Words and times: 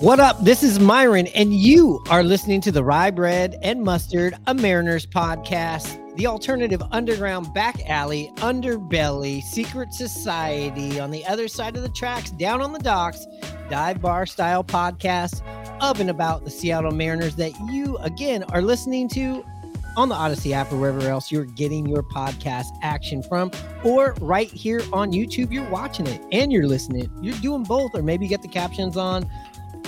What 0.00 0.18
up? 0.18 0.42
This 0.42 0.62
is 0.62 0.80
Myron, 0.80 1.26
and 1.26 1.52
you 1.52 2.02
are 2.08 2.22
listening 2.22 2.62
to 2.62 2.72
the 2.72 2.82
Rye 2.82 3.10
Bread 3.10 3.58
and 3.60 3.82
Mustard, 3.82 4.34
a 4.46 4.54
Mariners 4.54 5.04
podcast, 5.04 6.16
the 6.16 6.26
alternative 6.26 6.82
underground 6.90 7.52
back 7.52 7.86
alley, 7.86 8.32
underbelly, 8.36 9.42
secret 9.42 9.92
society 9.92 10.98
on 10.98 11.10
the 11.10 11.26
other 11.26 11.48
side 11.48 11.76
of 11.76 11.82
the 11.82 11.90
tracks, 11.90 12.30
down 12.30 12.62
on 12.62 12.72
the 12.72 12.78
docks, 12.78 13.26
dive 13.68 14.00
bar 14.00 14.24
style 14.24 14.64
podcast 14.64 15.42
of 15.82 16.00
and 16.00 16.08
about 16.08 16.46
the 16.46 16.50
Seattle 16.50 16.92
Mariners 16.92 17.36
that 17.36 17.52
you, 17.70 17.98
again, 17.98 18.42
are 18.44 18.62
listening 18.62 19.06
to 19.10 19.44
on 19.96 20.08
the 20.08 20.14
Audacy 20.14 20.52
app 20.52 20.72
or 20.72 20.78
wherever 20.78 21.00
else 21.08 21.30
you're 21.30 21.44
getting 21.44 21.86
your 21.86 22.02
podcast 22.02 22.70
action 22.80 23.22
from, 23.22 23.50
or 23.84 24.14
right 24.20 24.50
here 24.50 24.80
on 24.92 25.12
YouTube, 25.12 25.52
you're 25.52 25.68
watching 25.68 26.06
it 26.06 26.22
and 26.32 26.52
you're 26.52 26.66
listening. 26.66 27.10
You're 27.20 27.36
doing 27.38 27.64
both, 27.64 27.94
or 27.94 28.02
maybe 28.02 28.24
you 28.24 28.30
get 28.30 28.40
the 28.40 28.48
captions 28.48 28.96
on 28.96 29.28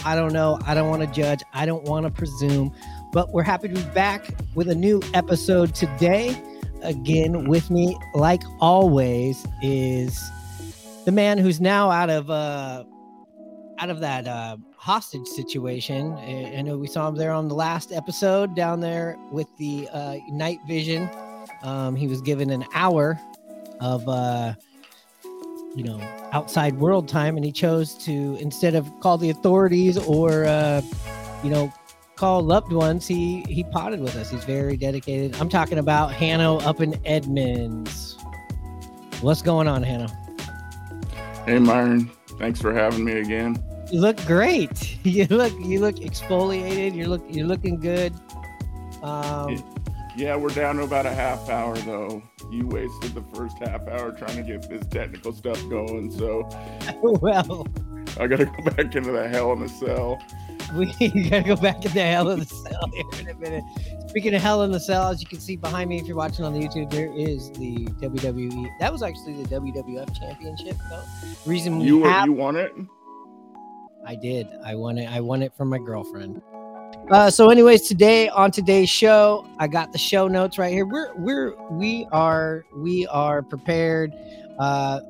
I 0.05 0.15
don't 0.16 0.33
know. 0.33 0.59
I 0.66 0.74
don't 0.74 0.88
want 0.88 1.02
to 1.02 1.09
judge. 1.09 1.42
I 1.52 1.66
don't 1.66 1.84
want 1.84 2.06
to 2.06 2.11
presume. 2.11 2.74
But 3.12 3.33
we're 3.33 3.42
happy 3.42 3.69
to 3.69 3.74
be 3.74 3.83
back 3.91 4.27
with 4.55 4.69
a 4.69 4.75
new 4.75 5.01
episode 5.15 5.75
today. 5.75 6.41
Again, 6.83 7.48
with 7.48 7.70
me, 7.70 7.97
like 8.15 8.42
always, 8.61 9.47
is 9.62 10.20
the 11.05 11.12
man 11.12 11.38
who's 11.38 11.61
now 11.61 11.91
out 11.91 12.11
of 12.11 12.30
uh 12.30 12.84
out 13.78 13.91
of 13.91 14.01
that 14.01 14.27
uh 14.27 14.56
hostage 14.77 15.27
situation. 15.28 16.14
I 16.14 16.61
know 16.62 16.77
we 16.78 16.89
saw 16.89 17.09
him 17.09 17.14
there 17.14 17.30
on 17.30 17.47
the 17.48 17.55
last 17.55 17.92
episode 17.92 18.56
down 18.56 18.80
there 18.80 19.16
with 19.30 19.47
the 19.59 19.89
uh 19.92 20.16
night 20.30 20.59
vision. 20.66 21.09
Um, 21.62 21.95
he 21.95 22.09
was 22.09 22.20
given 22.20 22.50
an 22.50 22.64
hour 22.75 23.20
of 23.80 24.09
uh 24.09 24.55
you 25.75 25.83
know 25.83 25.99
outside 26.33 26.79
world 26.79 27.09
time 27.09 27.37
and 27.37 27.45
he 27.45 27.53
chose 27.53 27.95
to 27.95 28.37
instead 28.41 28.75
of 28.75 28.89
call 29.01 29.17
the 29.17 29.31
authorities 29.31 29.97
or 29.97 30.45
uh 30.45 30.83
you 31.43 31.51
know 31.51 31.73
call 32.17 32.42
loved 32.42 32.73
ones 32.73 33.06
he 33.06 33.42
he 33.48 33.65
potted 33.65 34.00
with 34.00 34.15
us. 34.17 34.31
He's 34.31 34.45
very 34.45 34.77
dedicated. 34.77 35.34
I'm 35.41 35.48
talking 35.48 35.78
about 35.78 36.12
hanno 36.12 36.59
up 36.59 36.81
in 36.81 37.00
edmonds. 37.05 38.17
What's 39.20 39.43
going 39.43 39.67
on 39.67 39.83
hanno? 39.83 40.06
Hey 41.47 41.59
myron. 41.59 42.11
Thanks 42.39 42.61
for 42.61 42.73
having 42.73 43.05
me 43.05 43.12
again. 43.15 43.62
You 43.91 44.00
look 44.00 44.25
great. 44.25 44.98
You 45.05 45.27
look 45.27 45.53
you 45.59 45.81
look 45.81 45.97
exfoliated. 45.97 46.95
You 46.95 47.09
look 47.09 47.25
you're 47.28 47.47
looking 47.47 47.81
good. 47.81 48.12
Um 49.03 49.65
yeah, 50.17 50.37
we're 50.37 50.51
down 50.51 50.77
to 50.77 50.85
about 50.85 51.07
a 51.07 51.13
half 51.13 51.49
hour 51.49 51.77
though. 51.79 52.23
You 52.51 52.67
wasted 52.67 53.15
the 53.15 53.25
first 53.35 53.59
half 53.59 53.87
hour 53.89 54.13
trying 54.13 54.37
to 54.37 54.43
get 54.43 54.69
this 54.69 54.87
technical 54.87 55.33
stuff 55.33 55.61
going, 55.69 56.11
so 56.11 56.49
well, 57.03 57.67
I 58.19 58.27
gotta 58.27 58.47
go 58.47 58.63
back 58.77 58.95
into 58.95 59.13
the 59.13 59.29
hell 59.29 59.53
in 59.53 59.61
the 59.61 59.69
cell. 59.69 60.23
We 60.75 60.87
gotta 61.31 61.45
go 61.45 61.57
back 61.57 61.77
into 61.77 61.91
the 61.91 62.03
hell 62.03 62.31
in 62.31 62.41
the 62.41 62.47
cell 62.47 62.91
here 62.93 63.21
in 63.21 63.29
a 63.29 63.35
minute. 63.35 63.65
Speaking 64.09 64.35
of 64.35 64.43
hell 64.43 64.63
in 64.63 64.73
the 64.73 64.81
cell, 64.81 65.09
as 65.09 65.23
you 65.23 65.27
can 65.27 65.41
see 65.41 65.57
behind 65.57 65.89
me, 65.89 65.99
if 65.99 66.07
you're 66.07 66.17
watching 66.17 66.45
on 66.45 66.53
the 66.53 66.61
YouTube, 66.61 66.91
there 66.91 67.13
is 67.15 67.51
the 67.53 67.87
WWE. 68.01 68.69
That 68.79 68.93
was 68.93 69.03
actually 69.03 69.43
the 69.43 69.49
WWF 69.49 70.19
Championship, 70.19 70.77
though. 70.91 71.03
Reason 71.47 71.81
you 71.81 72.05
have, 72.05 72.27
you 72.27 72.33
won 72.33 72.57
it. 72.57 72.73
I 74.05 74.15
did. 74.15 74.49
I 74.65 74.75
won 74.75 74.99
it. 74.99 75.11
I 75.11 75.21
won 75.21 75.43
it 75.43 75.55
from 75.55 75.69
my 75.69 75.79
girlfriend. 75.79 76.43
Uh, 77.11 77.28
so, 77.31 77.50
anyways, 77.50 77.83
today 77.83 78.28
on 78.28 78.50
today's 78.50 78.89
show, 78.89 79.47
I 79.58 79.67
got 79.67 79.92
the 79.92 79.98
show 79.98 80.28
notes 80.28 80.56
right 80.56 80.72
here. 80.72 80.86
We're 80.86 81.12
we're 81.17 81.55
we 81.70 82.06
are 82.12 82.64
we 82.75 83.06
are 83.09 83.42
prepared. 83.42 84.12
Uh, 84.59 85.00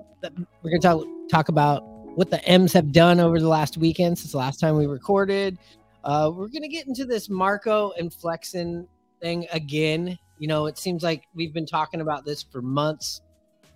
we're 0.62 0.70
gonna 0.70 0.80
talk 0.80 1.06
talk 1.30 1.48
about 1.48 1.84
what 2.16 2.30
the 2.30 2.42
M's 2.48 2.72
have 2.72 2.92
done 2.92 3.20
over 3.20 3.38
the 3.38 3.48
last 3.48 3.76
weekend 3.76 4.18
since 4.18 4.32
the 4.32 4.38
last 4.38 4.58
time 4.58 4.76
we 4.76 4.86
recorded. 4.86 5.58
Uh, 6.02 6.30
we're 6.34 6.48
gonna 6.48 6.66
get 6.66 6.86
into 6.86 7.04
this 7.04 7.28
Marco 7.28 7.92
and 7.98 8.12
Flexen 8.12 8.88
thing 9.20 9.46
again. 9.52 10.18
You 10.38 10.48
know, 10.48 10.66
it 10.66 10.78
seems 10.78 11.02
like 11.02 11.24
we've 11.34 11.52
been 11.52 11.66
talking 11.66 12.00
about 12.00 12.24
this 12.24 12.42
for 12.42 12.62
months, 12.62 13.20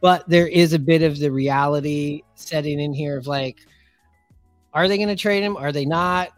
but 0.00 0.28
there 0.28 0.48
is 0.48 0.72
a 0.72 0.78
bit 0.78 1.02
of 1.02 1.18
the 1.18 1.30
reality 1.30 2.22
setting 2.34 2.80
in 2.80 2.92
here 2.92 3.18
of 3.18 3.26
like, 3.26 3.58
are 4.72 4.88
they 4.88 4.96
going 4.96 5.08
to 5.08 5.16
trade 5.16 5.42
him? 5.42 5.56
Are 5.56 5.70
they 5.70 5.86
not? 5.86 6.30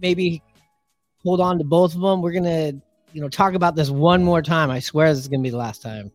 Maybe 0.00 0.42
hold 1.26 1.40
on 1.40 1.58
to 1.58 1.64
both 1.64 1.92
of 1.92 2.00
them. 2.00 2.22
We're 2.22 2.32
gonna, 2.32 2.72
you 3.12 3.20
know, 3.20 3.28
talk 3.28 3.54
about 3.54 3.74
this 3.74 3.90
one 3.90 4.22
more 4.22 4.40
time. 4.40 4.70
I 4.70 4.78
swear 4.78 5.08
this 5.08 5.18
is 5.18 5.28
gonna 5.28 5.42
be 5.42 5.50
the 5.50 5.56
last 5.56 5.82
time. 5.82 6.12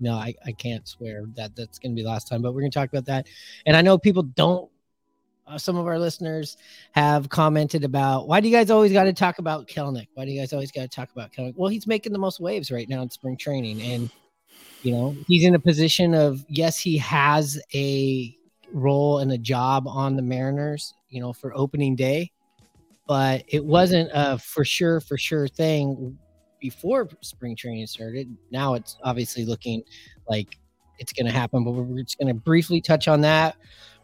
No, 0.00 0.14
I, 0.14 0.34
I 0.46 0.52
can't 0.52 0.88
swear 0.88 1.24
that 1.36 1.54
that's 1.54 1.78
gonna 1.78 1.94
be 1.94 2.02
the 2.02 2.08
last 2.08 2.26
time, 2.26 2.40
but 2.40 2.54
we're 2.54 2.62
gonna 2.62 2.70
talk 2.70 2.88
about 2.88 3.04
that. 3.04 3.26
And 3.66 3.76
I 3.76 3.82
know 3.82 3.98
people 3.98 4.22
don't. 4.22 4.70
Uh, 5.46 5.58
some 5.58 5.76
of 5.76 5.86
our 5.86 5.98
listeners 5.98 6.56
have 6.92 7.28
commented 7.28 7.84
about 7.84 8.26
why 8.26 8.40
do 8.40 8.48
you 8.48 8.56
guys 8.56 8.70
always 8.70 8.92
got 8.92 9.04
to 9.04 9.12
talk 9.12 9.38
about 9.38 9.68
Kelenic? 9.68 10.08
Why 10.14 10.24
do 10.24 10.32
you 10.32 10.40
guys 10.40 10.52
always 10.52 10.72
got 10.72 10.82
to 10.82 10.88
talk 10.88 11.12
about 11.12 11.32
Kelenic? 11.32 11.54
Well, 11.54 11.68
he's 11.68 11.86
making 11.86 12.12
the 12.12 12.18
most 12.18 12.40
waves 12.40 12.72
right 12.72 12.88
now 12.88 13.02
in 13.02 13.10
spring 13.10 13.36
training, 13.36 13.80
and 13.82 14.10
you 14.82 14.90
know 14.92 15.14
he's 15.28 15.44
in 15.44 15.54
a 15.54 15.60
position 15.60 16.14
of 16.14 16.44
yes, 16.48 16.78
he 16.78 16.96
has 16.98 17.60
a 17.74 18.34
role 18.72 19.18
and 19.18 19.30
a 19.32 19.38
job 19.38 19.86
on 19.86 20.16
the 20.16 20.22
Mariners, 20.22 20.94
you 21.10 21.20
know, 21.20 21.32
for 21.34 21.54
opening 21.54 21.94
day 21.94 22.32
but 23.06 23.44
it 23.48 23.64
wasn't 23.64 24.10
a 24.12 24.38
for 24.38 24.64
sure 24.64 25.00
for 25.00 25.16
sure 25.16 25.48
thing 25.48 26.18
before 26.60 27.08
spring 27.20 27.54
training 27.56 27.86
started. 27.86 28.34
Now 28.50 28.74
it's 28.74 28.96
obviously 29.04 29.44
looking 29.44 29.82
like 30.28 30.56
it's 30.98 31.12
going 31.12 31.26
to 31.26 31.32
happen, 31.32 31.64
but 31.64 31.72
we're 31.72 32.02
just 32.02 32.18
going 32.18 32.28
to 32.28 32.34
briefly 32.34 32.80
touch 32.80 33.08
on 33.08 33.20
that. 33.22 33.56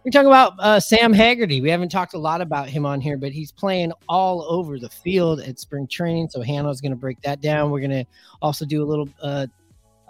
We're 0.05 0.11
talking 0.11 0.27
about 0.27 0.55
uh, 0.59 0.81
Sam 0.81 1.13
Haggerty. 1.13 1.61
We 1.61 1.71
haven't 1.71 1.91
talked 1.91 2.15
a 2.15 2.19
lot 2.19 2.41
about 2.41 2.69
him 2.69 2.85
on 2.85 3.01
here, 3.01 3.17
but 3.17 3.31
he's 3.31 3.53
playing 3.53 3.93
all 4.09 4.43
over 4.43 4.79
the 4.79 4.89
field 4.89 5.41
at 5.41 5.61
spring 5.61 5.87
training. 5.87 6.29
So 6.29 6.43
Hannah's 6.43 6.81
going 6.81 6.91
to 6.91 6.97
break 6.97 7.21
that 7.23 7.41
down. 7.41 7.71
We're 7.71 7.81
going 7.81 7.91
to 7.91 8.05
also 8.41 8.65
do 8.65 8.83
a 8.83 8.87
little 8.87 9.09
uh, 9.23 9.47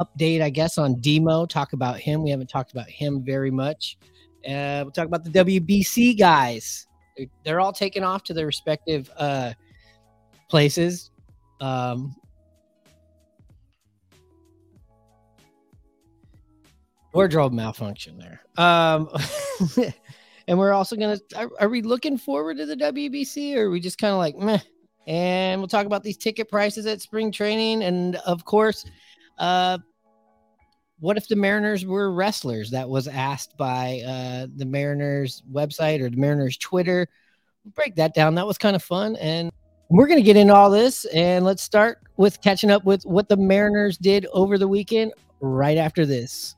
update, 0.01 0.41
I 0.41 0.49
guess, 0.49 0.79
on 0.79 0.99
Demo. 1.01 1.45
Talk 1.45 1.75
about 1.75 2.01
him. 2.01 2.23
We 2.23 2.31
haven't 2.31 2.49
talked 2.49 2.73
about 2.73 2.89
him 2.89 3.23
very 3.23 3.51
much. 3.51 3.99
Uh, 4.47 4.81
we'll 4.83 4.93
talk 4.93 5.07
about 5.07 5.25
the 5.25 5.31
WBC 5.31 6.19
guys 6.19 6.87
they're 7.45 7.61
all 7.61 7.73
taken 7.73 8.03
off 8.05 8.23
to 8.25 8.35
their 8.35 8.47
respective 8.47 9.11
uh, 9.17 9.53
places. 10.49 11.11
Um, 11.61 12.15
wardrobe 17.13 17.53
malfunction 17.53 18.19
there. 18.19 18.41
Um, 18.57 19.09
and 20.49 20.59
we're 20.59 20.73
also 20.73 20.97
gonna. 20.97 21.19
Are, 21.37 21.51
are, 21.61 21.69
we 21.69 21.83
looking 21.83 22.19
forward 22.19 22.57
to 22.59 22.67
the 22.67 22.77
WBC, 22.77 23.57
or 23.57 23.67
are 23.67 23.71
we 23.71 23.81
just 23.81 23.99
kind 23.99 24.13
of 24.13 24.19
like 24.19 24.37
meh? 24.37 24.59
And 25.07 25.61
we'll 25.61 25.69
talk 25.69 25.87
about 25.87 26.03
these 26.03 26.17
ticket 26.17 26.49
prices 26.49 26.87
at 26.87 27.01
spring 27.01 27.33
training, 27.33 27.83
and 27.83 28.17
of 28.17 28.45
course, 28.45 28.85
uh, 29.39 29.79
what 31.03 31.17
if 31.17 31.27
the 31.27 31.35
Mariners 31.35 31.85
were 31.85 32.13
wrestlers? 32.13 32.71
That 32.71 32.89
was 32.89 33.09
asked 33.09 33.57
by 33.57 34.01
uh, 34.07 34.47
the 34.55 34.65
Mariners 34.65 35.43
website 35.53 36.01
or 36.01 36.09
the 36.09 36.17
Mariners 36.17 36.57
Twitter. 36.57 37.09
Break 37.75 37.97
that 37.97 38.15
down. 38.15 38.37
That 38.37 38.47
was 38.47 38.57
kind 38.57 38.77
of 38.77 38.85
fun. 38.85 39.17
And 39.17 39.51
we're 39.91 40.07
going 40.07 40.21
to 40.21 40.25
get 40.25 40.37
into 40.37 40.55
all 40.55 40.71
this. 40.71 41.05
And 41.07 41.45
let's 41.45 41.61
start 41.61 41.99
with 42.19 42.41
catching 42.41 42.71
up 42.71 42.85
with 42.85 43.03
what 43.03 43.29
the 43.29 43.37
Mariners 43.37 43.99
did 43.99 44.27
over 44.33 44.57
the 44.57 44.69
weekend 44.69 45.13
right 45.41 45.77
after 45.77 46.07
this. 46.07 46.55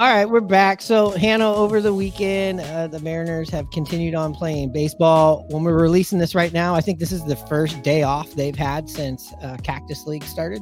All 0.00 0.12
right, 0.12 0.28
we're 0.28 0.40
back. 0.40 0.82
So, 0.82 1.12
Hannah, 1.12 1.54
over 1.54 1.80
the 1.80 1.94
weekend, 1.94 2.58
uh, 2.60 2.88
the 2.88 2.98
Mariners 2.98 3.50
have 3.50 3.70
continued 3.70 4.16
on 4.16 4.34
playing 4.34 4.72
baseball. 4.72 5.46
When 5.50 5.62
we're 5.62 5.80
releasing 5.80 6.18
this 6.18 6.34
right 6.34 6.52
now, 6.52 6.74
I 6.74 6.80
think 6.80 6.98
this 6.98 7.12
is 7.12 7.24
the 7.24 7.36
first 7.36 7.84
day 7.84 8.02
off 8.02 8.32
they've 8.32 8.56
had 8.56 8.90
since 8.90 9.32
uh, 9.42 9.58
Cactus 9.62 10.08
League 10.08 10.24
started. 10.24 10.60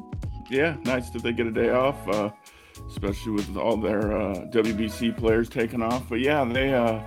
Yeah, 0.51 0.77
nice 0.85 1.09
that 1.09 1.23
they 1.23 1.33
get 1.33 1.47
a 1.47 1.51
day 1.51 1.71
off. 1.71 2.07
Especially 2.93 3.33
with 3.33 3.57
all 3.57 3.79
their 3.79 4.13
uh, 4.13 4.35
WBC 4.51 5.17
players 5.17 5.49
taking 5.49 5.83
off. 5.83 6.09
But 6.09 6.21
yeah, 6.21 6.45
they 6.45 6.75
uh, 6.75 7.01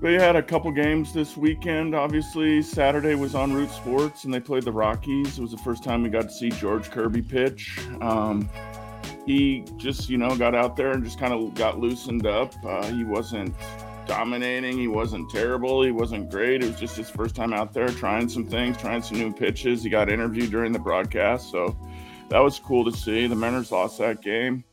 they 0.00 0.14
had 0.14 0.36
a 0.36 0.42
couple 0.42 0.70
games 0.70 1.12
this 1.12 1.36
weekend. 1.36 1.94
Obviously, 1.94 2.62
Saturday 2.62 3.14
was 3.14 3.34
on 3.34 3.52
Root 3.52 3.70
Sports, 3.70 4.24
and 4.24 4.32
they 4.32 4.40
played 4.40 4.64
the 4.64 4.72
Rockies. 4.72 5.38
It 5.38 5.42
was 5.42 5.50
the 5.50 5.58
first 5.58 5.82
time 5.82 6.02
we 6.02 6.10
got 6.10 6.22
to 6.22 6.30
see 6.30 6.50
George 6.50 6.90
Kirby 6.90 7.22
pitch. 7.22 7.80
Um, 8.00 8.48
he 9.26 9.64
just, 9.76 10.08
you 10.08 10.16
know, 10.16 10.36
got 10.36 10.54
out 10.54 10.76
there 10.76 10.92
and 10.92 11.02
just 11.02 11.18
kind 11.18 11.32
of 11.32 11.54
got 11.54 11.80
loosened 11.80 12.26
up. 12.26 12.54
Uh, 12.64 12.86
he 12.92 13.04
wasn't 13.04 13.54
dominating. 14.06 14.78
He 14.78 14.88
wasn't 14.88 15.28
terrible. 15.30 15.82
He 15.82 15.90
wasn't 15.90 16.30
great. 16.30 16.62
It 16.62 16.68
was 16.68 16.78
just 16.78 16.96
his 16.96 17.10
first 17.10 17.34
time 17.34 17.52
out 17.52 17.72
there 17.72 17.88
trying 17.88 18.28
some 18.28 18.46
things, 18.46 18.76
trying 18.76 19.02
some 19.02 19.18
new 19.18 19.32
pitches. 19.32 19.82
He 19.82 19.90
got 19.90 20.10
interviewed 20.10 20.50
during 20.50 20.72
the 20.72 20.78
broadcast, 20.78 21.50
so 21.50 21.76
that 22.30 22.38
was 22.38 22.58
cool 22.58 22.84
to 22.90 22.96
see. 22.96 23.26
The 23.26 23.34
Mariners 23.34 23.72
lost 23.72 23.98
that 23.98 24.22
game. 24.22 24.64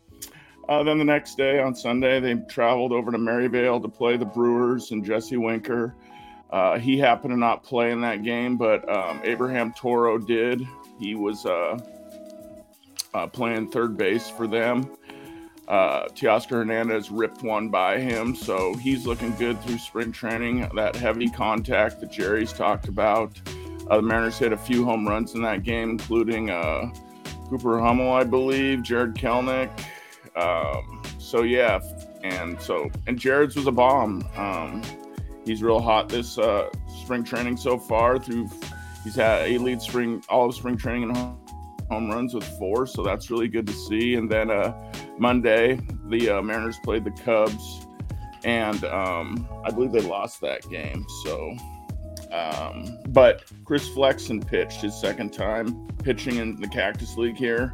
Uh, 0.67 0.81
then 0.83 0.97
the 0.97 1.05
next 1.05 1.37
day 1.37 1.59
on 1.59 1.75
Sunday, 1.75 2.19
they 2.19 2.33
traveled 2.49 2.91
over 2.91 3.11
to 3.11 3.17
Maryvale 3.17 3.79
to 3.79 3.87
play 3.87 4.17
the 4.17 4.25
Brewers 4.25 4.91
and 4.91 5.05
Jesse 5.05 5.37
Winker. 5.37 5.95
Uh, 6.49 6.79
he 6.79 6.97
happened 6.97 7.31
to 7.31 7.37
not 7.37 7.63
play 7.63 7.91
in 7.91 8.01
that 8.01 8.23
game, 8.23 8.57
but 8.57 8.87
um, 8.89 9.19
Abraham 9.23 9.73
Toro 9.73 10.17
did. 10.17 10.65
He 10.99 11.13
was 11.15 11.45
uh, 11.45 11.77
uh 13.13 13.27
playing 13.27 13.71
third 13.71 13.97
base 13.97 14.29
for 14.29 14.47
them. 14.47 14.89
uh, 15.67 16.05
Teoscar 16.09 16.51
Hernandez 16.51 17.11
ripped 17.11 17.43
one 17.43 17.69
by 17.69 17.99
him, 17.99 18.35
so 18.35 18.73
he's 18.75 19.05
looking 19.05 19.35
good 19.35 19.61
through 19.63 19.77
spring 19.79 20.11
training. 20.11 20.69
That 20.75 20.95
heavy 20.95 21.29
contact 21.29 21.99
that 21.99 22.11
Jerry's 22.11 22.53
talked 22.53 22.87
about. 22.87 23.39
Uh, 23.89 23.97
the 23.97 24.01
Mariners 24.01 24.39
hit 24.39 24.51
a 24.51 24.57
few 24.57 24.83
home 24.83 25.07
runs 25.07 25.35
in 25.35 25.41
that 25.43 25.63
game, 25.63 25.91
including 25.91 26.49
uh, 26.49 26.91
Cooper 27.49 27.79
Hummel, 27.79 28.13
I 28.13 28.23
believe, 28.23 28.81
Jarred 28.81 29.15
Kelenic. 29.15 29.69
Um, 30.35 31.01
so 31.17 31.43
yeah, 31.43 31.79
and 32.23 32.59
so 32.61 32.89
and 33.07 33.17
Jarred's 33.17 33.55
was 33.55 33.67
a 33.67 33.71
bomb. 33.71 34.27
Um, 34.35 34.81
he's 35.45 35.63
real 35.63 35.79
hot 35.79 36.09
this 36.09 36.37
uh, 36.37 36.69
spring 37.01 37.23
training 37.23 37.57
so 37.57 37.77
far. 37.77 38.19
Through 38.19 38.49
he's 39.03 39.15
had 39.15 39.47
a 39.47 39.57
lead 39.57 39.81
spring 39.81 40.23
all 40.29 40.49
of 40.49 40.55
spring 40.55 40.77
training 40.77 41.09
and 41.09 41.17
home 41.89 42.09
runs 42.09 42.33
with 42.33 42.43
four, 42.59 42.85
so 42.85 43.03
that's 43.03 43.29
really 43.29 43.47
good 43.47 43.67
to 43.67 43.73
see. 43.73 44.15
And 44.15 44.29
then 44.29 44.49
uh, 44.49 44.73
Monday, 45.17 45.79
the 46.09 46.31
uh, 46.31 46.41
Mariners 46.41 46.77
played 46.83 47.05
the 47.05 47.11
Cubs, 47.11 47.87
and 48.43 48.83
um, 48.85 49.47
I 49.63 49.71
believe 49.71 49.91
they 49.91 50.01
lost 50.01 50.41
that 50.41 50.67
game. 50.69 51.05
So, 51.23 51.55
um, 52.31 52.97
but 53.09 53.43
Chris 53.63 53.87
Flexen 53.89 54.41
pitched 54.41 54.81
his 54.81 54.99
second 54.99 55.31
time 55.31 55.87
pitching 56.03 56.37
in 56.37 56.59
the 56.59 56.67
Cactus 56.67 57.17
League 57.17 57.37
here. 57.37 57.73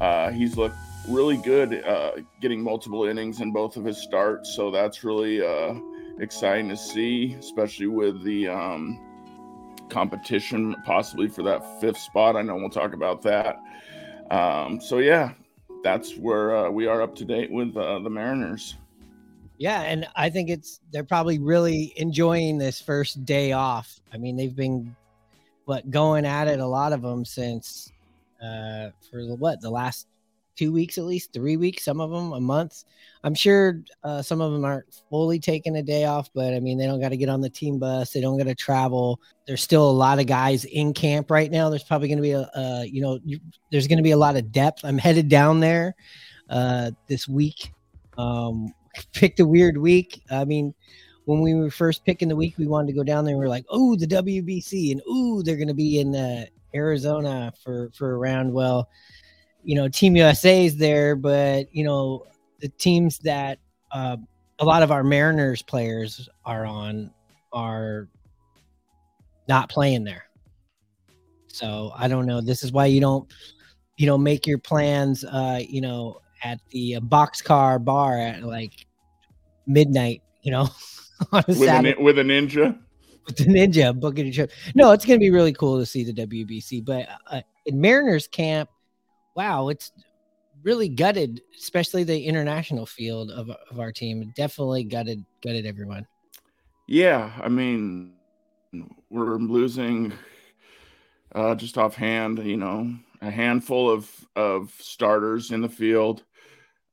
Uh, 0.00 0.30
he's 0.30 0.56
looked 0.56 0.76
really 1.08 1.36
good, 1.36 1.84
uh, 1.84 2.12
getting 2.40 2.62
multiple 2.62 3.04
innings 3.04 3.40
in 3.40 3.52
both 3.52 3.76
of 3.76 3.84
his 3.84 3.98
starts. 3.98 4.54
So 4.54 4.70
that's 4.70 5.04
really 5.04 5.42
uh, 5.42 5.74
exciting 6.18 6.68
to 6.70 6.76
see, 6.76 7.36
especially 7.38 7.86
with 7.86 8.22
the 8.22 8.48
um, 8.48 9.00
competition 9.88 10.74
possibly 10.84 11.28
for 11.28 11.42
that 11.42 11.80
fifth 11.80 11.98
spot. 11.98 12.36
I 12.36 12.42
know 12.42 12.56
we'll 12.56 12.70
talk 12.70 12.94
about 12.94 13.22
that. 13.22 13.60
Um, 14.30 14.80
so 14.80 14.98
yeah, 14.98 15.32
that's 15.82 16.16
where 16.16 16.56
uh, 16.56 16.70
we 16.70 16.86
are 16.86 17.02
up 17.02 17.14
to 17.16 17.24
date 17.24 17.50
with 17.50 17.76
uh, 17.76 17.98
the 17.98 18.10
Mariners. 18.10 18.76
Yeah, 19.58 19.82
and 19.82 20.06
I 20.16 20.30
think 20.30 20.50
it's 20.50 20.80
they're 20.92 21.04
probably 21.04 21.38
really 21.38 21.92
enjoying 21.96 22.58
this 22.58 22.80
first 22.80 23.24
day 23.24 23.52
off. 23.52 24.00
I 24.12 24.16
mean, 24.16 24.36
they've 24.36 24.54
been 24.54 24.96
what 25.66 25.90
going 25.90 26.26
at 26.26 26.48
it 26.48 26.60
a 26.60 26.66
lot 26.66 26.92
of 26.92 27.00
them 27.02 27.24
since 27.24 27.90
uh 28.42 28.90
for 29.10 29.24
the 29.24 29.34
what 29.36 29.60
the 29.62 29.70
last 29.70 30.06
two 30.56 30.72
weeks 30.72 30.98
at 30.98 31.04
least, 31.04 31.32
three 31.32 31.56
weeks, 31.56 31.84
some 31.84 32.00
of 32.00 32.10
them 32.10 32.32
a 32.32 32.40
month. 32.40 32.84
I'm 33.22 33.34
sure 33.34 33.82
uh, 34.02 34.22
some 34.22 34.40
of 34.40 34.52
them 34.52 34.64
aren't 34.64 34.86
fully 35.10 35.38
taking 35.38 35.76
a 35.76 35.82
day 35.82 36.04
off, 36.04 36.30
but 36.34 36.54
I 36.54 36.60
mean, 36.60 36.78
they 36.78 36.86
don't 36.86 37.00
got 37.00 37.08
to 37.10 37.16
get 37.16 37.28
on 37.28 37.40
the 37.40 37.50
team 37.50 37.78
bus. 37.78 38.12
They 38.12 38.20
don't 38.20 38.36
got 38.36 38.44
to 38.44 38.54
travel. 38.54 39.20
There's 39.46 39.62
still 39.62 39.88
a 39.88 39.92
lot 39.92 40.18
of 40.18 40.26
guys 40.26 40.64
in 40.66 40.92
camp 40.92 41.30
right 41.30 41.50
now. 41.50 41.70
There's 41.70 41.84
probably 41.84 42.08
going 42.08 42.18
to 42.18 42.22
be 42.22 42.32
a, 42.32 42.50
uh, 42.54 42.84
you 42.86 43.00
know, 43.00 43.18
there's 43.70 43.86
going 43.86 43.98
to 43.98 44.02
be 44.02 44.12
a 44.12 44.16
lot 44.16 44.36
of 44.36 44.52
depth. 44.52 44.84
I'm 44.84 44.98
headed 44.98 45.28
down 45.28 45.60
there 45.60 45.94
uh, 46.50 46.90
this 47.08 47.28
week. 47.28 47.72
Um, 48.18 48.72
picked 49.12 49.40
a 49.40 49.46
weird 49.46 49.76
week. 49.76 50.22
I 50.30 50.44
mean, 50.44 50.74
when 51.24 51.40
we 51.40 51.54
were 51.54 51.70
first 51.70 52.04
picking 52.04 52.28
the 52.28 52.36
week, 52.36 52.58
we 52.58 52.66
wanted 52.66 52.88
to 52.88 52.92
go 52.92 53.02
down 53.02 53.24
there. 53.24 53.32
And 53.32 53.40
we 53.40 53.46
are 53.46 53.50
like, 53.50 53.64
oh, 53.70 53.96
the 53.96 54.06
WBC, 54.06 54.92
and 54.92 55.02
oh, 55.08 55.42
they're 55.42 55.56
going 55.56 55.68
to 55.68 55.74
be 55.74 55.98
in 55.98 56.14
uh, 56.14 56.44
Arizona 56.74 57.52
for 57.62 57.90
for 57.94 58.12
a 58.12 58.18
round. 58.18 58.52
Well, 58.52 58.88
you 59.64 59.74
know, 59.74 59.88
Team 59.88 60.16
USA 60.16 60.66
is 60.66 60.76
there, 60.76 61.16
but 61.16 61.74
you 61.74 61.84
know, 61.84 62.26
the 62.60 62.68
teams 62.68 63.18
that 63.20 63.58
uh, 63.92 64.16
a 64.58 64.64
lot 64.64 64.82
of 64.82 64.92
our 64.92 65.02
Mariners 65.02 65.62
players 65.62 66.28
are 66.44 66.64
on 66.64 67.10
are 67.52 68.08
not 69.48 69.68
playing 69.68 70.04
there. 70.04 70.24
So 71.48 71.92
I 71.96 72.08
don't 72.08 72.26
know. 72.26 72.40
This 72.40 72.62
is 72.62 72.72
why 72.72 72.86
you 72.86 73.00
don't, 73.00 73.32
you 73.96 74.06
know, 74.06 74.18
make 74.18 74.46
your 74.46 74.58
plans, 74.58 75.24
uh, 75.24 75.60
you 75.66 75.80
know, 75.80 76.20
at 76.42 76.58
the 76.70 76.96
uh, 76.96 77.00
boxcar 77.00 77.82
bar 77.82 78.18
at 78.18 78.42
like 78.42 78.86
midnight, 79.66 80.22
you 80.42 80.50
know, 80.50 80.68
on 81.32 81.44
a 81.48 81.52
with, 81.52 81.68
a, 81.68 81.94
with 82.00 82.18
a 82.18 82.22
ninja. 82.22 82.78
With 83.26 83.36
the 83.36 83.44
ninja 83.44 83.98
booking 83.98 84.26
a 84.26 84.32
trip. 84.32 84.50
No, 84.74 84.90
it's 84.90 85.06
going 85.06 85.18
to 85.18 85.24
be 85.24 85.30
really 85.30 85.52
cool 85.52 85.78
to 85.78 85.86
see 85.86 86.04
the 86.04 86.12
WBC. 86.12 86.84
But 86.84 87.08
uh, 87.30 87.40
in 87.64 87.80
Mariners 87.80 88.26
camp, 88.26 88.68
wow, 89.34 89.68
it's 89.68 89.92
really 90.62 90.88
gutted, 90.88 91.42
especially 91.58 92.04
the 92.04 92.24
international 92.24 92.86
field 92.86 93.30
of, 93.30 93.50
of 93.50 93.80
our 93.80 93.92
team. 93.92 94.32
Definitely 94.36 94.84
gutted, 94.84 95.24
gutted 95.42 95.66
everyone. 95.66 96.06
Yeah, 96.86 97.32
I 97.42 97.48
mean, 97.48 98.14
we're 99.10 99.36
losing 99.36 100.12
uh, 101.34 101.54
just 101.54 101.78
offhand, 101.78 102.38
you 102.38 102.56
know, 102.56 102.94
a 103.20 103.30
handful 103.30 103.90
of 103.90 104.10
of 104.36 104.72
starters 104.78 105.50
in 105.50 105.60
the 105.62 105.68
field. 105.68 106.24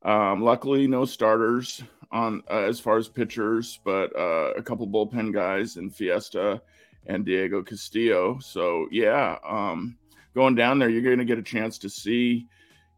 Um, 0.04 0.42
luckily, 0.42 0.88
no 0.88 1.06
starters 1.06 1.84
on 2.12 2.42
uh, 2.50 2.64
as 2.64 2.80
far 2.80 2.98
as 2.98 3.08
pitchers, 3.08 3.80
but 3.84 4.16
uh, 4.18 4.54
a 4.58 4.64
couple 4.64 4.88
bullpen 4.88 5.34
guys 5.34 5.78
in 5.78 5.90
Festa 5.90 6.62
and 7.08 7.26
Diego 7.26 7.62
Castillo. 7.62 8.40
So 8.40 8.88
yeah, 8.92 9.38
um, 9.48 9.98
going 10.34 10.56
down 10.56 10.80
there, 10.80 10.90
you're 10.90 11.02
going 11.02 11.18
to 11.20 11.26
get 11.26 11.38
a 11.38 11.44
chance 11.44 11.78
to 11.80 11.90
see, 11.90 12.48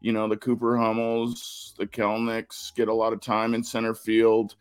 you 0.02 0.12
know, 0.12 0.28
the 0.28 0.38
Cooper 0.38 0.78
Hummels, 0.78 1.74
the 1.78 1.86
Kelenics 1.86 2.74
get 2.76 2.88
a 2.88 2.94
lot 2.94 3.14
of 3.14 3.22
time 3.22 3.54
in 3.54 3.64
center 3.64 3.96
field. 3.96 4.56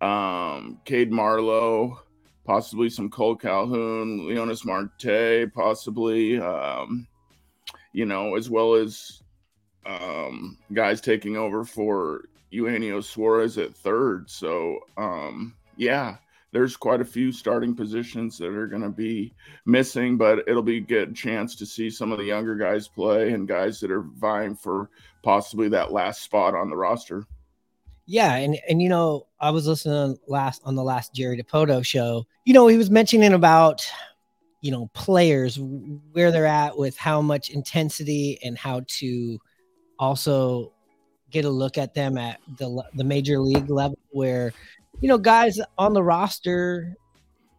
Um, 0.00 0.80
Cade 0.84 1.10
Marlowe, 1.10 2.00
possibly 2.44 2.88
some 2.88 3.10
Cole 3.10 3.36
Calhoun, 3.36 4.26
Leonis 4.26 4.64
Marte, 4.64 5.52
possibly, 5.52 6.38
um, 6.40 7.06
you 7.92 8.06
know, 8.06 8.36
as 8.36 8.48
well 8.48 8.74
as 8.74 9.22
um, 9.86 10.58
guys 10.72 11.00
taking 11.00 11.36
over 11.36 11.64
for 11.64 12.22
Eugenio 12.50 13.00
Suarez 13.00 13.58
at 13.58 13.74
third. 13.74 14.30
So, 14.30 14.80
um, 14.96 15.54
yeah, 15.76 16.16
there's 16.52 16.76
quite 16.76 17.00
a 17.00 17.04
few 17.04 17.30
starting 17.30 17.74
positions 17.74 18.38
that 18.38 18.48
are 18.48 18.66
going 18.66 18.82
to 18.82 18.88
be 18.88 19.34
missing, 19.66 20.16
but 20.16 20.40
it'll 20.48 20.62
be 20.62 20.78
a 20.78 20.80
good 20.80 21.14
chance 21.14 21.54
to 21.56 21.66
see 21.66 21.90
some 21.90 22.10
of 22.10 22.18
the 22.18 22.24
younger 22.24 22.54
guys 22.54 22.88
play 22.88 23.32
and 23.32 23.46
guys 23.46 23.80
that 23.80 23.90
are 23.90 24.02
vying 24.16 24.54
for 24.54 24.90
possibly 25.22 25.68
that 25.68 25.92
last 25.92 26.22
spot 26.22 26.54
on 26.54 26.70
the 26.70 26.76
roster. 26.76 27.24
Yeah, 28.06 28.36
and 28.36 28.58
and 28.66 28.80
you 28.80 28.88
know, 28.88 29.26
I 29.38 29.50
was 29.50 29.66
listening 29.66 30.16
last 30.26 30.62
on 30.64 30.74
the 30.74 30.82
last 30.82 31.14
Jerry 31.14 31.36
Dipoto 31.42 31.84
show. 31.84 32.26
You 32.46 32.54
know, 32.54 32.66
he 32.66 32.78
was 32.78 32.90
mentioning 32.90 33.34
about 33.34 33.86
you 34.62 34.70
know 34.70 34.90
players 34.94 35.58
where 35.58 36.32
they're 36.32 36.46
at 36.46 36.78
with 36.78 36.96
how 36.96 37.20
much 37.20 37.50
intensity 37.50 38.38
and 38.42 38.56
how 38.56 38.80
to 38.86 39.38
also 39.98 40.72
get 41.30 41.44
a 41.44 41.50
look 41.50 41.76
at 41.76 41.92
them 41.92 42.16
at 42.16 42.40
the 42.56 42.82
the 42.94 43.04
major 43.04 43.38
league 43.38 43.68
level 43.68 43.98
where 44.10 44.54
you 45.00 45.08
know, 45.08 45.18
guys 45.18 45.60
on 45.76 45.92
the 45.92 46.02
roster 46.02 46.94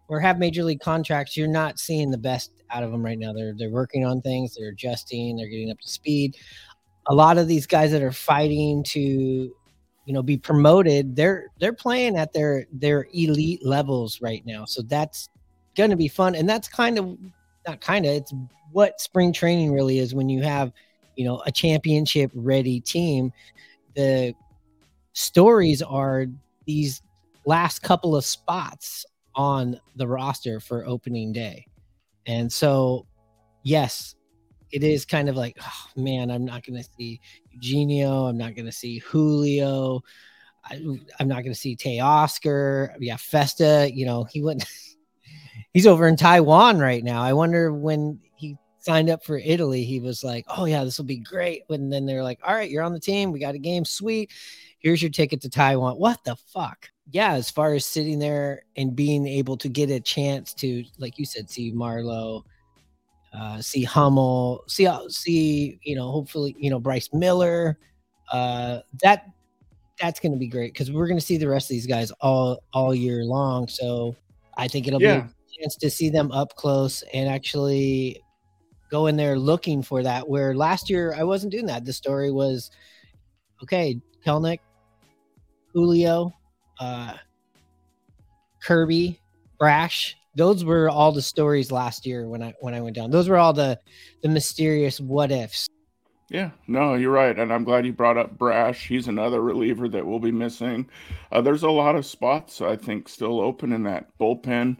or 0.07 0.19
have 0.19 0.39
major 0.39 0.63
league 0.63 0.81
contracts, 0.81 1.37
you're 1.37 1.47
not 1.47 1.79
seeing 1.79 2.11
the 2.11 2.17
best 2.17 2.51
out 2.71 2.83
of 2.83 2.91
them 2.91 3.03
right 3.03 3.17
now. 3.17 3.33
They're 3.33 3.53
they're 3.57 3.69
working 3.69 4.05
on 4.05 4.21
things, 4.21 4.55
they're 4.55 4.69
adjusting, 4.69 5.37
they're 5.37 5.47
getting 5.47 5.71
up 5.71 5.79
to 5.79 5.87
speed. 5.87 6.37
A 7.07 7.15
lot 7.15 7.37
of 7.37 7.47
these 7.47 7.65
guys 7.65 7.91
that 7.91 8.01
are 8.01 8.11
fighting 8.11 8.83
to, 8.85 8.99
you 8.99 10.13
know, 10.13 10.21
be 10.21 10.37
promoted, 10.37 11.15
they're 11.15 11.47
they're 11.59 11.73
playing 11.73 12.17
at 12.17 12.33
their 12.33 12.65
their 12.71 13.07
elite 13.13 13.65
levels 13.65 14.21
right 14.21 14.45
now. 14.45 14.65
So 14.65 14.81
that's 14.81 15.29
going 15.75 15.91
to 15.91 15.95
be 15.95 16.07
fun, 16.07 16.35
and 16.35 16.47
that's 16.49 16.67
kind 16.67 16.97
of 16.97 17.17
not 17.67 17.81
kind 17.81 18.05
of 18.05 18.11
it's 18.11 18.33
what 18.71 18.99
spring 18.99 19.33
training 19.33 19.71
really 19.71 19.99
is 19.99 20.13
when 20.13 20.29
you 20.29 20.41
have, 20.41 20.71
you 21.15 21.25
know, 21.25 21.41
a 21.45 21.51
championship 21.51 22.31
ready 22.33 22.79
team. 22.79 23.31
The 23.95 24.33
stories 25.13 25.81
are 25.81 26.27
these 26.65 27.01
last 27.45 27.79
couple 27.79 28.15
of 28.15 28.25
spots 28.25 29.05
on 29.35 29.79
the 29.95 30.07
roster 30.07 30.59
for 30.59 30.85
opening 30.85 31.31
day. 31.31 31.65
And 32.25 32.51
so, 32.51 33.07
yes, 33.63 34.15
it 34.71 34.83
is 34.83 35.05
kind 35.05 35.29
of 35.29 35.35
like, 35.35 35.57
oh, 35.61 36.01
man, 36.01 36.29
I'm 36.29 36.45
not 36.45 36.65
going 36.65 36.81
to 36.81 36.89
see 36.97 37.19
Eugenio. 37.51 38.25
I'm 38.25 38.37
not 38.37 38.55
going 38.55 38.65
to 38.65 38.71
see 38.71 38.99
Julio. 38.99 40.01
I, 40.63 40.75
am 41.19 41.27
not 41.27 41.43
going 41.43 41.53
to 41.53 41.59
see 41.59 41.75
Tay 41.75 41.97
Teoscar. 41.97 42.95
Yeah, 42.99 43.17
Festa, 43.17 43.89
you 43.93 44.05
know, 44.05 44.25
he 44.25 44.43
went, 44.43 44.65
he's 45.73 45.87
over 45.87 46.07
in 46.07 46.15
Taiwan 46.15 46.79
right 46.79 47.03
now. 47.03 47.21
I 47.21 47.33
wonder 47.33 47.73
when 47.73 48.19
he 48.35 48.57
signed 48.77 49.09
up 49.09 49.23
for 49.23 49.37
Italy, 49.37 49.83
he 49.83 49.99
was 49.99 50.23
like, 50.23 50.45
oh, 50.49 50.65
yeah, 50.65 50.83
this 50.83 50.97
will 50.97 51.05
be 51.05 51.17
great. 51.17 51.63
And 51.69 51.91
then 51.91 52.05
they're 52.05 52.23
like, 52.23 52.39
all 52.43 52.53
right, 52.53 52.69
you're 52.69 52.83
on 52.83 52.93
the 52.93 52.99
team. 52.99 53.31
We 53.31 53.39
got 53.39 53.55
a 53.55 53.59
game. 53.59 53.85
Sweet. 53.85 54.31
Here's 54.79 55.01
your 55.01 55.11
ticket 55.11 55.41
to 55.41 55.49
Taiwan. 55.49 55.95
What 55.95 56.23
the 56.23 56.35
fuck? 56.35 56.89
Yeah, 57.11 57.33
as 57.33 57.49
far 57.49 57.73
as 57.73 57.85
sitting 57.85 58.19
there 58.19 58.63
and 58.77 58.95
being 58.95 59.27
able 59.27 59.57
to 59.57 59.69
get 59.69 59.89
a 59.89 59.99
chance 59.99 60.53
to, 60.55 60.83
like 60.99 61.17
you 61.17 61.25
said, 61.25 61.49
see 61.49 61.71
Marlowe, 61.71 62.45
uh, 63.33 63.61
see 63.61 63.83
Hummel, 63.83 64.63
see 64.67 64.87
uh, 64.87 65.07
see 65.09 65.79
you 65.83 65.95
know, 65.95 66.11
hopefully 66.11 66.55
you 66.57 66.69
know 66.69 66.79
Bryce 66.79 67.09
Miller, 67.13 67.77
uh, 68.31 68.79
that 69.01 69.25
that's 69.99 70.19
going 70.19 70.31
to 70.31 70.37
be 70.37 70.47
great 70.47 70.73
because 70.73 70.91
we're 70.91 71.07
going 71.07 71.19
to 71.19 71.25
see 71.25 71.37
the 71.37 71.47
rest 71.47 71.69
of 71.69 71.75
these 71.75 71.87
guys 71.87 72.11
all 72.21 72.59
all 72.73 72.93
year 72.93 73.23
long. 73.23 73.67
So 73.67 74.15
I 74.57 74.67
think 74.67 74.87
it'll 74.87 75.01
yeah. 75.01 75.21
be 75.21 75.27
a 75.27 75.61
chance 75.61 75.75
to 75.77 75.89
see 75.89 76.09
them 76.09 76.31
up 76.31 76.55
close 76.55 77.03
and 77.13 77.29
actually 77.29 78.21
go 78.89 79.07
in 79.07 79.15
there 79.15 79.37
looking 79.37 79.83
for 79.83 80.03
that. 80.03 80.27
Where 80.27 80.55
last 80.55 80.89
year 80.89 81.13
I 81.17 81.23
wasn't 81.23 81.51
doing 81.51 81.65
that. 81.67 81.85
The 81.85 81.93
story 81.93 82.31
was 82.31 82.71
okay, 83.63 84.01
Kelenic, 84.25 84.59
Julio, 85.73 86.33
uh, 86.79 87.13
Kirby, 88.63 89.19
Brash. 89.57 90.15
Those 90.35 90.63
were 90.63 90.89
all 90.89 91.11
the 91.11 91.21
stories 91.21 91.71
last 91.71 92.05
year 92.05 92.27
when 92.27 92.41
I 92.41 92.53
when 92.61 92.73
I 92.73 92.81
went 92.81 92.95
down. 92.95 93.11
Those 93.11 93.27
were 93.27 93.37
all 93.37 93.53
the 93.53 93.79
the 94.21 94.29
mysterious 94.29 94.99
what 94.99 95.31
ifs. 95.31 95.67
Yeah, 96.29 96.51
no, 96.67 96.93
you're 96.93 97.11
right, 97.11 97.37
and 97.37 97.51
I'm 97.51 97.63
glad 97.63 97.87
you 97.87 97.93
brought 97.93 98.17
up 98.17 98.37
Brash. 98.37 98.87
He's 98.87 99.07
another 99.07 99.41
reliever 99.41 99.89
that 99.89 100.05
we'll 100.05 100.19
be 100.19 100.31
missing. 100.31 100.87
Uh, 101.31 101.41
there's 101.41 101.63
a 101.63 101.71
lot 101.71 101.95
of 101.95 102.05
spots 102.05 102.61
I 102.61 102.75
think 102.75 103.09
still 103.09 103.41
open 103.41 103.73
in 103.73 103.83
that 103.83 104.15
bullpen. 104.19 104.77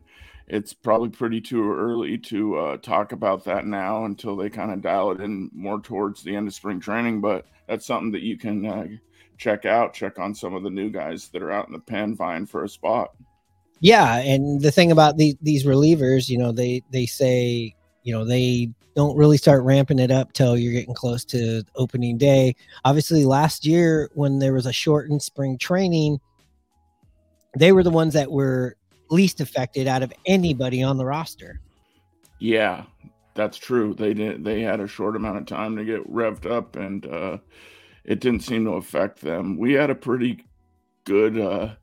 It's 0.50 0.74
probably 0.74 1.10
pretty 1.10 1.41
too 1.41 1.72
early 1.72 2.18
to 2.18 2.58
uh, 2.58 2.77
talk 2.77 3.12
about 3.12 3.44
that 3.46 3.65
now 3.65 4.06
until 4.06 4.36
they 4.36 4.50
kind 4.50 4.72
of 4.72 4.82
dial 4.82 5.12
it 5.12 5.22
in 5.22 5.50
more 5.53 5.79
towards 5.79 6.24
the 6.24 6.36
end 6.36 6.48
of 6.48 6.56
spring 6.56 6.79
training. 6.79 7.22
But 7.22 7.46
that's 7.68 7.86
something 7.86 8.12
that 8.13 8.24
you 8.24 8.38
can 8.38 8.65
uh, 8.65 8.88
check 9.38 9.65
out. 9.65 9.94
Check 9.94 10.18
on 10.18 10.34
some 10.34 10.56
of 10.56 10.63
the 10.63 10.70
new 10.70 10.89
guys 10.89 11.29
that 11.29 11.44
are 11.44 11.51
out 11.51 11.68
in 11.68 11.74
the 11.74 11.79
pen 11.79 12.15
vying 12.15 12.48
for 12.48 12.63
a 12.63 12.70
spot. 12.70 13.12
Yeah, 13.79 14.18
and 14.18 14.60
the 14.60 14.72
thing 14.72 14.91
about 14.91 15.18
these 15.18 15.36
these 15.41 15.65
relievers, 15.65 16.29
you 16.29 16.38
know, 16.38 16.51
they 16.51 16.82
they 16.91 17.06
say, 17.06 17.75
you 18.03 18.13
know, 18.13 18.25
they 18.25 18.72
don't 18.96 19.15
really 19.15 19.38
start 19.38 19.63
ramping 19.63 20.00
it 20.00 20.12
up 20.12 20.34
till 20.34 20.58
you're 20.58 20.74
getting 20.74 20.96
close 20.96 21.24
to 21.25 21.63
opening 21.75 22.18
day. 22.18 22.56
Obviously, 22.84 23.24
last 23.24 23.65
year 23.65 24.10
when 24.15 24.39
there 24.39 24.53
was 24.53 24.65
a 24.65 24.74
shortened 24.74 25.22
spring 25.22 25.58
training, 25.58 26.20
they 27.58 27.72
were 27.72 27.84
the 27.84 27.89
ones 27.89 28.13
that 28.15 28.32
were 28.32 28.75
least 29.10 29.42
affected 29.42 29.88
out 29.88 30.04
of 30.04 30.13
anybody 30.25 30.84
on 30.84 30.98
the 30.98 31.06
roster. 31.06 31.60
Yeah, 32.39 32.84
that's 33.36 33.58
true. 33.58 33.94
They 33.94 34.13
did. 34.13 34.44
They 34.44 34.62
had 34.62 34.80
a 34.80 34.88
short 34.88 35.16
amount 35.16 35.38
of 35.38 35.46
time 35.46 35.75
to 35.75 35.86
get 35.86 36.10
revved 36.12 36.50
up, 36.50 36.75
and 36.75 37.06
uh, 37.06 37.38
it 38.04 38.20
didn't 38.22 38.42
seem 38.42 38.66
to 38.66 38.72
affect 38.72 39.22
them. 39.22 39.58
We 39.58 39.74
had 39.74 39.89
a 39.89 39.96
pretty 39.96 40.46
good 41.06 41.39
uh, 41.39 41.75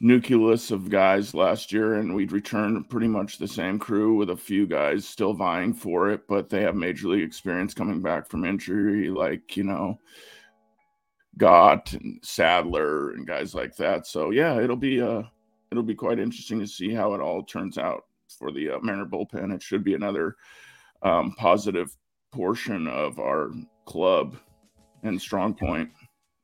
nucleus 0.00 0.70
of 0.70 0.90
guys 0.90 1.34
last 1.34 1.72
year, 1.72 1.94
and 1.94 2.14
we'd 2.14 2.32
returned 2.32 2.88
pretty 2.88 3.08
much 3.08 3.38
the 3.38 3.48
same 3.48 3.78
crew 3.78 4.14
with 4.14 4.30
a 4.30 4.36
few 4.36 4.66
guys 4.66 5.08
still 5.08 5.32
vying 5.32 5.74
for 5.74 6.10
it, 6.10 6.26
but 6.28 6.48
they 6.48 6.62
have 6.62 6.74
major 6.74 7.08
league 7.08 7.22
experience 7.22 7.74
coming 7.74 8.00
back 8.00 8.28
from 8.28 8.44
injury, 8.44 9.08
like 9.08 9.56
you 9.56 9.64
know. 9.64 9.98
Gott 11.38 11.94
and 11.94 12.18
Sadler 12.22 13.12
and 13.12 13.26
guys 13.26 13.54
like 13.54 13.74
that. 13.76 14.06
So 14.06 14.30
yeah, 14.30 14.60
it'll 14.60 14.76
be 14.76 15.00
uh 15.00 15.22
it'll 15.72 15.82
be 15.82 15.94
quite 15.94 16.18
interesting 16.18 16.60
to 16.60 16.66
see 16.66 16.92
how 16.92 17.14
it 17.14 17.20
all 17.20 17.42
turns 17.42 17.78
out 17.78 18.04
for 18.38 18.52
the 18.52 18.70
uh, 18.70 18.78
Mariner 18.82 19.06
bullpen. 19.06 19.54
It 19.54 19.62
should 19.62 19.82
be 19.82 19.94
another 19.94 20.36
um, 21.02 21.32
positive 21.38 21.96
portion 22.30 22.86
of 22.86 23.18
our 23.18 23.50
club 23.86 24.36
and 25.02 25.20
strong 25.20 25.54
point. 25.54 25.90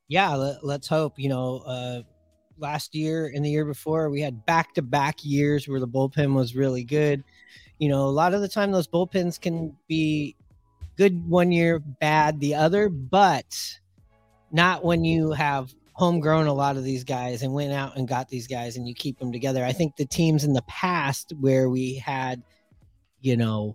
Yeah, 0.08 0.34
let, 0.34 0.80
us 0.80 0.88
hope. 0.88 1.18
You 1.18 1.28
know, 1.28 1.58
uh, 1.58 2.02
last 2.56 2.94
year 2.94 3.30
and 3.34 3.44
the 3.44 3.50
year 3.50 3.66
before, 3.66 4.08
we 4.08 4.22
had 4.22 4.46
back 4.46 4.72
to 4.74 4.82
back 4.82 5.16
years 5.22 5.68
where 5.68 5.78
the 5.78 5.86
bullpen 5.86 6.34
was 6.34 6.56
really 6.56 6.82
good. 6.82 7.22
You 7.78 7.90
know, 7.90 8.06
a 8.06 8.08
lot 8.08 8.32
of 8.32 8.40
the 8.40 8.48
time 8.48 8.72
those 8.72 8.88
bullpens 8.88 9.38
can 9.38 9.76
be 9.88 10.36
good 10.96 11.28
one 11.28 11.52
year, 11.52 11.78
bad 11.78 12.40
the 12.40 12.54
other, 12.54 12.88
but 12.88 13.78
not 14.50 14.82
when 14.82 15.04
you 15.04 15.32
have 15.32 15.74
homegrown 15.98 16.46
a 16.46 16.54
lot 16.54 16.76
of 16.76 16.84
these 16.84 17.02
guys 17.02 17.42
and 17.42 17.52
went 17.52 17.72
out 17.72 17.96
and 17.96 18.06
got 18.06 18.28
these 18.28 18.46
guys 18.46 18.76
and 18.76 18.86
you 18.86 18.94
keep 18.94 19.18
them 19.18 19.32
together. 19.32 19.64
I 19.64 19.72
think 19.72 19.96
the 19.96 20.06
teams 20.06 20.44
in 20.44 20.52
the 20.52 20.62
past 20.62 21.32
where 21.40 21.68
we 21.68 21.94
had, 21.94 22.40
you 23.20 23.36
know, 23.36 23.74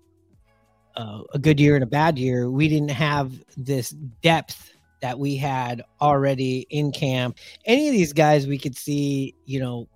uh, 0.96 1.24
a 1.34 1.38
good 1.38 1.60
year 1.60 1.76
and 1.76 1.84
a 1.84 1.88
bad 1.88 2.18
year, 2.18 2.50
we 2.50 2.70
didn't 2.70 2.92
have 2.92 3.34
this 3.58 3.90
depth 4.22 4.72
that 5.02 5.20
we 5.20 5.36
had 5.36 5.84
already 6.00 6.66
in 6.70 6.94
camp. 6.94 7.40
Any 7.66 7.90
of 7.90 7.94
these 7.94 8.14
guys 8.14 8.48
we 8.48 8.58
could 8.58 8.78
see, 8.78 9.36
you 9.44 9.60
know, 9.60 9.90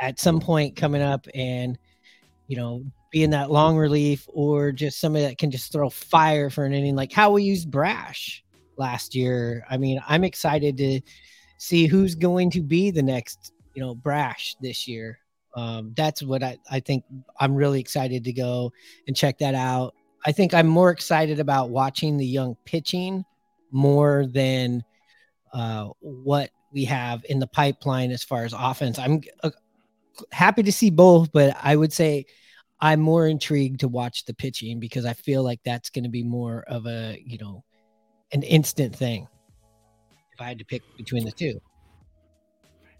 at 0.00 0.18
some 0.18 0.40
point 0.40 0.74
coming 0.74 1.02
up 1.02 1.26
and, 1.34 1.78
you 2.46 2.56
know, 2.56 2.82
being 3.10 3.28
that 3.28 3.50
long 3.50 3.76
relief 3.76 4.26
or 4.32 4.72
just 4.72 4.98
somebody 4.98 5.26
that 5.26 5.36
can 5.36 5.50
just 5.50 5.70
throw 5.70 5.90
fire 5.90 6.48
for 6.48 6.64
an 6.64 6.72
inning, 6.72 6.96
like 6.96 7.12
how 7.12 7.30
we 7.30 7.42
used 7.42 7.70
Brash 7.70 8.42
last 8.78 9.14
year. 9.14 9.66
I 9.68 9.76
mean, 9.76 10.00
I'm 10.08 10.24
excited 10.24 10.78
to 10.78 11.02
see 11.62 11.86
who's 11.86 12.16
going 12.16 12.50
to 12.50 12.60
be 12.60 12.90
the 12.90 13.02
next, 13.02 13.52
you 13.72 13.80
know, 13.80 13.94
Brash 13.94 14.56
this 14.60 14.88
year. 14.88 15.20
Um, 15.54 15.92
that's 15.96 16.20
what 16.20 16.42
I, 16.42 16.58
I 16.68 16.80
think 16.80 17.04
I'm 17.38 17.54
really 17.54 17.78
excited 17.78 18.24
to 18.24 18.32
go 18.32 18.72
and 19.06 19.16
check 19.16 19.38
that 19.38 19.54
out. 19.54 19.94
I 20.26 20.32
think 20.32 20.54
I'm 20.54 20.66
more 20.66 20.90
excited 20.90 21.38
about 21.38 21.70
watching 21.70 22.16
the 22.16 22.26
young 22.26 22.56
pitching 22.64 23.24
more 23.70 24.26
than 24.26 24.82
uh, 25.54 25.90
what 26.00 26.50
we 26.72 26.84
have 26.86 27.24
in 27.28 27.38
the 27.38 27.46
pipeline 27.46 28.10
as 28.10 28.24
far 28.24 28.44
as 28.44 28.52
offense. 28.58 28.98
I'm 28.98 29.20
uh, 29.44 29.50
happy 30.32 30.64
to 30.64 30.72
see 30.72 30.90
both, 30.90 31.30
but 31.30 31.56
I 31.62 31.76
would 31.76 31.92
say 31.92 32.26
I'm 32.80 32.98
more 32.98 33.28
intrigued 33.28 33.80
to 33.80 33.88
watch 33.88 34.24
the 34.24 34.34
pitching 34.34 34.80
because 34.80 35.04
I 35.04 35.12
feel 35.12 35.44
like 35.44 35.60
that's 35.64 35.90
going 35.90 36.04
to 36.04 36.10
be 36.10 36.24
more 36.24 36.64
of 36.66 36.86
a, 36.88 37.22
you 37.24 37.38
know, 37.38 37.62
an 38.32 38.42
instant 38.42 38.96
thing. 38.96 39.28
I 40.38 40.44
had 40.44 40.58
to 40.58 40.64
pick 40.64 40.82
between 40.96 41.24
the 41.24 41.32
two. 41.32 41.60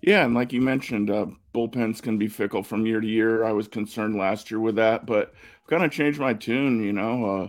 Yeah, 0.03 0.25
and 0.25 0.35
like 0.35 0.53
you 0.53 0.61
mentioned, 0.61 1.11
uh, 1.11 1.27
bullpens 1.55 2.03
can 2.03 2.19
be 2.19 2.27
fickle 2.27 2.63
from 2.63 2.85
year 2.85 3.01
to 3.01 3.07
year. 3.07 3.45
I 3.45 3.53
was 3.53 3.69
concerned 3.69 4.17
last 4.17 4.51
year 4.51 4.59
with 4.59 4.75
that, 4.77 5.07
but 5.07 5.33
I've 5.63 5.69
kind 5.69 5.85
of 5.85 5.93
changed 5.93 6.19
my 6.19 6.35
tune. 6.35 6.83
You 6.83 6.93
know, 6.93 7.25
uh, 7.25 7.49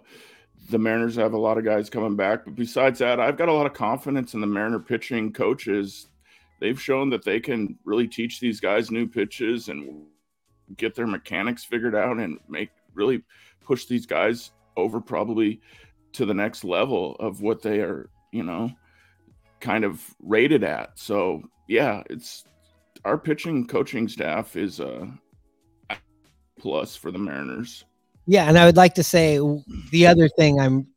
the 0.69 0.77
Mariners 0.77 1.15
have 1.15 1.33
a 1.33 1.37
lot 1.37 1.57
of 1.57 1.65
guys 1.65 1.89
coming 1.89 2.15
back, 2.15 2.45
but 2.45 2.55
besides 2.55 2.99
that, 2.99 3.19
I've 3.19 3.37
got 3.37 3.49
a 3.49 3.53
lot 3.53 3.65
of 3.65 3.73
confidence 3.73 4.35
in 4.35 4.41
the 4.41 4.47
Mariner 4.47 4.79
pitching 4.79 5.33
coaches. 5.33 6.09
They've 6.59 6.79
shown 6.79 7.09
that 7.09 7.25
they 7.25 7.39
can 7.39 7.77
really 7.85 8.07
teach 8.07 8.39
these 8.39 8.59
guys 8.59 8.91
new 8.91 9.07
pitches 9.07 9.69
and 9.69 10.05
get 10.77 10.95
their 10.95 11.07
mechanics 11.07 11.63
figured 11.63 11.95
out 11.95 12.19
and 12.19 12.39
make 12.47 12.69
really 12.93 13.23
push 13.61 13.85
these 13.85 14.05
guys 14.05 14.51
over 14.77 15.01
probably 15.01 15.59
to 16.13 16.25
the 16.25 16.33
next 16.33 16.63
level 16.63 17.15
of 17.19 17.41
what 17.41 17.61
they 17.61 17.79
are, 17.79 18.09
you 18.31 18.43
know, 18.43 18.71
kind 19.63 19.85
of 19.85 20.03
rated 20.19 20.63
at. 20.63 20.99
So 20.99 21.41
yeah, 21.67 22.03
it's 22.09 22.43
our 23.05 23.17
pitching 23.17 23.65
coaching 23.65 24.07
staff 24.07 24.55
is 24.55 24.79
a 24.79 25.09
plus 26.59 26.95
for 26.95 27.11
the 27.11 27.17
Mariners. 27.17 27.85
Yeah, 28.27 28.47
and 28.47 28.57
I 28.57 28.65
would 28.65 28.77
like 28.77 28.93
to 28.95 29.03
say 29.03 29.39
the 29.91 30.07
other 30.07 30.29
thing 30.29 30.59
I'm 30.59 30.87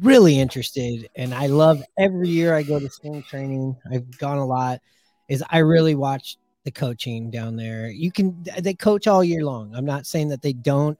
really 0.00 0.38
interested 0.38 1.08
and 1.16 1.34
I 1.34 1.46
love 1.46 1.82
every 1.98 2.28
year 2.28 2.54
I 2.54 2.62
go 2.62 2.78
to 2.78 2.90
spring 2.90 3.22
training. 3.22 3.76
I've 3.90 4.18
gone 4.18 4.38
a 4.38 4.46
lot 4.46 4.80
is 5.28 5.42
I 5.50 5.58
really 5.58 5.94
watch 5.94 6.36
the 6.64 6.70
coaching 6.70 7.30
down 7.30 7.56
there. 7.56 7.88
You 7.88 8.12
can 8.12 8.44
they 8.58 8.74
coach 8.74 9.06
all 9.06 9.24
year 9.24 9.44
long. 9.44 9.74
I'm 9.74 9.84
not 9.84 10.06
saying 10.06 10.28
that 10.28 10.42
they 10.42 10.52
don't, 10.52 10.98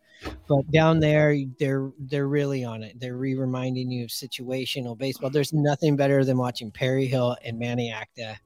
but 0.49 0.71
down 0.71 1.01
there 1.01 1.37
they're 1.59 1.91
they're 1.99 2.29
really 2.29 2.65
on 2.65 2.83
it. 2.83 2.99
They're 2.99 3.17
re-reminding 3.17 3.91
you 3.91 4.05
of 4.05 4.11
situational 4.11 4.97
baseball. 4.97 5.31
There's 5.31 5.53
nothing 5.53 5.97
better 5.97 6.25
than 6.25 6.37
watching 6.37 6.71
Perry 6.71 7.07
Hill 7.07 7.37
and 7.45 7.59
Manny 7.59 7.93
Acta 7.93 8.39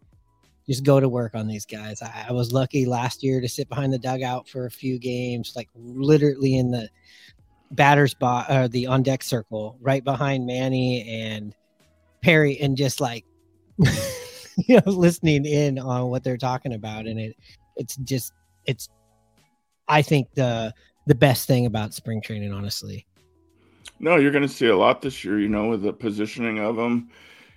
just 0.69 0.85
go 0.85 0.99
to 0.99 1.09
work 1.09 1.35
on 1.35 1.47
these 1.47 1.65
guys. 1.65 2.03
I, 2.03 2.27
I 2.29 2.33
was 2.33 2.53
lucky 2.53 2.87
last 2.87 3.23
year 3.23 3.41
to 3.41 3.49
sit 3.49 3.69
behind 3.69 3.93
the 3.93 3.99
dugout 3.99 4.49
for 4.49 4.67
a 4.67 4.71
few 4.71 4.99
games, 4.99 5.53
like 5.55 5.69
literally 5.75 6.57
in 6.57 6.71
the 6.71 6.89
batter's 7.71 8.15
box 8.15 8.51
or 8.51 8.69
the 8.69 8.87
on 8.87 9.03
deck 9.03 9.23
circle, 9.23 9.79
right 9.81 10.03
behind 10.03 10.47
Manny 10.47 11.09
and 11.09 11.55
Perry, 12.21 12.59
and 12.59 12.77
just 12.77 13.01
like 13.01 13.25
you 14.69 14.77
know 14.77 14.93
listening 14.93 15.45
in 15.45 15.79
on 15.79 16.09
what 16.09 16.25
they're 16.25 16.37
talking 16.37 16.75
about 16.75 17.07
and 17.07 17.21
it 17.21 17.37
it's 17.77 17.97
just 17.97 18.33
it's 18.65 18.89
i 19.89 20.01
think 20.01 20.29
the 20.35 20.73
the 21.07 21.15
best 21.15 21.47
thing 21.47 21.67
about 21.67 21.95
spring 21.95 22.21
training 22.21 22.53
honestly. 22.53 23.07
No 24.01 24.17
you're 24.17 24.33
going 24.33 24.43
to 24.43 24.49
see 24.49 24.67
a 24.67 24.77
lot 24.77 25.03
this 25.03 25.25
year 25.25 25.39
you 25.39 25.49
know 25.49 25.69
with 25.69 25.83
the 25.83 25.93
positioning 25.93 26.59
of 26.59 26.77
them 26.77 27.11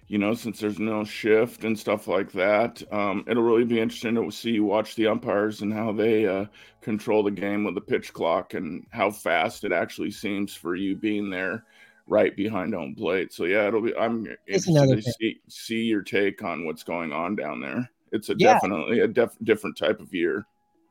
you 0.08 0.18
know 0.18 0.34
since 0.34 0.60
there's 0.60 0.80
no 0.80 1.04
shift 1.04 1.64
and 1.64 1.78
stuff 1.78 2.08
like 2.08 2.32
that. 2.34 2.82
Um, 2.92 3.24
it'll 3.28 3.44
really 3.44 3.64
be 3.64 3.80
interesting 3.80 4.16
to 4.16 4.32
see 4.32 4.52
you 4.52 4.66
watch 4.66 4.96
the 4.96 5.08
umpires 5.08 5.62
and 5.62 5.74
how 5.74 5.92
they 5.92 6.26
uh, 6.26 6.46
control 6.82 7.24
the 7.24 7.32
game 7.32 7.64
with 7.64 7.76
the 7.76 7.82
pitch 7.82 8.12
clock 8.12 8.56
and 8.56 8.86
how 8.90 9.12
fast 9.12 9.64
it 9.64 9.72
actually 9.72 10.12
seems 10.12 10.54
for 10.54 10.76
you 10.76 10.96
being 10.96 11.30
there 11.30 11.64
right 12.10 12.36
behind 12.36 12.74
home 12.74 12.96
plate. 12.96 13.32
So 13.32 13.46
yeah, 13.46 13.68
it'll 13.68 13.82
be. 13.82 13.96
I'm 13.96 14.28
interested 14.48 15.04
to 15.04 15.14
see, 15.20 15.40
see 15.48 15.84
your 15.84 16.02
take 16.02 16.44
on 16.44 16.66
what's 16.66 16.84
going 16.84 17.14
on 17.14 17.36
down 17.36 17.62
there. 17.62 17.90
It's 18.12 18.30
a 18.30 18.36
yeah. 18.38 18.54
definitely 18.54 19.00
a 19.00 19.08
def, 19.08 19.36
different 19.44 19.78
type 19.78 20.00
of 20.00 20.14
year. 20.14 20.46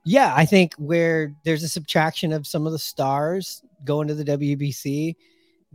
Yeah, 0.05 0.33
I 0.35 0.47
think 0.47 0.75
where 0.77 1.35
there's 1.45 1.65
a 1.65 1.69
subtraction 1.69 2.33
of 2.33 2.47
some 2.47 2.67
of 2.67 2.73
the 2.73 2.79
stars 2.79 3.63
going 3.85 4.09
to 4.09 4.15
the 4.15 4.25
WBC, 4.25 5.17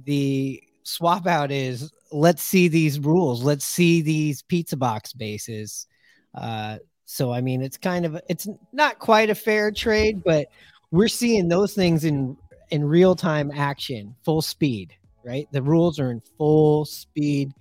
the 0.06 0.64
swap 0.84 1.28
out 1.28 1.52
is 1.52 1.92
let's 2.12 2.42
see 2.42 2.68
these 2.68 3.00
rules, 3.00 3.44
let's 3.44 3.66
see 3.66 4.02
these 4.02 4.42
pizza 4.42 4.78
box 4.78 5.14
bases. 5.14 5.88
Uh, 6.34 6.78
so 7.06 7.32
I 7.32 7.42
mean, 7.42 7.62
it's 7.62 7.78
kind 7.78 8.06
of 8.06 8.20
it's 8.30 8.48
not 8.72 8.98
quite 8.98 9.30
a 9.30 9.36
fair 9.36 9.72
trade, 9.72 10.24
but 10.24 10.48
we're 10.90 11.10
seeing 11.10 11.50
those 11.50 11.74
things 11.74 12.06
in 12.06 12.38
in 12.72 12.86
real 12.86 13.16
time 13.16 13.52
action, 13.54 14.16
full 14.24 14.42
speed 14.42 14.96
right? 15.26 15.48
The 15.52 15.62
rules 15.62 16.00
are 16.00 16.12
in 16.12 16.22
full 16.38 16.86
speed. 16.86 17.54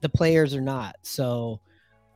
The 0.00 0.08
players 0.08 0.54
are 0.54 0.60
not. 0.60 0.96
So 1.02 1.60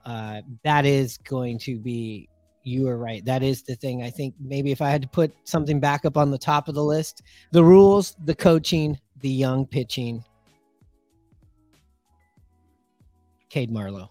uh, 0.05 0.43
that 0.65 0.87
is 0.87 1.19
going 1.19 1.59
to 1.61 1.79
be. 1.79 2.29
You 2.63 2.89
are 2.89 2.99
right. 2.99 3.25
That 3.25 3.45
is 3.45 3.63
the 3.63 3.77
thing. 3.77 4.03
I 4.03 4.11
think 4.11 4.35
maybe 4.41 4.73
if 4.73 4.83
I 4.83 4.91
had 4.91 5.03
to 5.03 5.09
put 5.09 5.33
something 5.45 5.79
back 5.79 6.05
up 6.05 6.17
on 6.17 6.33
the 6.33 6.39
top 6.39 6.67
of 6.67 6.75
the 6.75 6.83
list, 6.83 7.23
the 7.53 7.63
rules, 7.63 8.17
the 8.25 8.35
coaching, 8.35 8.99
the 9.21 9.31
young 9.31 9.67
pitching. 9.67 10.25
Cade 13.51 13.71
Marlowe 13.71 14.11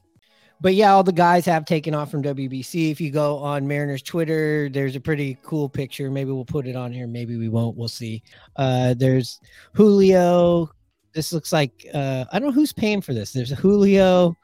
but 0.62 0.74
yeah, 0.74 0.94
all 0.94 1.04
the 1.04 1.12
guys 1.12 1.46
have 1.46 1.66
taken 1.66 1.94
off 1.94 2.10
from 2.10 2.24
WBC. 2.24 2.92
If 2.92 3.02
you 3.02 3.12
go 3.12 3.38
on 3.40 3.68
Mariners 3.68 4.02
Twitter, 4.02 4.70
there's 4.70 4.96
a 4.96 5.02
pretty 5.02 5.38
cool 5.44 5.68
picture. 5.68 6.10
Maybe 6.10 6.32
we'll 6.32 6.46
put 6.46 6.66
it 6.66 6.76
on 6.76 6.92
here. 6.94 7.08
Maybe 7.08 7.38
we 7.38 7.50
won't. 7.50 7.76
We'll 7.76 7.90
see. 7.90 8.24
Uh, 8.56 8.94
there's 8.98 9.42
Julio. 9.74 10.70
This 11.14 11.34
looks 11.34 11.52
like 11.52 11.86
uh, 11.94 12.26
I 12.32 12.40
don't 12.40 12.50
know 12.50 12.54
who's 12.54 12.74
paying 12.74 13.02
for 13.02 13.14
this. 13.14 13.34
There's 13.34 13.52
Julio. 13.52 14.36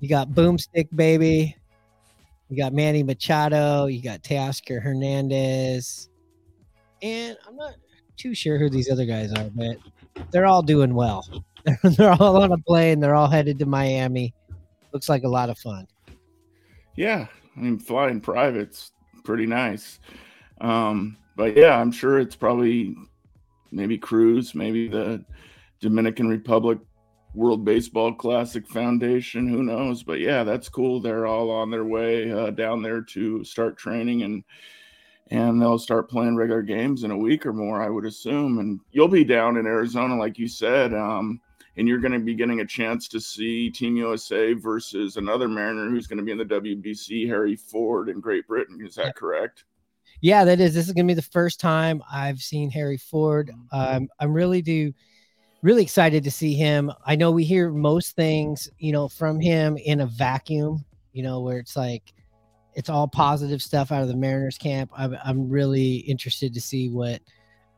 You 0.00 0.08
got 0.08 0.30
Boomstick 0.30 0.88
Baby. 0.94 1.56
You 2.48 2.56
got 2.56 2.72
Manny 2.72 3.02
Machado. 3.02 3.86
You 3.86 4.02
got 4.02 4.22
Teoscar 4.22 4.82
Hernandez. 4.82 6.08
And 7.02 7.36
I'm 7.46 7.56
not 7.56 7.74
too 8.16 8.34
sure 8.34 8.58
who 8.58 8.70
these 8.70 8.90
other 8.90 9.04
guys 9.04 9.32
are, 9.32 9.50
but 9.54 9.76
they're 10.30 10.46
all 10.46 10.62
doing 10.62 10.94
well. 10.94 11.26
they're 11.82 12.12
all 12.12 12.42
on 12.42 12.52
a 12.52 12.58
plane. 12.58 13.00
They're 13.00 13.14
all 13.14 13.28
headed 13.28 13.58
to 13.60 13.66
Miami 13.66 14.34
looks 14.92 15.08
like 15.08 15.24
a 15.24 15.28
lot 15.28 15.50
of 15.50 15.58
fun. 15.58 15.86
Yeah, 16.96 17.26
I 17.56 17.60
mean, 17.60 17.78
flying 17.78 18.20
private's 18.20 18.92
pretty 19.24 19.46
nice. 19.46 20.00
Um, 20.60 21.16
but 21.36 21.56
yeah, 21.56 21.78
I'm 21.78 21.92
sure 21.92 22.18
it's 22.18 22.36
probably 22.36 22.94
maybe 23.70 23.98
Cruz, 23.98 24.54
maybe 24.54 24.88
the 24.88 25.24
Dominican 25.80 26.28
Republic 26.28 26.78
World 27.34 27.64
Baseball 27.64 28.12
Classic 28.12 28.66
Foundation. 28.68 29.48
Who 29.48 29.62
knows? 29.62 30.02
But 30.02 30.20
yeah, 30.20 30.44
that's 30.44 30.68
cool. 30.68 31.00
They're 31.00 31.26
all 31.26 31.50
on 31.50 31.70
their 31.70 31.84
way 31.84 32.30
uh, 32.30 32.50
down 32.50 32.82
there 32.82 33.00
to 33.00 33.42
start 33.44 33.76
training 33.76 34.22
and 34.22 34.44
and 35.30 35.60
they'll 35.60 35.78
start 35.78 36.10
playing 36.10 36.36
regular 36.36 36.60
games 36.60 37.04
in 37.04 37.10
a 37.10 37.16
week 37.16 37.46
or 37.46 37.54
more, 37.54 37.82
I 37.82 37.88
would 37.88 38.04
assume. 38.04 38.58
And 38.58 38.78
you'll 38.90 39.08
be 39.08 39.24
down 39.24 39.56
in 39.56 39.64
Arizona, 39.64 40.14
like 40.18 40.38
you 40.38 40.46
said. 40.46 40.92
Um, 40.92 41.40
and 41.76 41.88
you're 41.88 41.98
going 41.98 42.12
to 42.12 42.18
be 42.18 42.34
getting 42.34 42.60
a 42.60 42.66
chance 42.66 43.08
to 43.08 43.20
see 43.20 43.70
Team 43.70 43.96
USA 43.96 44.52
versus 44.52 45.16
another 45.16 45.48
Mariner 45.48 45.88
who's 45.88 46.06
going 46.06 46.18
to 46.18 46.24
be 46.24 46.32
in 46.32 46.38
the 46.38 46.44
WBC, 46.44 47.26
Harry 47.26 47.56
Ford 47.56 48.08
in 48.08 48.20
Great 48.20 48.46
Britain. 48.46 48.84
Is 48.84 48.94
that 48.96 49.16
correct? 49.16 49.64
Yeah, 50.20 50.44
that 50.44 50.60
is. 50.60 50.74
This 50.74 50.86
is 50.86 50.92
going 50.92 51.06
to 51.06 51.10
be 51.10 51.16
the 51.16 51.22
first 51.22 51.58
time 51.58 52.02
I've 52.10 52.40
seen 52.40 52.70
Harry 52.70 52.98
Ford. 52.98 53.50
Um, 53.72 54.08
I'm 54.20 54.32
really 54.32 54.62
do 54.62 54.92
really 55.62 55.82
excited 55.82 56.24
to 56.24 56.30
see 56.30 56.54
him. 56.54 56.92
I 57.06 57.16
know 57.16 57.30
we 57.30 57.44
hear 57.44 57.70
most 57.70 58.16
things, 58.16 58.68
you 58.78 58.92
know, 58.92 59.08
from 59.08 59.40
him 59.40 59.76
in 59.76 60.00
a 60.00 60.06
vacuum, 60.06 60.84
you 61.12 61.22
know, 61.22 61.40
where 61.40 61.58
it's 61.58 61.76
like 61.76 62.12
it's 62.74 62.88
all 62.88 63.06
positive 63.06 63.62
stuff 63.62 63.92
out 63.92 64.02
of 64.02 64.08
the 64.08 64.16
Mariners 64.16 64.58
camp. 64.58 64.90
I'm, 64.96 65.16
I'm 65.24 65.48
really 65.48 65.96
interested 65.96 66.52
to 66.54 66.60
see 66.60 66.88
what 66.88 67.20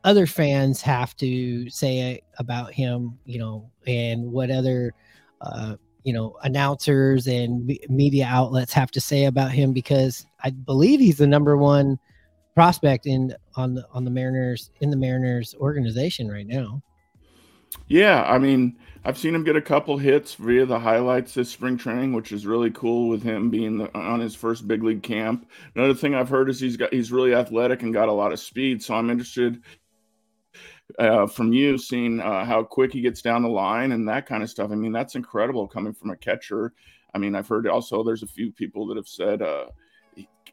other 0.05 0.27
fans 0.27 0.81
have 0.81 1.17
to 1.17 1.67
say 1.69 2.21
about 2.37 2.71
him, 2.71 3.17
you 3.25 3.39
know, 3.39 3.69
and 3.87 4.31
what 4.31 4.51
other, 4.51 4.93
uh, 5.41 5.75
you 6.03 6.13
know, 6.13 6.37
announcers 6.43 7.27
and 7.27 7.77
media 7.89 8.25
outlets 8.29 8.71
have 8.71 8.91
to 8.91 9.01
say 9.01 9.25
about 9.25 9.51
him 9.51 9.73
because 9.73 10.23
I 10.43 10.51
believe 10.51 10.99
he's 10.99 11.17
the 11.17 11.25
number 11.25 11.57
one 11.57 11.97
prospect 12.53 13.07
in 13.07 13.35
on 13.55 13.73
the 13.73 13.85
on 13.91 14.05
the 14.05 14.11
Mariners 14.11 14.69
in 14.79 14.91
the 14.91 14.95
Mariners 14.95 15.55
organization 15.59 16.29
right 16.29 16.47
now. 16.47 16.83
Yeah, 17.87 18.23
I 18.23 18.37
mean, 18.37 18.77
I've 19.03 19.17
seen 19.17 19.33
him 19.33 19.43
get 19.43 19.55
a 19.55 19.61
couple 19.61 19.97
hits 19.97 20.35
via 20.35 20.67
the 20.67 20.79
highlights 20.79 21.33
this 21.33 21.49
spring 21.49 21.77
training, 21.77 22.13
which 22.13 22.31
is 22.31 22.45
really 22.45 22.71
cool 22.71 23.09
with 23.09 23.23
him 23.23 23.49
being 23.49 23.79
the, 23.79 23.93
on 23.97 24.19
his 24.19 24.35
first 24.35 24.67
big 24.67 24.83
league 24.83 25.03
camp. 25.03 25.49
Another 25.75 25.95
thing 25.95 26.13
I've 26.13 26.29
heard 26.29 26.47
is 26.47 26.59
he's 26.59 26.77
got 26.77 26.93
he's 26.93 27.11
really 27.11 27.33
athletic 27.33 27.81
and 27.81 27.91
got 27.91 28.07
a 28.07 28.13
lot 28.13 28.31
of 28.31 28.39
speed, 28.39 28.83
so 28.83 28.93
I'm 28.93 29.09
interested 29.09 29.63
uh, 30.99 31.27
from 31.27 31.53
you, 31.53 31.77
seeing 31.77 32.19
uh, 32.19 32.45
how 32.45 32.63
quick 32.63 32.93
he 32.93 33.01
gets 33.01 33.21
down 33.21 33.41
the 33.41 33.49
line 33.49 33.91
and 33.91 34.07
that 34.07 34.25
kind 34.25 34.43
of 34.43 34.49
stuff. 34.49 34.71
I 34.71 34.75
mean, 34.75 34.91
that's 34.91 35.15
incredible 35.15 35.67
coming 35.67 35.93
from 35.93 36.11
a 36.11 36.15
catcher. 36.15 36.73
I 37.13 37.17
mean, 37.17 37.35
I've 37.35 37.47
heard 37.47 37.67
also 37.67 38.03
there's 38.03 38.23
a 38.23 38.27
few 38.27 38.51
people 38.51 38.85
that 38.87 38.97
have 38.97 39.07
said 39.07 39.41
uh, 39.41 39.65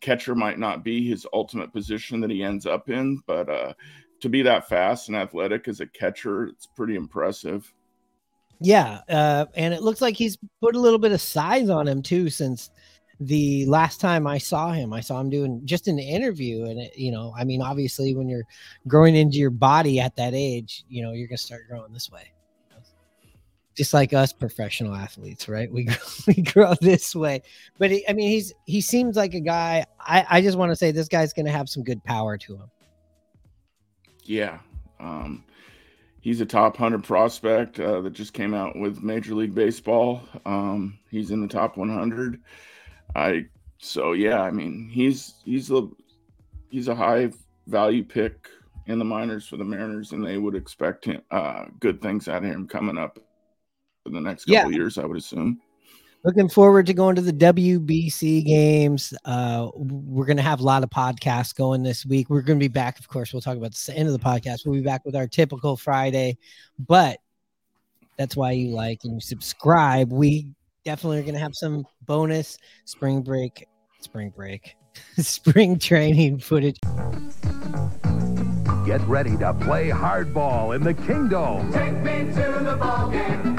catcher 0.00 0.34
might 0.34 0.58
not 0.58 0.84
be 0.84 1.08
his 1.08 1.26
ultimate 1.32 1.72
position 1.72 2.20
that 2.20 2.30
he 2.30 2.42
ends 2.42 2.66
up 2.66 2.90
in, 2.90 3.22
but 3.26 3.48
uh, 3.48 3.72
to 4.20 4.28
be 4.28 4.42
that 4.42 4.68
fast 4.68 5.08
and 5.08 5.16
athletic 5.16 5.68
as 5.68 5.80
a 5.80 5.86
catcher, 5.86 6.44
it's 6.44 6.66
pretty 6.66 6.96
impressive. 6.96 7.72
Yeah, 8.60 9.00
uh, 9.08 9.46
and 9.54 9.74
it 9.74 9.82
looks 9.82 10.00
like 10.00 10.14
he's 10.14 10.38
put 10.60 10.76
a 10.76 10.80
little 10.80 10.98
bit 10.98 11.12
of 11.12 11.20
size 11.20 11.68
on 11.68 11.88
him 11.88 12.02
too 12.02 12.30
since 12.30 12.70
the 13.26 13.66
last 13.66 14.00
time 14.00 14.26
I 14.26 14.38
saw 14.38 14.72
him, 14.72 14.92
I 14.92 15.00
saw 15.00 15.20
him 15.20 15.30
doing 15.30 15.60
just 15.64 15.88
an 15.88 15.98
interview. 15.98 16.64
And, 16.64 16.80
it, 16.80 16.96
you 16.96 17.10
know, 17.10 17.34
I 17.36 17.44
mean, 17.44 17.62
obviously, 17.62 18.14
when 18.14 18.28
you're 18.28 18.46
growing 18.88 19.14
into 19.14 19.38
your 19.38 19.50
body 19.50 20.00
at 20.00 20.16
that 20.16 20.34
age, 20.34 20.84
you 20.88 21.02
know, 21.02 21.12
you're 21.12 21.28
going 21.28 21.36
to 21.36 21.42
start 21.42 21.62
growing 21.68 21.92
this 21.92 22.10
way. 22.10 22.32
Just 23.74 23.94
like 23.94 24.12
us 24.12 24.34
professional 24.34 24.94
athletes, 24.94 25.48
right? 25.48 25.72
We, 25.72 25.88
we 26.26 26.42
grow 26.42 26.74
this 26.80 27.14
way. 27.14 27.42
But 27.78 27.90
he, 27.90 28.06
I 28.08 28.12
mean, 28.12 28.28
he's 28.28 28.52
he 28.66 28.82
seems 28.82 29.16
like 29.16 29.32
a 29.32 29.40
guy. 29.40 29.86
I, 29.98 30.26
I 30.28 30.40
just 30.42 30.58
want 30.58 30.72
to 30.72 30.76
say 30.76 30.90
this 30.90 31.08
guy's 31.08 31.32
going 31.32 31.46
to 31.46 31.52
have 31.52 31.70
some 31.70 31.82
good 31.82 32.04
power 32.04 32.36
to 32.36 32.56
him. 32.56 32.70
Yeah. 34.24 34.58
Um, 35.00 35.44
he's 36.20 36.40
a 36.40 36.46
top 36.46 36.78
100 36.78 37.02
prospect 37.02 37.80
uh, 37.80 38.00
that 38.02 38.12
just 38.12 38.34
came 38.34 38.54
out 38.54 38.78
with 38.78 39.02
Major 39.02 39.34
League 39.34 39.54
Baseball. 39.54 40.22
Um, 40.44 40.98
he's 41.10 41.30
in 41.30 41.40
the 41.40 41.48
top 41.48 41.76
100. 41.76 42.40
I 43.14 43.46
so 43.78 44.12
yeah, 44.12 44.40
I 44.40 44.50
mean 44.50 44.88
he's 44.92 45.34
he's 45.44 45.70
a 45.70 45.88
he's 46.70 46.88
a 46.88 46.94
high 46.94 47.30
value 47.66 48.04
pick 48.04 48.48
in 48.86 48.98
the 48.98 49.04
minors 49.04 49.46
for 49.46 49.56
the 49.56 49.64
Mariners, 49.64 50.12
and 50.12 50.24
they 50.24 50.38
would 50.38 50.54
expect 50.54 51.04
him 51.04 51.22
uh, 51.30 51.66
good 51.80 52.00
things 52.00 52.28
out 52.28 52.44
of 52.44 52.50
him 52.50 52.66
coming 52.66 52.98
up 52.98 53.18
in 54.06 54.12
the 54.12 54.20
next 54.20 54.46
couple 54.46 54.72
yeah. 54.72 54.76
years, 54.76 54.98
I 54.98 55.04
would 55.04 55.16
assume. 55.16 55.60
Looking 56.24 56.48
forward 56.48 56.86
to 56.86 56.94
going 56.94 57.16
to 57.16 57.22
the 57.22 57.32
WBC 57.32 58.44
games. 58.44 59.12
Uh, 59.24 59.70
we're 59.74 60.26
going 60.26 60.36
to 60.36 60.42
have 60.42 60.60
a 60.60 60.64
lot 60.64 60.84
of 60.84 60.90
podcasts 60.90 61.54
going 61.54 61.82
this 61.82 62.06
week. 62.06 62.30
We're 62.30 62.42
going 62.42 62.60
to 62.60 62.62
be 62.62 62.68
back, 62.68 63.00
of 63.00 63.08
course. 63.08 63.32
We'll 63.32 63.42
talk 63.42 63.56
about 63.56 63.74
the 63.74 63.96
end 63.96 64.08
of 64.08 64.12
the 64.12 64.20
podcast. 64.20 64.64
We'll 64.64 64.76
be 64.76 64.82
back 64.82 65.04
with 65.04 65.16
our 65.16 65.26
typical 65.26 65.76
Friday, 65.76 66.38
but 66.78 67.18
that's 68.16 68.36
why 68.36 68.52
you 68.52 68.68
like 68.68 69.00
and 69.02 69.14
you 69.14 69.20
subscribe. 69.20 70.12
We 70.12 70.46
definitely 70.84 71.18
are 71.18 71.22
going 71.22 71.34
to 71.34 71.40
have 71.40 71.54
some 71.54 71.84
bonus 72.06 72.58
spring 72.84 73.22
break, 73.22 73.66
spring 74.00 74.32
break, 74.34 74.76
spring 75.18 75.78
training 75.78 76.38
footage. 76.38 76.78
Get 78.86 79.00
ready 79.02 79.36
to 79.38 79.54
play 79.54 79.88
hardball 79.88 80.74
in 80.74 80.82
the 80.82 80.94
kingdom. 80.94 81.72
Take 81.72 81.94
me 81.98 82.32
to 82.34 82.64
the 82.64 82.76
ball 82.76 83.10
game. 83.10 83.56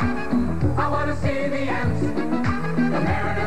I 0.78 0.90
want 0.90 1.10
to 1.12 1.18
see 1.22 1.48
the 1.48 1.60
Ants. 1.60 2.02
The 2.02 3.00
Mariners 3.02 3.43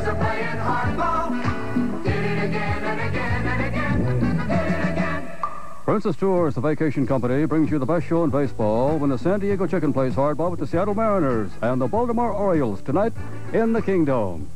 Princess 5.87 6.16
Tours, 6.16 6.57
the 6.57 6.61
vacation 6.61 7.07
company, 7.07 7.44
brings 7.44 7.70
you 7.70 7.79
the 7.79 7.87
best 7.87 8.09
show 8.09 8.25
in 8.25 8.31
baseball 8.31 8.99
when 8.99 9.09
the 9.09 9.16
San 9.16 9.38
Diego 9.38 9.68
Chicken 9.68 9.92
plays 9.92 10.14
hardball 10.16 10.51
with 10.51 10.59
the 10.59 10.66
Seattle 10.66 10.96
Mariners 10.96 11.49
and 11.62 11.81
the 11.81 11.87
Baltimore 11.87 12.33
Orioles 12.33 12.83
tonight 12.83 13.12
in 13.53 13.72
the 13.72 13.81
Kingdom. 13.81 14.51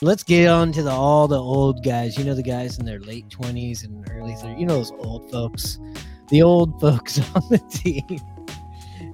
Let's 0.00 0.22
get 0.22 0.46
on 0.46 0.70
to 0.70 0.84
the 0.84 0.92
all 0.92 1.26
the 1.26 1.42
old 1.42 1.82
guys. 1.82 2.16
You 2.16 2.22
know 2.22 2.36
the 2.36 2.44
guys 2.44 2.78
in 2.78 2.86
their 2.86 3.00
late 3.00 3.28
twenties 3.28 3.82
and 3.82 4.08
early 4.12 4.34
30s. 4.34 4.60
You 4.60 4.66
know 4.66 4.76
those 4.76 4.92
old 5.00 5.28
folks, 5.32 5.80
the 6.28 6.42
old 6.42 6.80
folks 6.80 7.18
on 7.34 7.42
the 7.50 7.58
team, 7.72 8.20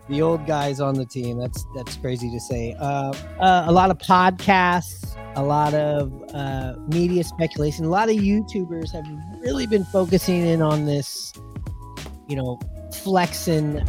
the 0.08 0.22
old 0.22 0.46
guys 0.46 0.80
on 0.80 0.94
the 0.94 1.06
team. 1.06 1.38
That's 1.38 1.66
that's 1.74 1.96
crazy 1.96 2.30
to 2.30 2.40
say. 2.40 2.74
Uh, 2.78 3.12
uh, 3.40 3.64
a 3.66 3.72
lot 3.72 3.90
of 3.90 3.98
podcasts, 3.98 5.16
a 5.36 5.42
lot 5.42 5.74
of 5.74 6.12
uh, 6.34 6.74
media 6.88 7.24
speculation. 7.24 7.84
A 7.84 7.88
lot 7.88 8.08
of 8.08 8.16
YouTubers 8.16 8.92
have 8.92 9.06
really 9.40 9.66
been 9.66 9.84
focusing 9.84 10.46
in 10.46 10.62
on 10.62 10.86
this. 10.86 11.32
You 12.28 12.36
know, 12.36 12.58
Flexen 12.92 13.84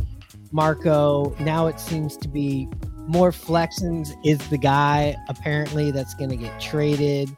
Marco. 0.51 1.35
Now 1.39 1.67
it 1.67 1.79
seems 1.79 2.17
to 2.17 2.27
be 2.27 2.67
more 3.07 3.31
Flexen's 3.31 4.13
is 4.23 4.39
the 4.49 4.57
guy 4.57 5.15
apparently 5.29 5.91
that's 5.91 6.13
going 6.15 6.29
to 6.29 6.35
get 6.35 6.59
traded. 6.59 7.35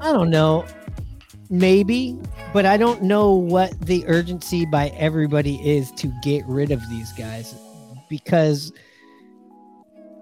I 0.00 0.12
don't 0.12 0.30
know. 0.30 0.66
Maybe, 1.50 2.18
but 2.52 2.64
I 2.66 2.76
don't 2.76 3.02
know 3.02 3.32
what 3.32 3.78
the 3.80 4.04
urgency 4.06 4.64
by 4.64 4.88
everybody 4.90 5.56
is 5.68 5.90
to 5.92 6.12
get 6.22 6.44
rid 6.46 6.70
of 6.70 6.80
these 6.88 7.12
guys 7.12 7.54
because 8.08 8.72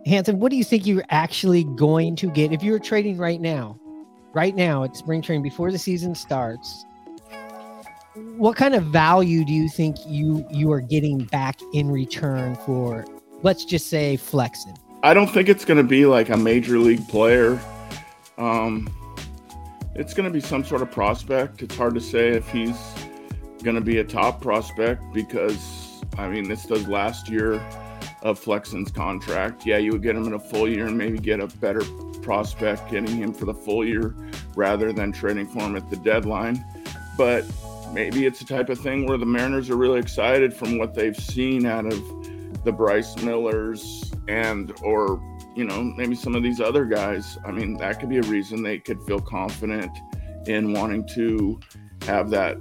Hanson, 0.06 0.40
what 0.40 0.50
do 0.50 0.56
you 0.56 0.64
think 0.64 0.86
you're 0.86 1.04
actually 1.10 1.64
going 1.64 2.16
to 2.16 2.30
get 2.30 2.52
if 2.52 2.62
you're 2.62 2.78
trading 2.78 3.18
right 3.18 3.40
now? 3.40 3.78
Right 4.34 4.56
now, 4.56 4.82
at 4.82 4.96
spring 4.96 5.22
training 5.22 5.42
before 5.42 5.70
the 5.70 5.78
season 5.78 6.14
starts. 6.14 6.84
what 8.36 8.56
kind 8.56 8.74
of 8.74 8.84
value 8.84 9.44
do 9.44 9.52
you 9.52 9.68
think 9.68 9.96
you 10.06 10.46
you 10.50 10.72
are 10.72 10.80
getting 10.80 11.24
back 11.26 11.58
in 11.72 11.90
return 11.90 12.56
for 12.66 13.04
let's 13.42 13.64
just 13.64 13.88
say 13.88 14.16
Flexen? 14.16 14.74
I 15.02 15.14
don't 15.14 15.28
think 15.28 15.48
it's 15.48 15.64
going 15.64 15.78
to 15.78 15.84
be 15.84 16.06
like 16.06 16.28
a 16.30 16.36
major 16.36 16.78
league 16.78 17.06
player. 17.08 17.60
Um, 18.38 18.88
it's 19.94 20.14
going 20.14 20.24
to 20.26 20.32
be 20.32 20.40
some 20.40 20.64
sort 20.64 20.82
of 20.82 20.90
prospect. 20.90 21.62
It's 21.62 21.76
hard 21.76 21.94
to 21.94 22.00
say 22.00 22.30
if 22.30 22.48
he's 22.50 22.78
going 23.62 23.76
to 23.76 23.82
be 23.82 23.98
a 23.98 24.04
top 24.04 24.40
prospect 24.40 25.02
because, 25.12 26.02
I 26.18 26.28
mean, 26.28 26.48
this 26.48 26.64
does 26.64 26.88
last 26.88 27.28
year 27.28 27.60
of 28.22 28.38
Flexen's 28.38 28.90
contract. 28.90 29.66
Yeah, 29.66 29.78
you 29.78 29.92
would 29.92 30.02
get 30.02 30.16
him 30.16 30.26
in 30.26 30.34
a 30.34 30.38
full 30.38 30.68
year 30.68 30.86
and 30.86 30.96
maybe 30.96 31.18
get 31.18 31.40
a 31.40 31.46
better 31.46 31.82
prospect 32.22 32.90
getting 32.90 33.16
him 33.16 33.34
for 33.34 33.44
the 33.44 33.54
full 33.54 33.84
year 33.84 34.14
rather 34.54 34.92
than 34.92 35.12
trading 35.12 35.46
for 35.46 35.60
him 35.60 35.76
at 35.76 35.90
the 35.90 35.96
deadline. 35.96 36.64
But 37.18 37.44
maybe 37.92 38.26
it's 38.26 38.38
the 38.38 38.46
type 38.46 38.68
of 38.70 38.78
thing 38.78 39.06
where 39.06 39.18
the 39.18 39.26
Mariners 39.26 39.68
are 39.70 39.76
really 39.76 40.00
excited 40.00 40.54
from 40.54 40.78
what 40.78 40.94
they've 40.94 41.16
seen 41.16 41.66
out 41.66 41.86
of 41.86 42.64
the 42.64 42.72
Bryce 42.72 43.16
Millers 43.22 44.12
and 44.28 44.72
or 44.82 45.20
you 45.54 45.64
know 45.64 45.82
maybe 45.82 46.14
some 46.14 46.34
of 46.34 46.42
these 46.42 46.60
other 46.60 46.84
guys. 46.84 47.38
I 47.44 47.50
mean, 47.50 47.76
that 47.78 48.00
could 48.00 48.08
be 48.08 48.18
a 48.18 48.22
reason 48.22 48.62
they 48.62 48.78
could 48.78 49.02
feel 49.02 49.20
confident 49.20 49.90
in 50.46 50.72
wanting 50.72 51.06
to 51.14 51.60
have 52.02 52.30
that 52.30 52.58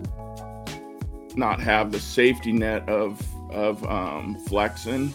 not 1.36 1.60
have 1.62 1.91
the 1.91 1.99
safety 1.99 2.51
net 2.51 2.88
of 2.89 3.21
of 3.51 3.84
um, 3.86 4.36
Flexen. 4.47 5.13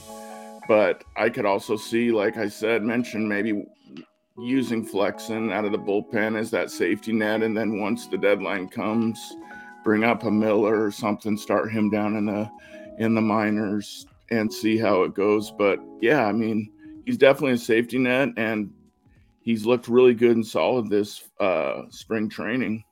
But 0.69 1.05
I 1.17 1.29
could 1.29 1.47
also 1.47 1.77
see, 1.77 2.11
like 2.11 2.37
I 2.37 2.49
said, 2.49 2.83
mention 2.83 3.29
maybe 3.29 3.65
using 4.39 4.85
Flexen 4.85 5.53
out 5.53 5.65
of 5.65 5.73
the 5.73 5.79
bullpen 5.79 6.37
as 6.37 6.51
that 6.51 6.71
safety 6.71 7.13
net, 7.13 7.43
and 7.43 7.57
then 7.57 7.81
once 7.81 8.07
the 8.09 8.19
deadline 8.19 8.69
comes, 8.69 9.37
bring 9.85 10.03
up 10.03 10.25
a 10.25 10.31
Miller 10.31 10.85
or 10.85 10.91
something, 10.91 11.37
start 11.37 11.71
him 11.71 11.89
down 11.91 12.17
in 12.17 12.27
the 12.27 12.51
in 12.99 13.15
the 13.15 13.21
minors 13.21 14.07
and 14.31 14.53
see 14.53 14.77
how 14.77 15.03
it 15.03 15.15
goes. 15.15 15.53
But 15.53 15.79
yeah, 16.01 16.27
I 16.27 16.33
mean, 16.33 16.73
he's 17.07 17.17
definitely 17.17 17.53
a 17.53 17.59
safety 17.59 17.97
net, 17.97 18.31
and 18.37 18.71
he's 19.41 19.65
looked 19.65 19.89
really 19.89 20.13
good 20.13 20.33
and 20.33 20.47
solid 20.47 20.91
this 20.91 21.25
uh, 21.41 21.83
spring 21.89 22.29
training. 22.29 22.85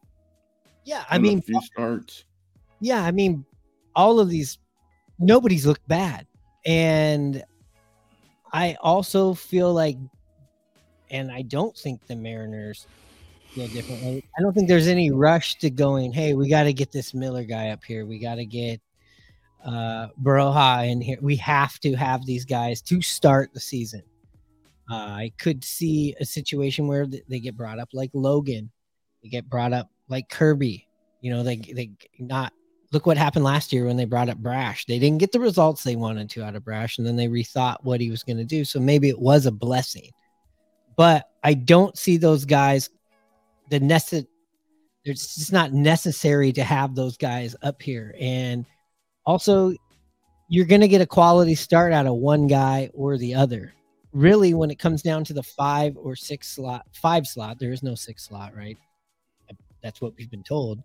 Yeah, 0.84 1.04
I 1.10 1.18
mean, 1.18 1.42
few 1.42 1.60
starts. 1.62 2.24
yeah, 2.80 3.02
I 3.02 3.10
mean, 3.10 3.44
all 3.96 4.20
of 4.20 4.28
these, 4.30 4.58
nobody's 5.18 5.66
looked 5.66 5.86
bad. 5.88 6.26
And 6.66 7.42
I 8.52 8.76
also 8.80 9.34
feel 9.34 9.72
like, 9.72 9.96
and 11.10 11.30
I 11.30 11.42
don't 11.42 11.76
think 11.76 12.06
the 12.06 12.16
Mariners 12.16 12.86
feel 13.50 13.66
differently. 13.68 14.24
I 14.38 14.42
don't 14.42 14.52
think 14.52 14.68
there's 14.68 14.88
any 14.88 15.10
rush 15.10 15.56
to 15.56 15.70
going, 15.70 16.12
hey, 16.12 16.34
we 16.34 16.48
got 16.48 16.64
to 16.64 16.72
get 16.72 16.92
this 16.92 17.14
Miller 17.14 17.44
guy 17.44 17.70
up 17.70 17.82
here. 17.84 18.06
We 18.06 18.18
got 18.18 18.36
to 18.36 18.44
get 18.44 18.80
uh, 19.64 20.08
Berroa 20.22 20.90
in 20.90 21.00
here. 21.00 21.18
We 21.20 21.36
have 21.36 21.78
to 21.80 21.94
have 21.94 22.26
these 22.26 22.44
guys 22.44 22.82
to 22.82 23.00
start 23.00 23.52
the 23.54 23.60
season. 23.60 24.02
Uh, 24.90 24.94
I 24.94 25.32
could 25.38 25.64
see 25.64 26.14
a 26.20 26.24
situation 26.26 26.86
where 26.86 27.06
they 27.06 27.40
get 27.40 27.56
brought 27.56 27.78
up 27.78 27.88
like 27.94 28.10
Logan, 28.12 28.70
they 29.22 29.30
get 29.30 29.48
brought 29.48 29.72
up 29.72 29.90
like 30.08 30.28
Kirby. 30.28 30.86
You 31.22 31.32
know, 31.32 31.42
they 31.42 31.56
they 31.56 31.90
not 32.18 32.52
look 32.92 33.06
what 33.06 33.16
happened 33.16 33.44
last 33.44 33.72
year 33.72 33.86
when 33.86 33.96
they 33.96 34.04
brought 34.04 34.28
up 34.28 34.36
Brash. 34.36 34.84
They 34.84 34.98
didn't 34.98 35.18
get 35.18 35.32
the 35.32 35.40
results 35.40 35.82
they 35.82 35.96
wanted 35.96 36.28
to 36.30 36.44
out 36.44 36.54
of 36.54 36.64
Brash, 36.64 36.98
and 36.98 37.06
then 37.06 37.16
they 37.16 37.28
rethought 37.28 37.78
what 37.82 38.00
he 38.00 38.10
was 38.10 38.22
going 38.22 38.36
to 38.36 38.44
do. 38.44 38.64
So 38.64 38.78
maybe 38.78 39.08
it 39.08 39.18
was 39.18 39.46
a 39.46 39.52
blessing, 39.52 40.10
but 40.96 41.30
I 41.42 41.54
don't 41.54 41.96
see 41.96 42.18
those 42.18 42.44
guys. 42.44 42.90
The 43.70 43.80
necessary, 43.80 44.28
it's 45.06 45.36
just 45.36 45.52
not 45.52 45.72
necessary 45.72 46.52
to 46.52 46.62
have 46.62 46.94
those 46.94 47.16
guys 47.16 47.56
up 47.62 47.80
here, 47.80 48.14
and 48.20 48.66
also 49.26 49.74
you're 50.48 50.66
going 50.66 50.80
to 50.80 50.88
get 50.88 51.00
a 51.00 51.06
quality 51.06 51.54
start 51.54 51.92
out 51.92 52.06
of 52.06 52.14
one 52.14 52.46
guy 52.46 52.90
or 52.94 53.16
the 53.16 53.34
other. 53.34 53.72
Really, 54.12 54.54
when 54.54 54.70
it 54.70 54.78
comes 54.78 55.02
down 55.02 55.24
to 55.24 55.32
the 55.32 55.42
five 55.42 55.96
or 55.96 56.14
six 56.14 56.48
slot, 56.48 56.86
five 56.92 57.26
slot, 57.26 57.58
there 57.58 57.72
is 57.72 57.82
no 57.82 57.94
six 57.94 58.24
slot, 58.24 58.54
right? 58.54 58.78
That's 59.82 60.00
what 60.00 60.14
we've 60.16 60.30
been 60.30 60.44
told. 60.44 60.82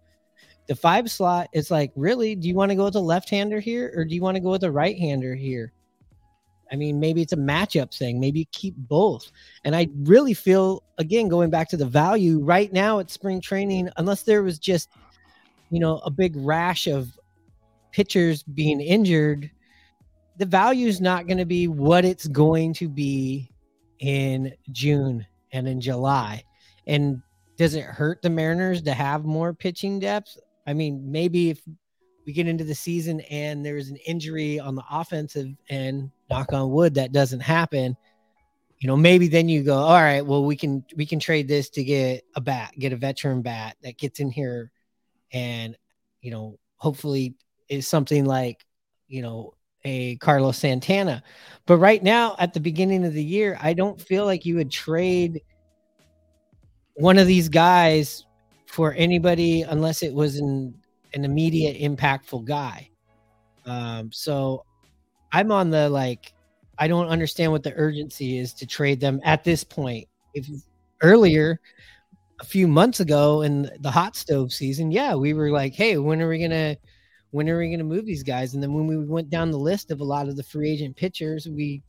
The 0.67 0.75
five 0.75 1.09
slot 1.09 1.47
is 1.53 1.71
like, 1.71 1.91
really, 1.95 2.35
do 2.35 2.47
you 2.47 2.55
want 2.55 2.71
to 2.71 2.75
go 2.75 2.85
with 2.85 2.95
a 2.95 2.99
left 2.99 3.29
hander 3.29 3.59
here 3.59 3.91
or 3.95 4.05
do 4.05 4.15
you 4.15 4.21
want 4.21 4.35
to 4.35 4.41
go 4.41 4.51
with 4.51 4.63
a 4.63 4.71
right 4.71 4.97
hander 4.97 5.35
here? 5.35 5.71
I 6.71 6.75
mean, 6.75 6.99
maybe 6.99 7.21
it's 7.21 7.33
a 7.33 7.37
matchup 7.37 7.95
thing. 7.95 8.19
Maybe 8.19 8.45
keep 8.51 8.75
both. 8.75 9.31
And 9.63 9.75
I 9.75 9.89
really 10.01 10.33
feel, 10.33 10.83
again, 10.97 11.27
going 11.27 11.49
back 11.49 11.69
to 11.69 11.77
the 11.77 11.85
value 11.85 12.39
right 12.39 12.71
now 12.71 12.99
at 12.99 13.09
spring 13.09 13.41
training, 13.41 13.89
unless 13.97 14.23
there 14.23 14.43
was 14.43 14.59
just, 14.59 14.89
you 15.71 15.79
know, 15.79 15.97
a 15.99 16.11
big 16.11 16.33
rash 16.35 16.87
of 16.87 17.18
pitchers 17.91 18.43
being 18.43 18.81
injured, 18.81 19.49
the 20.37 20.45
value 20.45 20.87
is 20.87 21.01
not 21.01 21.27
going 21.27 21.37
to 21.37 21.45
be 21.45 21.67
what 21.67 22.05
it's 22.05 22.27
going 22.27 22.73
to 22.75 22.87
be 22.87 23.51
in 23.99 24.53
June 24.71 25.25
and 25.51 25.67
in 25.67 25.81
July. 25.81 26.43
And 26.87 27.21
does 27.57 27.75
it 27.75 27.83
hurt 27.83 28.21
the 28.21 28.29
Mariners 28.29 28.81
to 28.83 28.93
have 28.93 29.25
more 29.25 29.53
pitching 29.53 29.99
depth? 29.99 30.37
I 30.65 30.73
mean, 30.73 31.11
maybe 31.11 31.49
if 31.49 31.61
we 32.25 32.33
get 32.33 32.47
into 32.47 32.63
the 32.63 32.75
season 32.75 33.19
and 33.21 33.65
there's 33.65 33.89
an 33.89 33.97
injury 33.97 34.59
on 34.59 34.75
the 34.75 34.83
offensive 34.89 35.49
end, 35.69 36.11
knock 36.29 36.53
on 36.53 36.71
wood, 36.71 36.93
that 36.95 37.11
doesn't 37.11 37.41
happen. 37.41 37.97
You 38.77 38.87
know, 38.87 38.95
maybe 38.95 39.27
then 39.27 39.49
you 39.49 39.63
go, 39.63 39.77
all 39.77 40.01
right, 40.01 40.25
well, 40.25 40.45
we 40.45 40.55
can 40.55 40.85
we 40.95 41.05
can 41.05 41.19
trade 41.19 41.49
this 41.49 41.69
to 41.71 41.83
get 41.83 42.23
a 42.35 42.39
bat, 42.39 42.71
get 42.79 42.93
a 42.93 42.95
veteran 42.95 43.41
bat 43.41 43.75
that 43.83 43.97
gets 43.97 44.21
in 44.21 44.31
here 44.31 44.71
and 45.33 45.75
you 46.21 46.31
know, 46.31 46.57
hopefully 46.77 47.35
is 47.69 47.87
something 47.87 48.25
like, 48.25 48.65
you 49.07 49.21
know, 49.21 49.53
a 49.85 50.17
Carlos 50.17 50.57
Santana. 50.57 51.23
But 51.65 51.77
right 51.77 52.03
now, 52.03 52.35
at 52.39 52.53
the 52.53 52.59
beginning 52.59 53.05
of 53.05 53.13
the 53.13 53.23
year, 53.23 53.57
I 53.61 53.73
don't 53.73 53.99
feel 53.99 54.25
like 54.25 54.45
you 54.45 54.55
would 54.55 54.71
trade 54.71 55.41
one 56.95 57.17
of 57.17 57.27
these 57.27 57.47
guys 57.47 58.25
for 58.65 58.93
anybody 58.93 59.61
unless 59.61 60.03
it 60.03 60.13
was 60.13 60.37
an, 60.37 60.75
an 61.13 61.23
immediate 61.23 61.77
impactful 61.79 62.45
guy. 62.45 62.89
Um, 63.65 64.11
so 64.11 64.65
I'm 65.31 65.51
on 65.51 65.69
the 65.69 65.89
like, 65.89 66.33
I 66.77 66.87
don't 66.87 67.07
understand 67.07 67.51
what 67.51 67.63
the 67.63 67.73
urgency 67.75 68.37
is 68.37 68.53
to 68.55 68.65
trade 68.65 68.99
them 68.99 69.19
at 69.23 69.43
this 69.43 69.63
point. 69.63 70.07
If 70.33 70.47
earlier, 71.01 71.59
a 72.41 72.45
few 72.45 72.67
months 72.67 72.99
ago 72.99 73.41
in 73.41 73.69
the 73.79 73.91
hot 73.91 74.15
stove 74.15 74.53
season, 74.53 74.91
yeah, 74.91 75.15
we 75.15 75.33
were 75.33 75.51
like, 75.51 75.73
hey, 75.73 75.97
when 75.97 76.21
are 76.21 76.29
we 76.29 76.39
going 76.39 76.51
to 76.51 76.77
when 77.31 77.49
are 77.49 77.57
we 77.57 77.67
going 77.67 77.79
to 77.79 77.85
move 77.85 78.05
these 78.05 78.23
guys? 78.23 78.53
And 78.53 78.63
then 78.63 78.73
when 78.73 78.87
we 78.87 78.97
went 78.97 79.29
down 79.29 79.51
the 79.51 79.57
list 79.57 79.91
of 79.91 80.01
a 80.01 80.05
lot 80.05 80.27
of 80.27 80.35
the 80.35 80.43
free 80.43 80.71
agent 80.71 80.95
pitchers, 80.95 81.47
we 81.47 81.83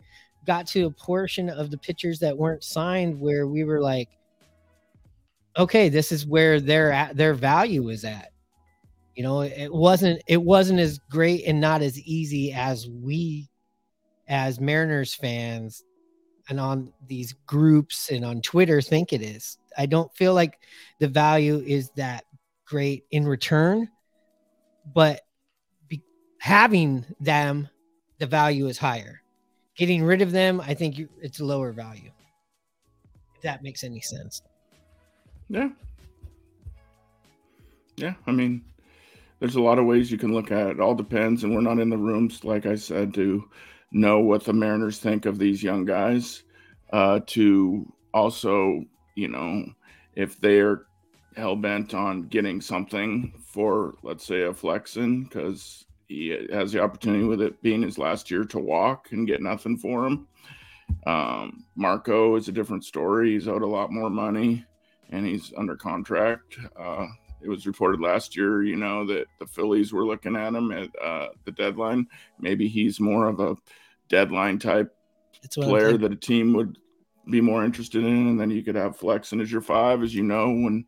got 0.46 0.66
to 0.68 0.86
a 0.86 0.90
portion 0.90 1.48
of 1.48 1.70
the 1.70 1.78
pitchers 1.78 2.18
that 2.20 2.36
weren't 2.36 2.64
signed 2.64 3.18
where 3.18 3.46
we 3.46 3.64
were 3.64 3.80
like, 3.80 4.08
okay, 5.56 5.88
this 5.88 6.12
is 6.12 6.26
where 6.26 6.60
their 6.60 6.92
at 6.92 7.16
their 7.16 7.34
value 7.34 7.88
is 7.88 8.04
at. 8.04 8.32
You 9.14 9.22
know, 9.22 9.40
it 9.42 9.72
wasn't 9.72 10.22
it 10.26 10.40
wasn't 10.40 10.80
as 10.80 10.98
great 11.10 11.44
and 11.46 11.60
not 11.60 11.82
as 11.82 11.98
easy 12.00 12.52
as 12.52 12.88
we 12.88 13.48
as 14.28 14.60
Mariners 14.60 15.14
fans 15.14 15.84
and 16.48 16.60
on 16.60 16.92
these 17.06 17.34
groups 17.46 18.10
and 18.10 18.24
on 18.24 18.40
Twitter 18.42 18.80
think 18.80 19.12
it 19.12 19.22
is. 19.22 19.58
I 19.76 19.86
don't 19.86 20.14
feel 20.14 20.34
like 20.34 20.58
the 20.98 21.08
value 21.08 21.62
is 21.66 21.90
that 21.96 22.24
great 22.64 23.04
in 23.10 23.26
return, 23.26 23.88
but 24.94 25.20
having 26.40 27.04
them, 27.20 27.68
the 28.18 28.26
value 28.26 28.66
is 28.66 28.78
higher. 28.78 29.20
Getting 29.76 30.02
rid 30.02 30.22
of 30.22 30.32
them, 30.32 30.60
I 30.60 30.74
think 30.74 30.98
you, 30.98 31.08
it's 31.20 31.38
lower 31.38 31.70
value. 31.70 32.10
If 33.36 33.42
that 33.42 33.62
makes 33.62 33.84
any 33.84 34.00
sense. 34.00 34.42
Yeah. 35.48 35.68
Yeah, 37.96 38.14
I 38.26 38.32
mean, 38.32 38.64
there's 39.38 39.56
a 39.56 39.60
lot 39.60 39.78
of 39.78 39.84
ways 39.84 40.10
you 40.10 40.16
can 40.16 40.32
look 40.32 40.50
at 40.50 40.66
it. 40.66 40.70
It 40.72 40.80
all 40.80 40.94
depends, 40.94 41.44
and 41.44 41.54
we're 41.54 41.60
not 41.60 41.78
in 41.78 41.90
the 41.90 41.98
rooms, 41.98 42.42
like 42.42 42.64
I 42.64 42.74
said, 42.74 43.12
to 43.14 43.46
know 43.92 44.20
what 44.20 44.44
the 44.44 44.54
Mariners 44.54 44.98
think 44.98 45.26
of 45.26 45.38
these 45.38 45.62
young 45.62 45.84
guys. 45.84 46.42
Uh, 46.92 47.20
to 47.26 47.86
also, 48.14 48.82
you 49.14 49.28
know, 49.28 49.64
if 50.14 50.40
they're 50.40 50.86
hell 51.36 51.54
bent 51.54 51.92
on 51.94 52.22
getting 52.22 52.60
something 52.60 53.32
for, 53.44 53.94
let's 54.02 54.24
say, 54.24 54.42
a 54.42 54.54
Flexen, 54.54 55.24
because 55.24 55.84
he 56.10 56.36
has 56.50 56.72
the 56.72 56.82
opportunity 56.82 57.22
with 57.22 57.40
it 57.40 57.62
being 57.62 57.82
his 57.82 57.96
last 57.96 58.32
year 58.32 58.44
to 58.44 58.58
walk 58.58 59.12
and 59.12 59.28
get 59.28 59.40
nothing 59.40 59.76
for 59.76 60.06
him. 60.06 60.26
Um, 61.06 61.64
Marco 61.76 62.34
is 62.34 62.48
a 62.48 62.52
different 62.52 62.84
story. 62.84 63.34
He's 63.34 63.46
owed 63.46 63.62
a 63.62 63.66
lot 63.66 63.92
more 63.92 64.10
money 64.10 64.64
and 65.10 65.24
he's 65.24 65.52
under 65.56 65.76
contract. 65.76 66.58
Uh, 66.76 67.06
it 67.40 67.48
was 67.48 67.64
reported 67.64 68.00
last 68.00 68.36
year, 68.36 68.64
you 68.64 68.74
know, 68.74 69.06
that 69.06 69.26
the 69.38 69.46
Phillies 69.46 69.92
were 69.92 70.04
looking 70.04 70.34
at 70.34 70.52
him 70.52 70.72
at 70.72 70.90
uh, 71.00 71.28
the 71.44 71.52
deadline. 71.52 72.08
Maybe 72.40 72.66
he's 72.66 72.98
more 72.98 73.28
of 73.28 73.38
a 73.38 73.56
deadline 74.08 74.58
type 74.58 74.92
player 75.54 75.96
that 75.96 76.12
a 76.12 76.16
team 76.16 76.52
would 76.54 76.76
be 77.30 77.40
more 77.40 77.64
interested 77.64 78.04
in. 78.04 78.26
And 78.26 78.40
then 78.40 78.50
you 78.50 78.64
could 78.64 78.74
have 78.74 78.96
Flexen 78.96 79.40
as 79.40 79.50
your 79.52 79.62
five, 79.62 80.02
as 80.02 80.12
you 80.12 80.24
know, 80.24 80.46
when 80.48 80.86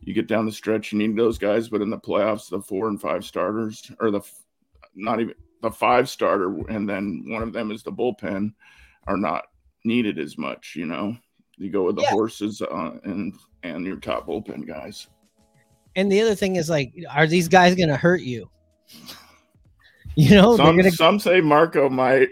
you 0.00 0.14
get 0.14 0.28
down 0.28 0.46
the 0.46 0.52
stretch, 0.52 0.92
you 0.92 0.98
need 0.98 1.14
those 1.14 1.36
guys. 1.36 1.68
But 1.68 1.82
in 1.82 1.90
the 1.90 1.98
playoffs, 1.98 2.48
the 2.48 2.62
four 2.62 2.88
and 2.88 2.98
five 2.98 3.22
starters, 3.22 3.92
or 4.00 4.10
the 4.10 4.22
not 4.94 5.20
even 5.20 5.34
the 5.62 5.70
five 5.70 6.08
starter, 6.08 6.54
and 6.68 6.88
then 6.88 7.24
one 7.28 7.42
of 7.42 7.52
them 7.52 7.70
is 7.70 7.82
the 7.82 7.92
bullpen, 7.92 8.52
are 9.06 9.16
not 9.16 9.44
needed 9.84 10.18
as 10.18 10.36
much. 10.38 10.74
You 10.76 10.86
know, 10.86 11.16
you 11.56 11.70
go 11.70 11.84
with 11.84 11.96
the 11.96 12.02
Yeah. 12.02 12.10
horses 12.10 12.60
uh, 12.62 12.98
and 13.04 13.34
and 13.62 13.84
your 13.86 13.96
top 13.96 14.26
bullpen 14.26 14.66
guys. 14.66 15.06
And 15.94 16.10
the 16.10 16.20
other 16.22 16.34
thing 16.34 16.56
is 16.56 16.70
like, 16.70 16.92
are 17.10 17.26
these 17.26 17.48
guys 17.48 17.74
going 17.74 17.90
to 17.90 17.96
hurt 17.96 18.22
you? 18.22 18.50
You 20.14 20.34
know, 20.34 20.56
some 20.56 20.76
to. 20.78 20.90
some 20.90 21.18
say 21.18 21.40
Marco 21.40 21.88
might. 21.88 22.28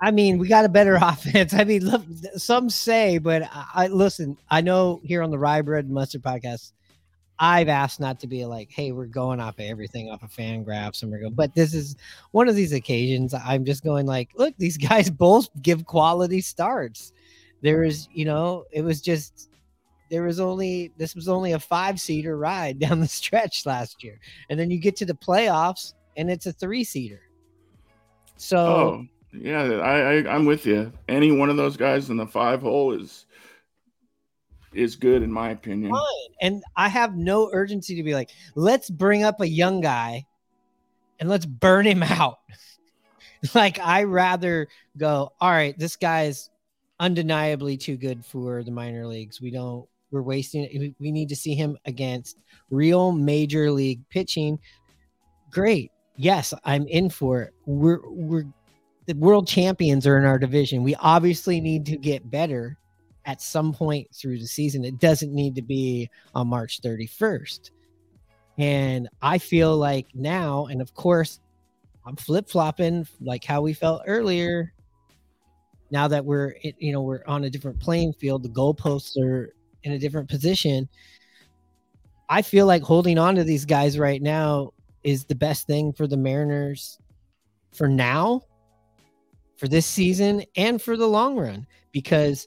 I 0.00 0.10
mean, 0.10 0.38
we 0.38 0.48
got 0.48 0.64
a 0.64 0.68
better 0.68 0.94
offense. 1.00 1.54
I 1.54 1.64
mean, 1.64 1.84
look, 1.84 2.02
some 2.36 2.68
say, 2.70 3.18
but 3.18 3.42
I, 3.42 3.66
I 3.74 3.86
listen. 3.88 4.36
I 4.50 4.60
know 4.60 5.00
here 5.04 5.22
on 5.22 5.30
the 5.30 5.38
Rye 5.38 5.62
Bread 5.62 5.84
and 5.84 5.94
Mustard 5.94 6.22
podcast, 6.22 6.72
I've 7.38 7.68
asked 7.68 8.00
not 8.00 8.20
to 8.20 8.26
be 8.26 8.44
like, 8.44 8.70
"Hey, 8.70 8.92
we're 8.92 9.06
going 9.06 9.40
off 9.40 9.58
of 9.58 9.64
everything 9.64 10.10
off 10.10 10.22
of 10.22 10.30
FanGraphs," 10.30 11.02
and 11.02 11.10
we're 11.10 11.20
going. 11.20 11.34
But 11.34 11.54
this 11.54 11.74
is 11.74 11.96
one 12.30 12.48
of 12.48 12.54
these 12.54 12.72
occasions. 12.72 13.34
I'm 13.34 13.64
just 13.64 13.82
going 13.82 14.06
like, 14.06 14.30
look, 14.36 14.54
these 14.56 14.76
guys 14.88 15.10
both 15.10 15.48
give 15.62 15.84
quality 15.86 16.40
starts. 16.40 17.12
There 17.62 17.82
is, 17.82 18.08
you 18.12 18.24
know, 18.24 18.64
it 18.72 18.82
was 18.82 19.00
just 19.00 19.50
there 20.10 20.22
was 20.22 20.38
only 20.38 20.92
this 20.96 21.14
was 21.14 21.28
only 21.28 21.52
a 21.52 21.58
five 21.58 22.00
seater 22.00 22.36
ride 22.36 22.78
down 22.80 23.00
the 23.00 23.08
stretch 23.08 23.66
last 23.66 24.04
year, 24.04 24.20
and 24.48 24.58
then 24.58 24.70
you 24.70 24.78
get 24.78 24.96
to 24.96 25.06
the 25.06 25.14
playoffs 25.14 25.94
and 26.16 26.30
it's 26.30 26.46
a 26.46 26.52
three 26.52 26.84
seater. 26.84 27.22
So. 28.36 28.58
Oh, 28.58 29.06
yeah, 29.32 29.62
I, 29.62 29.98
I 29.98 30.34
I'm 30.34 30.44
with 30.44 30.64
you. 30.64 30.92
Any 31.08 31.32
one 31.32 31.50
of 31.50 31.56
those 31.56 31.76
guys 31.76 32.08
in 32.08 32.16
the 32.16 32.26
five 32.26 32.60
hole 32.60 32.92
is 32.92 33.26
is 34.74 34.96
good 34.96 35.22
in 35.22 35.32
my 35.32 35.50
opinion. 35.50 35.92
fine. 35.92 36.02
And 36.40 36.62
I 36.76 36.88
have 36.88 37.16
no 37.16 37.50
urgency 37.52 37.96
to 37.96 38.02
be 38.02 38.14
like, 38.14 38.30
let's 38.54 38.90
bring 38.90 39.22
up 39.22 39.40
a 39.40 39.48
young 39.48 39.80
guy 39.80 40.26
and 41.20 41.28
let's 41.28 41.46
burn 41.46 41.86
him 41.86 42.02
out. 42.02 42.38
like 43.54 43.78
I 43.78 44.04
rather 44.04 44.68
go, 44.96 45.32
all 45.40 45.50
right, 45.50 45.78
this 45.78 45.96
guy's 45.96 46.50
undeniably 47.00 47.76
too 47.76 47.96
good 47.96 48.24
for 48.24 48.62
the 48.62 48.70
minor 48.70 49.06
leagues. 49.06 49.40
We 49.40 49.50
don't 49.50 49.86
we're 50.10 50.22
wasting 50.22 50.64
it. 50.64 50.94
We 51.00 51.10
need 51.10 51.28
to 51.30 51.36
see 51.36 51.54
him 51.54 51.76
against 51.86 52.38
real 52.70 53.10
major 53.10 53.70
league 53.70 54.08
pitching. 54.10 54.60
Great. 55.50 55.90
Yes, 56.16 56.54
I'm 56.64 56.86
in 56.86 57.10
for 57.10 57.42
it. 57.42 57.54
We're 57.66 58.00
we're 58.04 58.44
the 59.06 59.14
world 59.14 59.48
champions 59.48 60.06
are 60.06 60.16
in 60.16 60.24
our 60.24 60.38
division. 60.38 60.84
We 60.84 60.94
obviously 60.94 61.60
need 61.60 61.84
to 61.86 61.96
get 61.96 62.30
better 62.30 62.78
at 63.26 63.40
some 63.40 63.72
point 63.72 64.08
through 64.14 64.38
the 64.38 64.46
season. 64.46 64.84
It 64.84 64.98
doesn't 64.98 65.32
need 65.32 65.54
to 65.54 65.62
be 65.62 66.10
on 66.34 66.48
March 66.48 66.80
31st. 66.82 67.70
And 68.58 69.08
I 69.22 69.38
feel 69.38 69.76
like 69.76 70.06
now, 70.14 70.66
and 70.66 70.80
of 70.80 70.94
course, 70.94 71.40
I'm 72.06 72.16
flip 72.16 72.48
flopping 72.48 73.06
like 73.20 73.44
how 73.44 73.62
we 73.62 73.72
felt 73.72 74.02
earlier. 74.06 74.72
Now 75.90 76.08
that 76.08 76.24
we're, 76.24 76.54
you 76.62 76.92
know, 76.92 77.02
we're 77.02 77.24
on 77.26 77.44
a 77.44 77.50
different 77.50 77.80
playing 77.80 78.12
field, 78.14 78.42
the 78.42 78.48
goalposts 78.48 79.18
are 79.18 79.54
in 79.82 79.92
a 79.92 79.98
different 79.98 80.28
position. 80.28 80.88
I 82.28 82.42
feel 82.42 82.66
like 82.66 82.82
holding 82.82 83.18
on 83.18 83.34
to 83.36 83.44
these 83.44 83.64
guys 83.64 83.98
right 83.98 84.20
now 84.20 84.72
is 85.02 85.24
the 85.24 85.34
best 85.34 85.66
thing 85.66 85.92
for 85.92 86.06
the 86.06 86.16
Mariners 86.16 86.98
for 87.72 87.88
now, 87.88 88.42
for 89.56 89.68
this 89.68 89.86
season, 89.86 90.44
and 90.56 90.80
for 90.80 90.96
the 90.96 91.06
long 91.06 91.36
run 91.36 91.66
because 91.92 92.46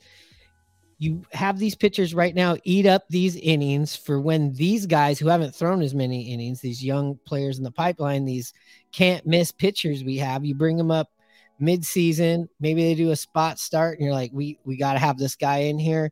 you 0.99 1.21
have 1.31 1.59
these 1.59 1.75
pitchers 1.75 2.15
right 2.15 2.33
now 2.33 2.57
eat 2.63 2.87
up 2.87 3.03
these 3.09 3.35
innings 3.35 3.95
for 3.95 4.19
when 4.19 4.51
these 4.53 4.85
guys 4.85 5.19
who 5.19 5.27
haven't 5.27 5.53
thrown 5.53 5.81
as 5.81 5.93
many 5.93 6.33
innings, 6.33 6.59
these 6.59 6.83
young 6.83 7.19
players 7.25 7.59
in 7.59 7.63
the 7.63 7.71
pipeline, 7.71 8.25
these 8.25 8.53
can't 8.91 9.25
miss 9.25 9.51
pitchers 9.51 10.03
we 10.03 10.17
have, 10.17 10.43
you 10.43 10.55
bring 10.55 10.75
them 10.75 10.89
up 10.89 11.11
mid-season, 11.59 12.49
maybe 12.59 12.83
they 12.83 12.95
do 12.95 13.11
a 13.11 13.15
spot 13.15 13.59
start 13.59 13.97
and 13.97 14.05
you're 14.05 14.13
like, 14.13 14.31
we 14.33 14.59
we 14.63 14.75
got 14.75 14.93
to 14.93 14.99
have 14.99 15.17
this 15.17 15.35
guy 15.35 15.57
in 15.57 15.77
here. 15.77 16.11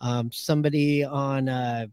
Um, 0.00 0.30
somebody 0.30 1.04
on 1.04 1.48
uh 1.48 1.86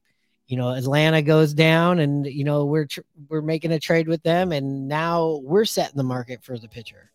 you 0.47 0.57
know 0.57 0.69
Atlanta 0.69 1.21
goes 1.21 1.53
down 1.53 1.99
and 1.99 2.25
you 2.25 2.43
know 2.43 2.65
we're 2.65 2.85
tr- 2.85 3.01
we're 3.29 3.41
making 3.41 3.71
a 3.71 3.79
trade 3.79 4.09
with 4.09 4.21
them 4.23 4.51
and 4.51 4.87
now 4.87 5.39
we're 5.43 5.65
setting 5.65 5.95
the 5.95 6.03
market 6.03 6.43
for 6.43 6.57
the 6.57 6.67
pitcher. 6.67 7.11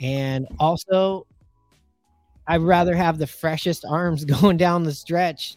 And 0.00 0.46
also 0.58 1.26
I'd 2.50 2.62
rather 2.62 2.96
have 2.96 3.16
the 3.16 3.28
freshest 3.28 3.84
arms 3.84 4.24
going 4.40 4.56
down 4.56 4.82
the 4.82 4.92
stretch 4.92 5.56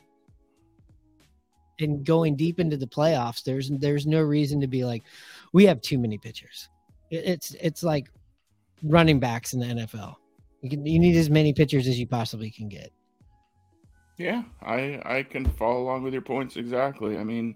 and 1.79 2.05
going 2.05 2.35
deep 2.35 2.59
into 2.59 2.77
the 2.77 2.85
playoffs. 2.85 3.43
There's 3.43 3.71
there's 3.71 4.05
no 4.05 4.21
reason 4.21 4.61
to 4.61 4.67
be 4.67 4.85
like, 4.85 5.01
we 5.53 5.65
have 5.65 5.81
too 5.81 5.97
many 5.97 6.19
pitchers. 6.19 6.69
It's 7.09 7.55
it's 7.59 7.81
like 7.81 8.11
running 8.83 9.19
backs 9.19 9.53
in 9.53 9.59
the 9.59 9.65
NFL. 9.65 10.15
You 10.61 10.69
can 10.69 10.85
you 10.85 10.99
need 10.99 11.15
as 11.15 11.31
many 11.31 11.51
pitchers 11.51 11.87
as 11.87 11.99
you 11.99 12.05
possibly 12.05 12.51
can 12.51 12.69
get. 12.69 12.91
Yeah, 14.19 14.43
I 14.61 15.01
I 15.03 15.23
can 15.23 15.45
follow 15.45 15.81
along 15.81 16.03
with 16.03 16.13
your 16.13 16.21
points 16.21 16.57
exactly. 16.57 17.17
I 17.17 17.23
mean, 17.23 17.55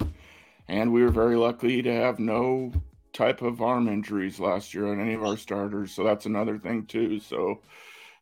and 0.68 0.92
we 0.92 1.04
were 1.04 1.12
very 1.12 1.36
lucky 1.36 1.84
to 1.84 1.94
have 1.94 2.18
no 2.18 2.72
type 3.14 3.44
of 3.44 3.62
arm 3.62 3.88
injuries 3.88 4.40
last 4.40 4.74
year 4.74 4.92
on 4.92 5.00
any 5.00 5.14
of 5.14 5.24
our 5.24 5.38
starters, 5.38 5.92
so 5.92 6.04
that's 6.04 6.26
another 6.26 6.58
thing 6.58 6.88
too. 6.88 7.20
So 7.20 7.62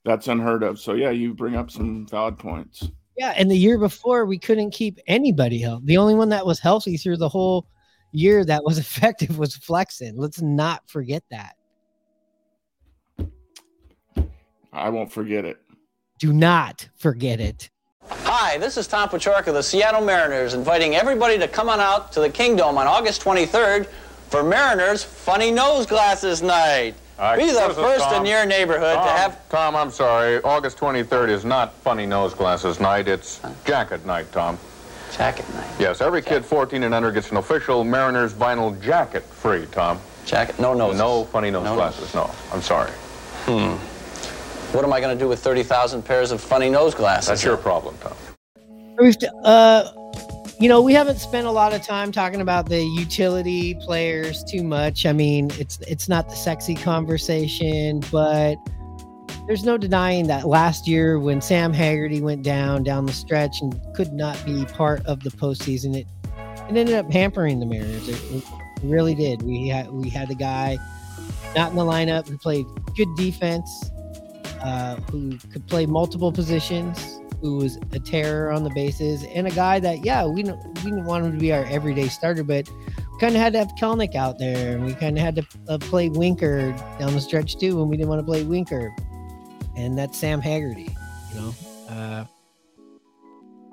that's 0.05 0.27
unheard 0.27 0.63
of. 0.63 0.79
So 0.79 0.93
yeah, 0.93 1.09
you 1.09 1.33
bring 1.33 1.55
up 1.55 1.69
some 1.71 2.07
valid 2.07 2.37
points. 2.37 2.89
Yeah, 3.17 3.33
and 3.35 3.49
the 3.49 3.57
year 3.57 3.77
before 3.77 4.25
we 4.25 4.37
couldn't 4.37 4.71
keep 4.71 4.99
anybody 5.07 5.59
healthy. 5.59 5.85
The 5.85 5.97
only 5.97 6.15
one 6.15 6.29
that 6.29 6.45
was 6.45 6.59
healthy 6.59 6.97
through 6.97 7.17
the 7.17 7.29
whole 7.29 7.67
year 8.11 8.45
that 8.45 8.63
was 8.63 8.77
effective 8.85 9.37
was 9.37 9.55
Flexen. 9.55 10.15
Let's 10.15 10.41
not 10.41 10.87
forget 10.89 11.23
that. 11.31 11.55
I 14.71 14.89
won't 14.89 15.11
forget 15.11 15.45
it. 15.45 15.57
Do 16.19 16.33
not 16.33 16.87
forget 16.95 17.39
it. 17.39 17.69
Hi, 18.09 18.57
this 18.57 18.77
is 18.77 18.87
Tom 18.87 19.09
Paciorek 19.09 19.47
of 19.47 19.55
the 19.55 19.63
Seattle 19.63 20.01
Mariners, 20.01 20.53
inviting 20.53 20.95
everybody 20.95 21.39
to 21.39 21.47
come 21.47 21.69
on 21.69 21.79
out 21.79 22.11
to 22.11 22.19
the 22.19 22.29
Kingdom 22.29 22.77
on 22.77 22.85
August 22.85 23.23
23rd 23.23 23.87
for 24.29 24.43
Mariners 24.43 25.03
Funny 25.03 25.49
Nose 25.49 25.85
Glasses 25.85 26.41
Night. 26.41 26.93
All 27.17 27.31
right, 27.31 27.39
Be 27.39 27.45
the 27.45 27.73
first 27.73 28.03
Tom. 28.03 28.21
in 28.21 28.25
your 28.29 28.45
neighborhood 28.45 28.95
Tom, 28.95 29.05
to 29.07 29.11
have. 29.13 29.49
Tom, 29.49 29.75
I'm 29.75 29.89
sorry. 29.89 30.41
August 30.43 30.77
23rd 30.77 31.29
is 31.29 31.45
not 31.45 31.73
funny 31.75 32.05
nose 32.05 32.33
glasses 32.33 32.79
night. 32.81 33.07
It's 33.07 33.39
jacket 33.63 34.05
night, 34.05 34.29
Tom. 34.33 34.57
Jacket 35.15 35.45
night. 35.53 35.69
Yes, 35.79 36.01
every 36.01 36.21
kid 36.21 36.43
14 36.43 36.83
and 36.83 36.93
under 36.93 37.11
gets 37.11 37.31
an 37.31 37.37
official 37.37 37.85
Mariners 37.85 38.33
vinyl 38.33 38.79
jacket 38.81 39.23
free, 39.23 39.65
Tom. 39.71 39.99
Jacket, 40.25 40.59
no 40.59 40.73
noses. 40.73 40.99
No 40.99 41.23
funny 41.25 41.51
nose 41.51 41.63
No 41.63 41.75
glasses, 41.75 42.13
no. 42.13 42.29
I'm 42.51 42.61
sorry. 42.61 42.91
Hmm. 43.45 43.75
What 44.75 44.83
am 44.83 44.91
I 44.91 44.99
going 44.99 45.17
to 45.17 45.23
do 45.23 45.29
with 45.29 45.39
30,000 45.39 46.01
pairs 46.03 46.31
of 46.31 46.41
funny 46.41 46.69
nose 46.69 46.93
glasses? 46.93 47.29
That's 47.29 47.43
your 47.45 47.55
problem, 47.55 47.95
Tom. 48.01 48.13
We've, 48.97 49.15
uh, 49.43 49.89
you 50.59 50.69
know, 50.69 50.81
we 50.81 50.93
haven't 50.93 51.19
spent 51.19 51.47
a 51.47 51.51
lot 51.51 51.73
of 51.73 51.81
time 51.81 52.11
talking 52.11 52.39
about 52.39 52.69
the 52.69 52.81
utility 52.81 53.75
players 53.75 54.43
too 54.43 54.63
much. 54.63 55.05
I 55.05 55.11
mean, 55.11 55.51
it's 55.59 55.79
it's 55.81 56.07
not 56.07 56.29
the 56.29 56.35
sexy 56.35 56.75
conversation, 56.75 58.01
but 58.11 58.55
there's 59.47 59.63
no 59.65 59.77
denying 59.77 60.27
that 60.27 60.47
last 60.47 60.87
year 60.87 61.19
when 61.19 61.41
Sam 61.41 61.73
Haggerty 61.73 62.21
went 62.21 62.41
down 62.41 62.83
down 62.83 63.05
the 63.05 63.13
stretch 63.13 63.61
and 63.61 63.79
could 63.95 64.13
not 64.13 64.43
be 64.45 64.65
part 64.65 65.05
of 65.05 65.23
the 65.23 65.29
postseason, 65.29 65.95
it 65.95 66.07
it 66.69 66.77
ended 66.77 66.95
up 66.95 67.11
hampering 67.11 67.59
the 67.59 67.65
Mariners. 67.65 68.07
It, 68.07 68.21
it 68.31 68.43
really 68.83 69.13
did. 69.13 69.41
We 69.41 69.67
had 69.67 69.91
we 69.91 70.09
had 70.09 70.31
a 70.31 70.35
guy 70.35 70.77
not 71.55 71.71
in 71.71 71.75
the 71.75 71.83
lineup 71.83 72.27
who 72.27 72.37
played 72.37 72.65
good 72.95 73.13
defense, 73.17 73.91
uh, 74.63 74.95
who 75.11 75.37
could 75.51 75.67
play 75.67 75.85
multiple 75.85 76.31
positions, 76.31 77.19
who 77.45 77.57
was 77.57 77.77
a 77.91 77.99
terror 77.99 78.51
on 78.51 78.63
the 78.63 78.71
bases, 78.71 79.23
and 79.25 79.45
a 79.45 79.51
guy 79.51 79.79
that, 79.79 80.03
yeah, 80.03 80.25
we 80.25 80.41
don't, 80.41 80.59
we 80.83 80.89
didn't 80.89 81.05
want 81.05 81.23
him 81.23 81.31
to 81.31 81.37
be 81.37 81.53
our 81.53 81.63
everyday 81.65 82.07
starter, 82.07 82.43
but 82.43 82.67
kind 83.19 83.35
of 83.35 83.41
had 83.41 83.53
to 83.53 83.59
have 83.59 83.69
Kelenic 83.79 84.15
out 84.15 84.39
there, 84.39 84.75
and 84.75 84.83
we 84.83 84.95
kind 84.95 85.15
of 85.15 85.23
had 85.23 85.35
to 85.35 85.45
uh, 85.69 85.77
play 85.77 86.09
Winker 86.09 86.71
down 86.97 87.13
the 87.13 87.21
stretch 87.21 87.57
too 87.57 87.77
when 87.77 87.87
we 87.87 87.97
didn't 87.97 88.09
want 88.09 88.19
to 88.19 88.25
play 88.25 88.43
Winker, 88.43 88.95
and 89.77 89.95
that's 89.95 90.17
Sam 90.17 90.41
Haggerty. 90.41 90.95
You 91.33 91.39
know, 91.39 91.55
uh, 91.87 92.25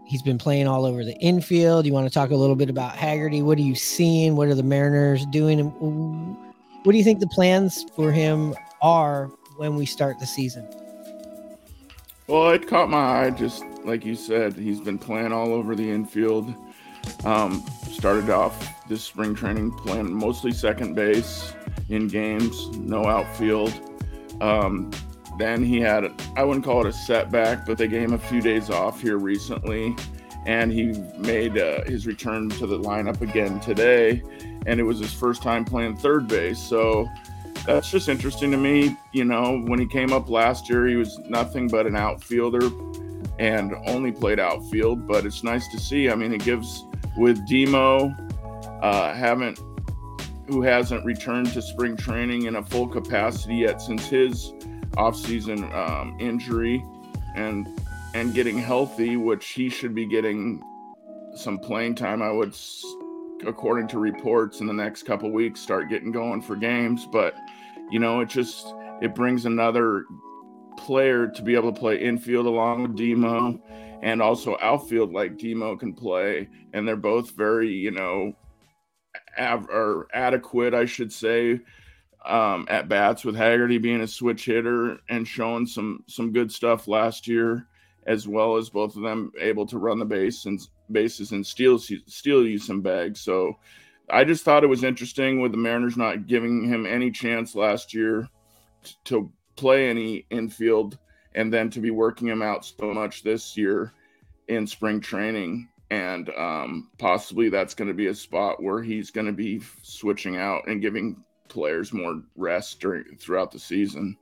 he's 0.04 0.20
been 0.20 0.36
playing 0.36 0.68
all 0.68 0.84
over 0.84 1.02
the 1.02 1.16
infield. 1.20 1.86
You 1.86 1.94
want 1.94 2.06
to 2.06 2.12
talk 2.12 2.30
a 2.30 2.36
little 2.36 2.56
bit 2.56 2.68
about 2.68 2.94
Haggerty? 2.94 3.40
What 3.40 3.56
are 3.56 3.62
you 3.62 3.74
seeing? 3.74 4.36
What 4.36 4.48
are 4.48 4.54
the 4.54 4.62
Mariners 4.62 5.24
doing? 5.26 5.60
What 6.82 6.92
do 6.92 6.98
you 6.98 7.04
think 7.04 7.20
the 7.20 7.26
plans 7.28 7.86
for 7.96 8.12
him 8.12 8.54
are 8.82 9.30
when 9.56 9.76
we 9.76 9.86
start 9.86 10.18
the 10.18 10.26
season? 10.26 10.68
Well, 12.32 12.48
it 12.52 12.66
caught 12.66 12.88
my 12.88 13.26
eye, 13.26 13.30
just 13.30 13.62
like 13.84 14.06
you 14.06 14.14
said. 14.14 14.54
He's 14.54 14.80
been 14.80 14.96
playing 14.96 15.32
all 15.32 15.52
over 15.52 15.76
the 15.76 15.90
infield. 15.90 16.54
Um, 17.26 17.62
started 17.90 18.30
off 18.30 18.88
this 18.88 19.04
spring 19.04 19.34
training 19.34 19.72
playing 19.72 20.10
mostly 20.10 20.50
second 20.50 20.94
base 20.94 21.52
in 21.90 22.08
games, 22.08 22.68
no 22.78 23.04
outfield. 23.04 23.78
Um, 24.40 24.90
then 25.36 25.62
he 25.62 25.78
had, 25.78 26.10
I 26.34 26.42
wouldn't 26.44 26.64
call 26.64 26.80
it 26.80 26.88
a 26.88 26.92
setback, 26.94 27.66
but 27.66 27.76
they 27.76 27.86
gave 27.86 28.00
him 28.00 28.14
a 28.14 28.18
few 28.18 28.40
days 28.40 28.70
off 28.70 29.02
here 29.02 29.18
recently. 29.18 29.94
and 30.46 30.72
he 30.72 30.92
made 31.18 31.56
uh, 31.56 31.84
his 31.84 32.06
return 32.06 32.48
to 32.50 32.66
the 32.66 32.78
lineup 32.78 33.20
again 33.20 33.60
today, 33.60 34.22
and 34.66 34.80
it 34.80 34.82
was 34.82 34.98
his 34.98 35.12
first 35.12 35.42
time 35.42 35.64
playing 35.64 35.96
third 35.96 36.26
base. 36.26 36.58
So 36.58 37.08
that's 37.66 37.90
just 37.90 38.08
interesting 38.08 38.50
to 38.50 38.56
me. 38.56 38.96
You 39.12 39.24
know, 39.24 39.62
when 39.66 39.78
he 39.78 39.86
came 39.86 40.12
up 40.12 40.28
last 40.28 40.68
year, 40.68 40.86
he 40.86 40.96
was 40.96 41.18
nothing 41.20 41.68
but 41.68 41.86
an 41.86 41.96
outfielder 41.96 42.70
and 43.38 43.74
only 43.86 44.12
played 44.12 44.40
outfield. 44.40 45.06
But 45.06 45.26
it's 45.26 45.44
nice 45.44 45.68
to 45.68 45.78
see. 45.78 46.10
I 46.10 46.14
mean, 46.14 46.32
it 46.32 46.44
gives 46.44 46.84
with 47.16 47.46
Demo 47.46 48.14
uh, 48.82 49.14
haven't 49.14 49.58
who 50.48 50.60
hasn't 50.60 51.04
returned 51.04 51.52
to 51.52 51.62
spring 51.62 51.96
training 51.96 52.46
in 52.46 52.56
a 52.56 52.62
full 52.62 52.88
capacity 52.88 53.56
yet 53.56 53.80
since 53.80 54.06
his 54.06 54.52
offseason 54.96 55.72
um, 55.74 56.16
injury 56.20 56.84
and 57.36 57.66
and 58.14 58.34
getting 58.34 58.58
healthy, 58.58 59.16
which 59.16 59.48
he 59.50 59.70
should 59.70 59.94
be 59.94 60.04
getting 60.04 60.62
some 61.34 61.58
playing 61.58 61.94
time. 61.94 62.20
I 62.20 62.30
would, 62.30 62.54
according 63.46 63.88
to 63.88 63.98
reports, 63.98 64.60
in 64.60 64.66
the 64.66 64.72
next 64.74 65.04
couple 65.04 65.30
weeks, 65.30 65.60
start 65.60 65.88
getting 65.88 66.12
going 66.12 66.42
for 66.42 66.56
games. 66.56 67.06
But 67.10 67.34
you 67.92 67.98
know, 67.98 68.20
it 68.20 68.28
just 68.28 68.74
it 69.02 69.14
brings 69.14 69.44
another 69.44 70.06
player 70.78 71.28
to 71.28 71.42
be 71.42 71.54
able 71.54 71.72
to 71.72 71.78
play 71.78 71.96
infield 72.02 72.46
along 72.46 72.82
with 72.82 72.96
Demo 72.96 73.60
and 74.02 74.22
also 74.22 74.56
outfield 74.60 75.12
like 75.12 75.38
Demo 75.38 75.76
can 75.76 75.92
play. 75.92 76.48
And 76.72 76.88
they're 76.88 76.96
both 76.96 77.32
very, 77.32 77.68
you 77.68 77.90
know, 77.90 78.34
av- 79.38 79.68
or 79.68 80.08
adequate, 80.14 80.72
I 80.72 80.86
should 80.86 81.12
say, 81.12 81.60
um, 82.24 82.66
at 82.70 82.88
bats 82.88 83.24
with 83.24 83.36
Haggerty 83.36 83.78
being 83.78 84.00
a 84.00 84.06
switch 84.06 84.46
hitter 84.46 84.98
and 85.08 85.28
showing 85.28 85.66
some 85.66 86.02
some 86.06 86.32
good 86.32 86.50
stuff 86.50 86.88
last 86.88 87.28
year, 87.28 87.66
as 88.06 88.26
well 88.26 88.56
as 88.56 88.70
both 88.70 88.96
of 88.96 89.02
them 89.02 89.32
able 89.38 89.66
to 89.66 89.78
run 89.78 89.98
the 89.98 90.04
base 90.04 90.46
and 90.46 90.60
bases 90.90 91.32
and 91.32 91.46
steal 91.46 91.78
steal 91.78 92.46
you 92.46 92.58
some 92.58 92.80
bags. 92.80 93.20
So 93.20 93.58
I 94.12 94.24
just 94.24 94.44
thought 94.44 94.62
it 94.62 94.68
was 94.68 94.84
interesting 94.84 95.40
with 95.40 95.52
the 95.52 95.58
Mariners 95.58 95.96
not 95.96 96.26
giving 96.26 96.68
him 96.68 96.84
any 96.84 97.10
chance 97.10 97.54
last 97.54 97.94
year 97.94 98.28
to 99.04 99.32
play 99.56 99.88
any 99.88 100.26
infield 100.28 100.98
and 101.34 101.52
then 101.52 101.70
to 101.70 101.80
be 101.80 101.90
working 101.90 102.28
him 102.28 102.42
out 102.42 102.64
so 102.64 102.92
much 102.92 103.22
this 103.22 103.56
year 103.56 103.92
in 104.48 104.66
spring 104.66 105.00
training 105.00 105.66
and 105.90 106.30
um, 106.30 106.90
possibly 106.98 107.48
that's 107.48 107.74
going 107.74 107.88
to 107.88 107.94
be 107.94 108.08
a 108.08 108.14
spot 108.14 108.62
where 108.62 108.82
he's 108.82 109.10
going 109.10 109.26
to 109.26 109.32
be 109.32 109.62
switching 109.82 110.36
out 110.36 110.66
and 110.66 110.82
giving 110.82 111.22
players 111.48 111.92
more 111.92 112.22
rest 112.36 112.80
during 112.80 113.16
throughout 113.18 113.50
the 113.50 113.58
season. 113.58 114.16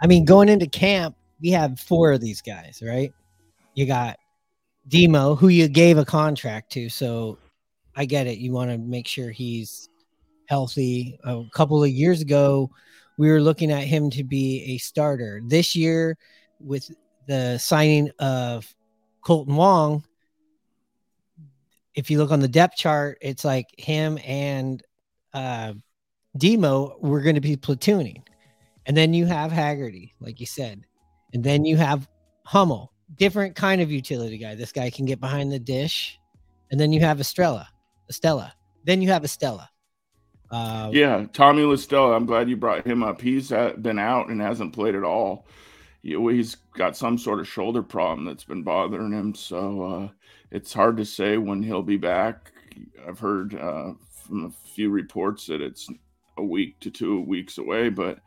I 0.00 0.06
mean, 0.06 0.24
going 0.24 0.48
into 0.48 0.68
camp, 0.68 1.16
we 1.40 1.50
have 1.50 1.78
four 1.78 2.12
of 2.12 2.20
these 2.20 2.40
guys, 2.40 2.82
right? 2.84 3.12
You 3.74 3.86
got 3.86 4.16
Demo, 4.88 5.34
who 5.36 5.48
you 5.48 5.68
gave 5.68 5.98
a 5.98 6.04
contract 6.04 6.72
to, 6.72 6.88
so 6.88 7.38
I 7.96 8.04
get 8.04 8.26
it. 8.26 8.38
You 8.38 8.52
want 8.52 8.70
to 8.70 8.78
make 8.78 9.06
sure 9.06 9.30
he's 9.30 9.88
healthy. 10.46 11.18
A 11.24 11.42
couple 11.52 11.82
of 11.82 11.90
years 11.90 12.20
ago, 12.20 12.70
we 13.18 13.30
were 13.30 13.40
looking 13.40 13.70
at 13.70 13.84
him 13.84 14.10
to 14.10 14.24
be 14.24 14.64
a 14.74 14.78
starter. 14.78 15.40
This 15.46 15.76
year, 15.76 16.16
with 16.60 16.90
the 17.26 17.58
signing 17.58 18.10
of 18.18 18.66
Kolten 19.24 19.54
Wong, 19.54 20.04
if 21.94 22.10
you 22.10 22.18
look 22.18 22.30
on 22.30 22.40
the 22.40 22.48
depth 22.48 22.76
chart, 22.76 23.18
it's 23.20 23.44
like 23.44 23.66
him 23.78 24.18
and 24.24 24.82
uh, 25.34 25.74
Demo 26.36 26.96
we're 27.00 27.20
going 27.20 27.34
to 27.34 27.40
be 27.40 27.56
platooning. 27.56 28.22
And 28.86 28.96
then 28.96 29.14
you 29.14 29.26
have 29.26 29.52
Haggerty, 29.52 30.14
like 30.20 30.40
you 30.40 30.46
said. 30.46 30.82
And 31.34 31.44
then 31.44 31.64
you 31.64 31.76
have 31.76 32.08
Hummel, 32.44 32.92
different 33.16 33.54
kind 33.54 33.80
of 33.80 33.90
utility 33.90 34.38
guy. 34.38 34.54
This 34.54 34.72
guy 34.72 34.90
can 34.90 35.04
get 35.04 35.20
behind 35.20 35.52
the 35.52 35.58
dish. 35.58 36.18
And 36.70 36.80
then 36.80 36.92
you 36.92 37.00
have 37.00 37.20
Estrella, 37.20 37.68
Estella. 38.12 38.52
Then 38.84 39.00
you 39.00 39.08
have 39.08 39.24
Estella. 39.24 39.70
Uh, 40.50 40.90
Yeah, 40.92 41.24
Tommy 41.32 41.62
La 41.62 41.76
Stella, 41.76 42.14
I'm 42.14 42.26
glad 42.26 42.48
you 42.50 42.58
brought 42.58 42.86
him 42.86 43.02
up. 43.02 43.20
He's 43.22 43.48
been 43.48 43.98
out 43.98 44.28
and 44.28 44.40
hasn't 44.40 44.74
played 44.74 44.94
at 44.94 45.02
all. 45.02 45.46
He's 46.02 46.56
got 46.76 46.96
some 46.96 47.16
sort 47.16 47.40
of 47.40 47.48
shoulder 47.48 47.82
problem 47.82 48.26
that's 48.26 48.44
been 48.44 48.62
bothering 48.62 49.12
him. 49.12 49.34
So 49.34 49.82
uh, 49.82 50.08
it's 50.50 50.72
hard 50.74 50.98
to 50.98 51.06
say 51.06 51.38
when 51.38 51.62
he'll 51.62 51.82
be 51.82 51.96
back. 51.96 52.52
I've 53.08 53.18
heard 53.18 53.54
uh, 53.54 53.92
from 54.26 54.44
a 54.46 54.68
few 54.74 54.90
reports 54.90 55.46
that 55.46 55.62
it's 55.62 55.88
a 56.36 56.44
week 56.44 56.78
to 56.80 56.90
two 56.90 57.22
weeks 57.22 57.56
away. 57.56 57.88
But 57.88 58.18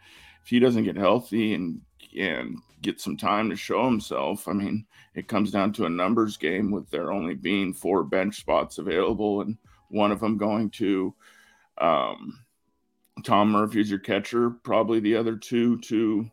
if 0.43 0.49
he 0.49 0.59
doesn't 0.59 0.85
get 0.85 0.97
healthy 0.97 1.53
and 1.53 1.81
and 2.17 2.57
get 2.81 3.01
some 3.01 3.17
time 3.17 3.49
to 3.49 3.55
show 3.55 3.83
himself, 3.85 4.47
I 4.47 4.53
mean, 4.53 4.85
it 5.15 5.27
comes 5.27 5.51
down 5.51 5.73
to 5.73 5.85
a 5.85 5.89
numbers 5.89 6.37
game 6.37 6.71
with 6.71 6.89
there 6.89 7.11
only 7.11 7.35
being 7.35 7.73
four 7.73 8.03
bench 8.03 8.37
spots 8.37 8.77
available 8.77 9.41
and 9.41 9.57
one 9.89 10.11
of 10.11 10.19
them 10.19 10.37
going 10.37 10.69
to 10.71 11.13
um, 11.77 12.45
Tom 13.23 13.51
Murphy's 13.51 13.89
your 13.89 13.99
catcher, 13.99 14.49
probably 14.49 14.99
the 14.99 15.15
other 15.15 15.35
two 15.35 15.79
to 15.81 16.29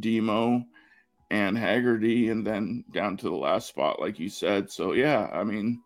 Demo 0.00 0.64
and 1.30 1.58
Haggerty, 1.58 2.30
and 2.30 2.46
then 2.46 2.84
down 2.92 3.16
to 3.18 3.28
the 3.28 3.36
last 3.36 3.68
spot, 3.68 4.00
like 4.00 4.18
you 4.18 4.28
said. 4.28 4.70
So 4.70 4.92
yeah, 4.92 5.28
I 5.32 5.44
mean, 5.44 5.82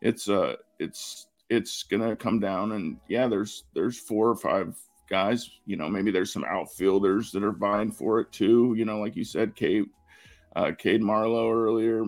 it's 0.00 0.28
uh 0.28 0.56
it's 0.78 1.26
it's 1.50 1.82
gonna 1.84 2.16
come 2.16 2.40
down, 2.40 2.72
and 2.72 2.98
yeah, 3.08 3.28
there's 3.28 3.64
there's 3.74 3.98
four 3.98 4.28
or 4.28 4.36
five 4.36 4.76
guys. 5.08 5.50
You 5.66 5.76
know, 5.76 5.88
maybe 5.88 6.10
there's 6.10 6.32
some 6.32 6.44
outfielders 6.44 7.32
that 7.32 7.44
are 7.44 7.52
vying 7.52 7.92
for 7.92 8.20
it 8.20 8.32
too. 8.32 8.74
You 8.76 8.84
know, 8.84 8.98
like 8.98 9.16
you 9.16 9.24
said, 9.24 9.54
Kate, 9.54 9.86
uh, 10.54 10.72
Cade 10.76 11.02
Marlowe 11.02 11.50
earlier, 11.50 12.04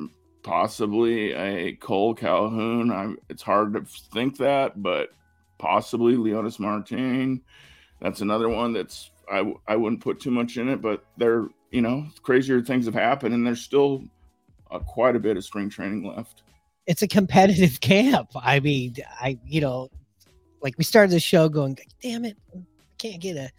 possibly 0.48 1.32
a 1.34 1.74
Cole 1.74 2.14
Calhoun. 2.14 2.90
I, 2.90 3.14
it's 3.28 3.42
hard 3.42 3.74
to 3.74 3.82
think 3.82 4.38
that, 4.38 4.82
but 4.82 5.10
possibly 5.58 6.14
Leonys 6.14 6.58
Martin. 6.58 7.42
That's 8.00 8.22
another 8.22 8.48
one 8.48 8.72
that's 8.72 9.10
I 9.30 9.52
I 9.66 9.76
wouldn't 9.76 10.00
put 10.00 10.20
too 10.20 10.30
much 10.30 10.56
in 10.56 10.70
it, 10.70 10.80
but 10.80 11.04
there 11.18 11.48
you 11.70 11.82
know 11.82 12.06
crazier 12.22 12.62
things 12.62 12.86
have 12.86 12.94
happened, 12.94 13.34
and 13.34 13.46
there's 13.46 13.60
still 13.60 14.04
uh, 14.70 14.78
quite 14.78 15.16
a 15.16 15.20
bit 15.20 15.36
of 15.36 15.44
spring 15.44 15.68
training 15.68 16.02
left. 16.04 16.42
it's 16.86 17.02
a 17.02 17.08
competitive 17.08 17.80
camp. 17.82 18.30
I 18.34 18.60
mean, 18.60 18.96
I 19.20 19.38
you 19.44 19.60
know, 19.60 19.90
like 20.62 20.78
we 20.78 20.84
started 20.84 21.12
the 21.12 21.20
show 21.20 21.50
going, 21.50 21.78
damn 22.00 22.24
it, 22.24 22.38
I 22.56 22.60
can't 22.96 23.20
get 23.20 23.36
a 23.36 23.50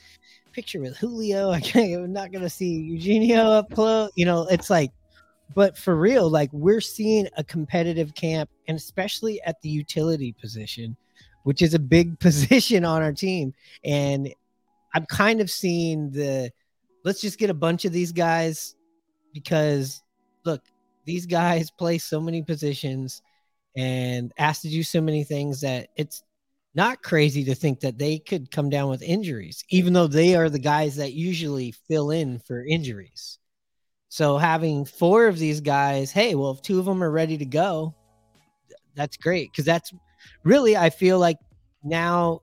picture 0.54 0.80
with 0.80 0.98
Julio. 0.98 1.52
I 1.52 1.60
can't. 1.60 2.04
I'm 2.04 2.14
not 2.14 2.32
gonna 2.32 2.50
see 2.50 2.80
Eugenio 2.80 3.44
up 3.44 3.70
close. 3.70 4.10
You 4.16 4.26
know, 4.26 4.48
it's 4.48 4.72
like, 4.72 4.92
but 5.56 5.78
for 5.78 5.96
real, 5.96 6.30
like 6.30 6.52
we're 6.54 6.82
seeing 6.82 7.28
a 7.38 7.44
competitive 7.44 8.14
camp, 8.14 8.50
and 8.68 8.78
especially 8.78 9.42
at 9.44 9.62
the 9.62 9.70
utility 9.70 10.34
position, 10.40 10.96
which 11.44 11.62
is 11.62 11.74
a 11.74 11.80
big 11.80 12.20
position 12.22 12.86
on 12.86 13.02
our 13.02 13.14
team. 13.14 13.54
And 13.84 14.34
I'm 14.94 15.06
kind 15.06 15.42
of 15.42 15.50
seeing 15.50 16.12
the 16.12 16.52
let's 17.04 17.22
just 17.22 17.40
get 17.40 17.50
a 17.50 17.56
bunch 17.56 17.86
of 17.86 17.94
these 17.94 18.12
guys 18.12 18.76
because 19.34 20.04
look, 20.46 20.62
these 21.06 21.26
guys 21.26 21.72
play 21.72 21.98
so 21.98 22.20
many 22.20 22.42
positions 22.42 23.22
and 23.76 24.32
asked 24.38 24.64
to 24.64 24.70
do 24.70 24.84
so 24.84 25.02
many 25.02 25.24
things 25.24 25.62
that 25.62 25.88
it's 25.96 26.24
not 26.76 27.02
crazy 27.02 27.44
to 27.46 27.56
think 27.56 27.80
that 27.80 27.98
they 27.98 28.20
could 28.20 28.52
come 28.52 28.70
down 28.70 28.90
with 28.90 29.02
injuries, 29.02 29.64
even 29.70 29.94
though 29.94 30.08
they 30.08 30.36
are 30.36 30.50
the 30.50 30.60
guys 30.60 30.96
that 30.98 31.14
usually 31.14 31.72
fill 31.88 32.12
in 32.12 32.40
for 32.40 32.64
injuries. 32.64 33.40
So 34.10 34.38
having 34.38 34.86
four 34.86 35.28
of 35.28 35.38
these 35.38 35.62
guys, 35.62 36.12
hey, 36.12 36.36
well, 36.36 36.52
if 36.52 36.62
two 36.62 36.80
of 36.80 36.86
them 36.86 37.04
are 37.04 37.12
ready 37.12 37.38
to 37.38 37.46
go, 37.46 37.94
that's 38.96 39.18
great 39.18 39.52
because 39.52 39.66
that's 39.66 39.94
really 40.44 40.76
I 40.76 40.90
feel 40.90 41.20
like 41.20 41.38
now 41.84 42.42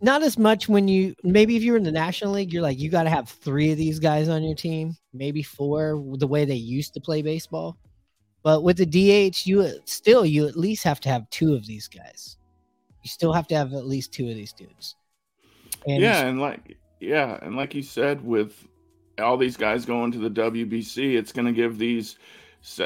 not 0.00 0.22
as 0.22 0.36
much 0.36 0.68
when 0.68 0.88
you 0.88 1.14
maybe 1.22 1.54
if 1.56 1.62
you're 1.62 1.76
in 1.76 1.84
the 1.84 1.92
National 1.92 2.32
League, 2.32 2.52
you're 2.52 2.62
like 2.62 2.78
you 2.78 2.90
got 2.90 3.04
to 3.04 3.10
have 3.10 3.28
three 3.28 3.70
of 3.70 3.78
these 3.78 3.98
guys 4.00 4.28
on 4.28 4.42
your 4.42 4.56
team, 4.56 4.96
maybe 5.12 5.42
four, 5.42 6.02
the 6.16 6.26
way 6.26 6.44
they 6.44 6.54
used 6.54 6.94
to 6.94 7.00
play 7.00 7.22
baseball. 7.22 7.76
But 8.42 8.64
with 8.64 8.78
the 8.78 8.86
DH, 8.86 9.46
you 9.46 9.70
still 9.84 10.26
you 10.26 10.48
at 10.48 10.56
least 10.56 10.82
have 10.84 10.98
to 11.00 11.08
have 11.08 11.28
two 11.30 11.54
of 11.54 11.66
these 11.66 11.86
guys. 11.88 12.36
You 13.02 13.08
still 13.08 13.32
have 13.32 13.46
to 13.48 13.56
have 13.56 13.74
at 13.74 13.86
least 13.86 14.12
two 14.12 14.28
of 14.28 14.34
these 14.34 14.52
dudes. 14.52 14.96
And 15.86 16.02
yeah, 16.02 16.26
and 16.26 16.40
like 16.40 16.76
yeah, 16.98 17.38
and 17.42 17.54
like 17.54 17.74
you 17.74 17.82
said, 17.82 18.24
with 18.24 18.66
all 19.18 19.36
these 19.36 19.56
guys 19.56 19.84
going 19.84 20.12
to 20.12 20.18
the 20.18 20.30
WBC, 20.30 21.16
it's 21.16 21.32
going 21.32 21.46
to 21.46 21.52
give 21.52 21.78
these 21.78 22.16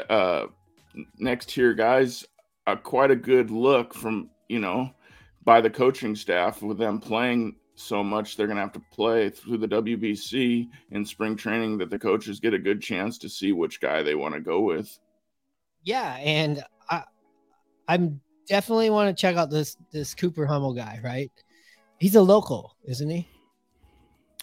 uh, 0.09 0.47
next 1.17 1.49
tier 1.49 1.73
guys 1.73 2.25
a 2.65 2.75
quite 2.75 3.11
a 3.11 3.15
good 3.15 3.49
look 3.51 3.93
from 3.93 4.29
you 4.49 4.59
know 4.59 4.91
by 5.43 5.61
the 5.61 5.69
coaching 5.69 6.15
staff 6.15 6.61
with 6.61 6.77
them 6.77 6.99
playing 6.99 7.55
so 7.75 8.03
much 8.03 8.35
they're 8.35 8.47
going 8.47 8.57
to 8.57 8.61
have 8.61 8.73
to 8.73 8.81
play 8.91 9.29
through 9.29 9.57
the 9.57 9.67
WBC 9.67 10.67
in 10.91 11.05
spring 11.05 11.35
training 11.35 11.77
that 11.77 11.89
the 11.89 11.99
coaches 11.99 12.39
get 12.39 12.53
a 12.53 12.59
good 12.59 12.81
chance 12.81 13.17
to 13.19 13.29
see 13.29 13.51
which 13.51 13.79
guy 13.79 14.01
they 14.01 14.15
want 14.15 14.33
to 14.33 14.41
go 14.41 14.61
with. 14.61 14.97
Yeah, 15.83 16.15
and 16.15 16.63
I 16.89 17.03
I'm 17.87 18.19
definitely 18.47 18.89
want 18.89 19.15
to 19.15 19.19
check 19.19 19.37
out 19.37 19.49
this 19.49 19.77
this 19.91 20.13
Cooper 20.15 20.45
Hummel 20.45 20.73
guy, 20.73 20.99
right? 21.03 21.31
He's 21.99 22.15
a 22.15 22.21
local, 22.21 22.75
isn't 22.85 23.09
he? 23.09 23.27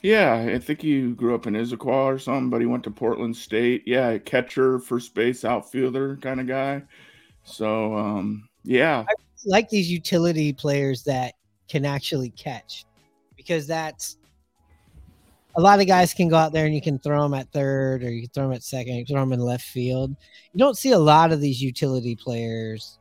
Yeah, 0.04 0.34
I 0.54 0.58
think 0.58 0.82
he 0.82 1.12
grew 1.12 1.34
up 1.34 1.46
in 1.46 1.54
Issaquah 1.54 1.86
or 1.86 2.18
something, 2.18 2.50
but 2.50 2.60
he 2.60 2.66
went 2.66 2.84
to 2.84 2.90
Portland 2.90 3.34
State. 3.34 3.84
Yeah, 3.86 4.18
catcher, 4.18 4.78
first 4.78 5.14
base, 5.14 5.46
outfielder 5.46 6.18
kind 6.18 6.40
of 6.40 6.46
guy. 6.46 6.82
So 7.42 7.96
um, 7.96 8.46
yeah, 8.64 9.06
I 9.08 9.14
like 9.46 9.70
these 9.70 9.90
utility 9.90 10.52
players 10.52 11.04
that 11.04 11.32
can 11.70 11.86
actually 11.86 12.28
catch 12.28 12.84
because 13.34 13.66
that's 13.66 14.18
a 15.56 15.60
lot 15.62 15.80
of 15.80 15.86
guys 15.86 16.12
can 16.12 16.28
go 16.28 16.36
out 16.36 16.52
there 16.52 16.66
and 16.66 16.74
you 16.74 16.82
can 16.82 16.98
throw 16.98 17.22
them 17.22 17.32
at 17.32 17.50
third 17.50 18.04
or 18.04 18.10
you 18.10 18.20
can 18.20 18.30
throw 18.30 18.44
them 18.44 18.52
at 18.52 18.62
second, 18.62 18.96
you 18.96 19.06
can 19.06 19.14
throw 19.14 19.22
them 19.22 19.32
in 19.32 19.40
left 19.40 19.64
field. 19.64 20.14
You 20.52 20.58
don't 20.58 20.76
see 20.76 20.90
a 20.90 20.98
lot 20.98 21.32
of 21.32 21.40
these 21.40 21.62
utility 21.62 22.14
players 22.14 22.98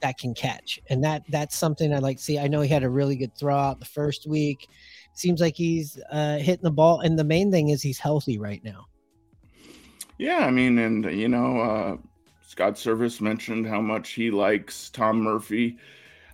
that 0.00 0.16
can 0.16 0.32
catch, 0.32 0.78
and 0.90 1.02
that 1.02 1.24
that's 1.28 1.56
something 1.56 1.92
I 1.92 1.98
like 1.98 2.18
to 2.18 2.22
see. 2.22 2.38
I 2.38 2.46
know 2.46 2.60
he 2.60 2.68
had 2.68 2.84
a 2.84 2.88
really 2.88 3.16
good 3.16 3.36
throw 3.36 3.56
out 3.56 3.80
the 3.80 3.86
first 3.86 4.28
week. 4.28 4.68
Seems 5.14 5.40
like 5.40 5.56
he's 5.56 5.98
uh, 6.10 6.38
hitting 6.38 6.64
the 6.64 6.70
ball, 6.70 7.00
and 7.00 7.18
the 7.18 7.24
main 7.24 7.50
thing 7.50 7.70
is 7.70 7.82
he's 7.82 7.98
healthy 7.98 8.38
right 8.38 8.62
now. 8.64 8.86
yeah. 10.18 10.38
I 10.38 10.50
mean, 10.50 10.78
and 10.78 11.04
you 11.04 11.28
know, 11.28 11.60
uh, 11.60 11.96
Scott 12.46 12.74
Servais 12.74 13.20
mentioned 13.20 13.66
how 13.66 13.80
much 13.80 14.10
he 14.10 14.30
likes 14.30 14.90
Tom 14.90 15.20
Murphy 15.20 15.78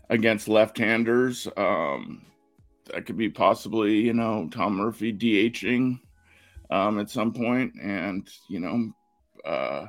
against 0.09 0.49
left-handers. 0.49 1.47
Um, 1.57 2.27
that 2.87 3.07
could 3.07 3.17
be 3.17 3.29
possibly, 3.29 4.01
you 4.01 4.13
know, 4.15 4.49
Tom 4.51 4.77
Murphy 4.77 5.13
DHing 5.13 6.01
um, 6.71 6.99
at 6.99 7.11
some 7.11 7.33
point, 7.33 7.75
and 7.81 8.29
you 8.49 8.61
know, 8.61 8.93
uh, 9.45 9.87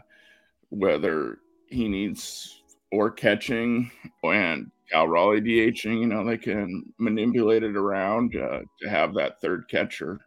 whether 0.69 1.39
he 1.67 1.87
needs 1.87 2.61
or 2.91 3.09
catching 3.09 3.89
and 4.23 4.71
Cal 4.91 5.07
Raleigh 5.07 5.41
DHing, 5.41 6.01
you 6.01 6.07
know, 6.07 6.25
they 6.25 6.37
can 6.37 6.83
manipulate 6.99 7.63
it 7.63 7.77
around 7.77 8.35
uh, 8.35 8.59
to 8.81 8.89
have 8.89 9.13
that 9.13 9.39
third 9.39 9.65
catcher 9.69 10.19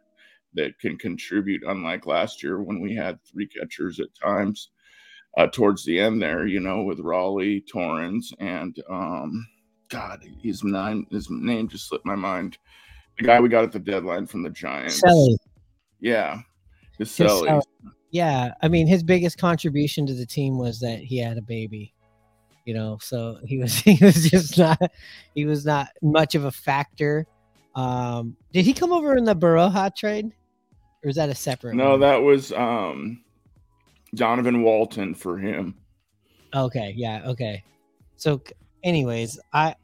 that 0.55 0.79
can 0.79 0.97
contribute. 0.97 1.63
Unlike 1.67 2.07
last 2.07 2.41
year 2.41 2.61
when 2.61 2.81
we 2.81 2.95
had 2.95 3.19
three 3.23 3.47
catchers 3.47 3.99
at 3.99 4.07
times 4.21 4.69
uh, 5.37 5.47
towards 5.47 5.85
the 5.85 5.99
end 5.99 6.21
there, 6.21 6.47
you 6.47 6.59
know, 6.59 6.83
with 6.83 6.99
Raleigh, 6.99 7.63
Torrens, 7.71 8.33
and 8.39 8.75
um, 8.89 9.45
God, 9.89 10.25
his 10.41 10.63
nine, 10.63 11.05
his 11.11 11.27
name 11.29 11.67
just 11.67 11.89
slipped 11.89 12.05
my 12.05 12.15
mind. 12.15 12.57
The 13.19 13.25
guy 13.25 13.39
we 13.39 13.49
got 13.49 13.63
at 13.63 13.71
the 13.71 13.79
deadline 13.79 14.25
from 14.25 14.43
the 14.43 14.49
Giants. 14.49 15.01
Selly. 15.01 15.35
Yeah, 15.99 16.39
Casali. 16.99 17.47
Selly. 17.47 17.61
Yeah, 18.11 18.53
I 18.61 18.67
mean 18.67 18.87
his 18.87 19.03
biggest 19.03 19.37
contribution 19.37 20.05
to 20.07 20.13
the 20.13 20.25
team 20.25 20.57
was 20.57 20.79
that 20.79 20.99
he 20.99 21.17
had 21.17 21.37
a 21.37 21.41
baby. 21.41 21.93
You 22.65 22.73
know, 22.73 22.97
so 23.01 23.37
he 23.45 23.59
was 23.59 23.75
he 23.79 23.97
was 24.03 24.29
just 24.29 24.57
not 24.57 24.79
he 25.33 25.45
was 25.45 25.65
not 25.65 25.89
much 26.01 26.35
of 26.35 26.45
a 26.45 26.51
factor. 26.51 27.25
Um, 27.75 28.35
did 28.53 28.65
he 28.65 28.73
come 28.73 28.91
over 28.91 29.15
in 29.15 29.23
the 29.23 29.35
Berroa 29.35 29.95
trade, 29.95 30.31
or 31.03 31.09
is 31.09 31.15
that 31.17 31.29
a 31.29 31.35
separate? 31.35 31.75
No, 31.75 31.91
one? 31.91 31.99
that 32.01 32.21
was 32.21 32.51
um, 32.53 33.21
Donovan 34.15 34.63
Walton 34.63 35.13
for 35.13 35.37
him. 35.37 35.75
Okay, 36.53 36.93
yeah, 36.95 37.21
okay. 37.25 37.63
So, 38.15 38.41
anyways, 38.83 39.39
I 39.53 39.75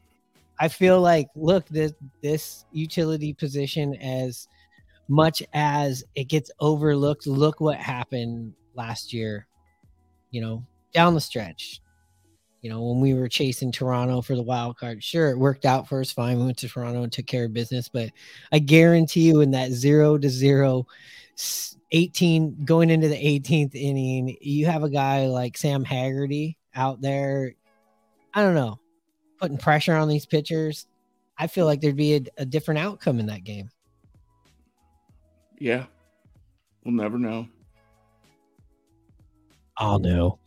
I 0.58 0.68
feel 0.68 1.00
like 1.00 1.28
look 1.36 1.68
this 1.68 1.92
this 2.22 2.64
utility 2.72 3.34
position 3.34 3.94
as 3.96 4.48
much 5.08 5.42
as 5.52 6.02
it 6.14 6.24
gets 6.24 6.50
overlooked. 6.60 7.26
Look 7.26 7.60
what 7.60 7.76
happened 7.76 8.54
last 8.74 9.12
year. 9.12 9.46
You 10.30 10.40
know, 10.40 10.66
down 10.94 11.14
the 11.14 11.20
stretch. 11.20 11.81
You 12.62 12.70
know, 12.70 12.80
when 12.80 13.00
we 13.00 13.12
were 13.12 13.28
chasing 13.28 13.72
Toronto 13.72 14.22
for 14.22 14.36
the 14.36 14.42
wild 14.42 14.78
card, 14.78 15.02
sure, 15.02 15.30
it 15.30 15.38
worked 15.38 15.64
out 15.64 15.88
for 15.88 16.00
us 16.00 16.12
fine. 16.12 16.38
We 16.38 16.44
went 16.44 16.58
to 16.58 16.68
Toronto 16.68 17.02
and 17.02 17.12
took 17.12 17.26
care 17.26 17.44
of 17.44 17.52
business, 17.52 17.88
but 17.88 18.10
I 18.52 18.60
guarantee 18.60 19.22
you, 19.22 19.40
in 19.40 19.50
that 19.50 19.72
zero 19.72 20.16
to 20.16 20.30
zero, 20.30 20.86
18 21.90 22.64
going 22.64 22.88
into 22.88 23.08
the 23.08 23.16
18th 23.16 23.74
inning, 23.74 24.36
you 24.40 24.66
have 24.66 24.84
a 24.84 24.88
guy 24.88 25.26
like 25.26 25.58
Sam 25.58 25.82
Haggerty 25.82 26.56
out 26.74 27.00
there. 27.00 27.54
I 28.32 28.42
don't 28.42 28.54
know, 28.54 28.78
putting 29.40 29.58
pressure 29.58 29.96
on 29.96 30.08
these 30.08 30.24
pitchers. 30.24 30.86
I 31.36 31.48
feel 31.48 31.66
like 31.66 31.80
there'd 31.80 31.96
be 31.96 32.14
a, 32.14 32.22
a 32.38 32.46
different 32.46 32.78
outcome 32.78 33.18
in 33.18 33.26
that 33.26 33.42
game. 33.42 33.70
Yeah, 35.58 35.86
we'll 36.84 36.94
never 36.94 37.18
know. 37.18 37.48
I'll 39.76 39.98
know. 39.98 40.38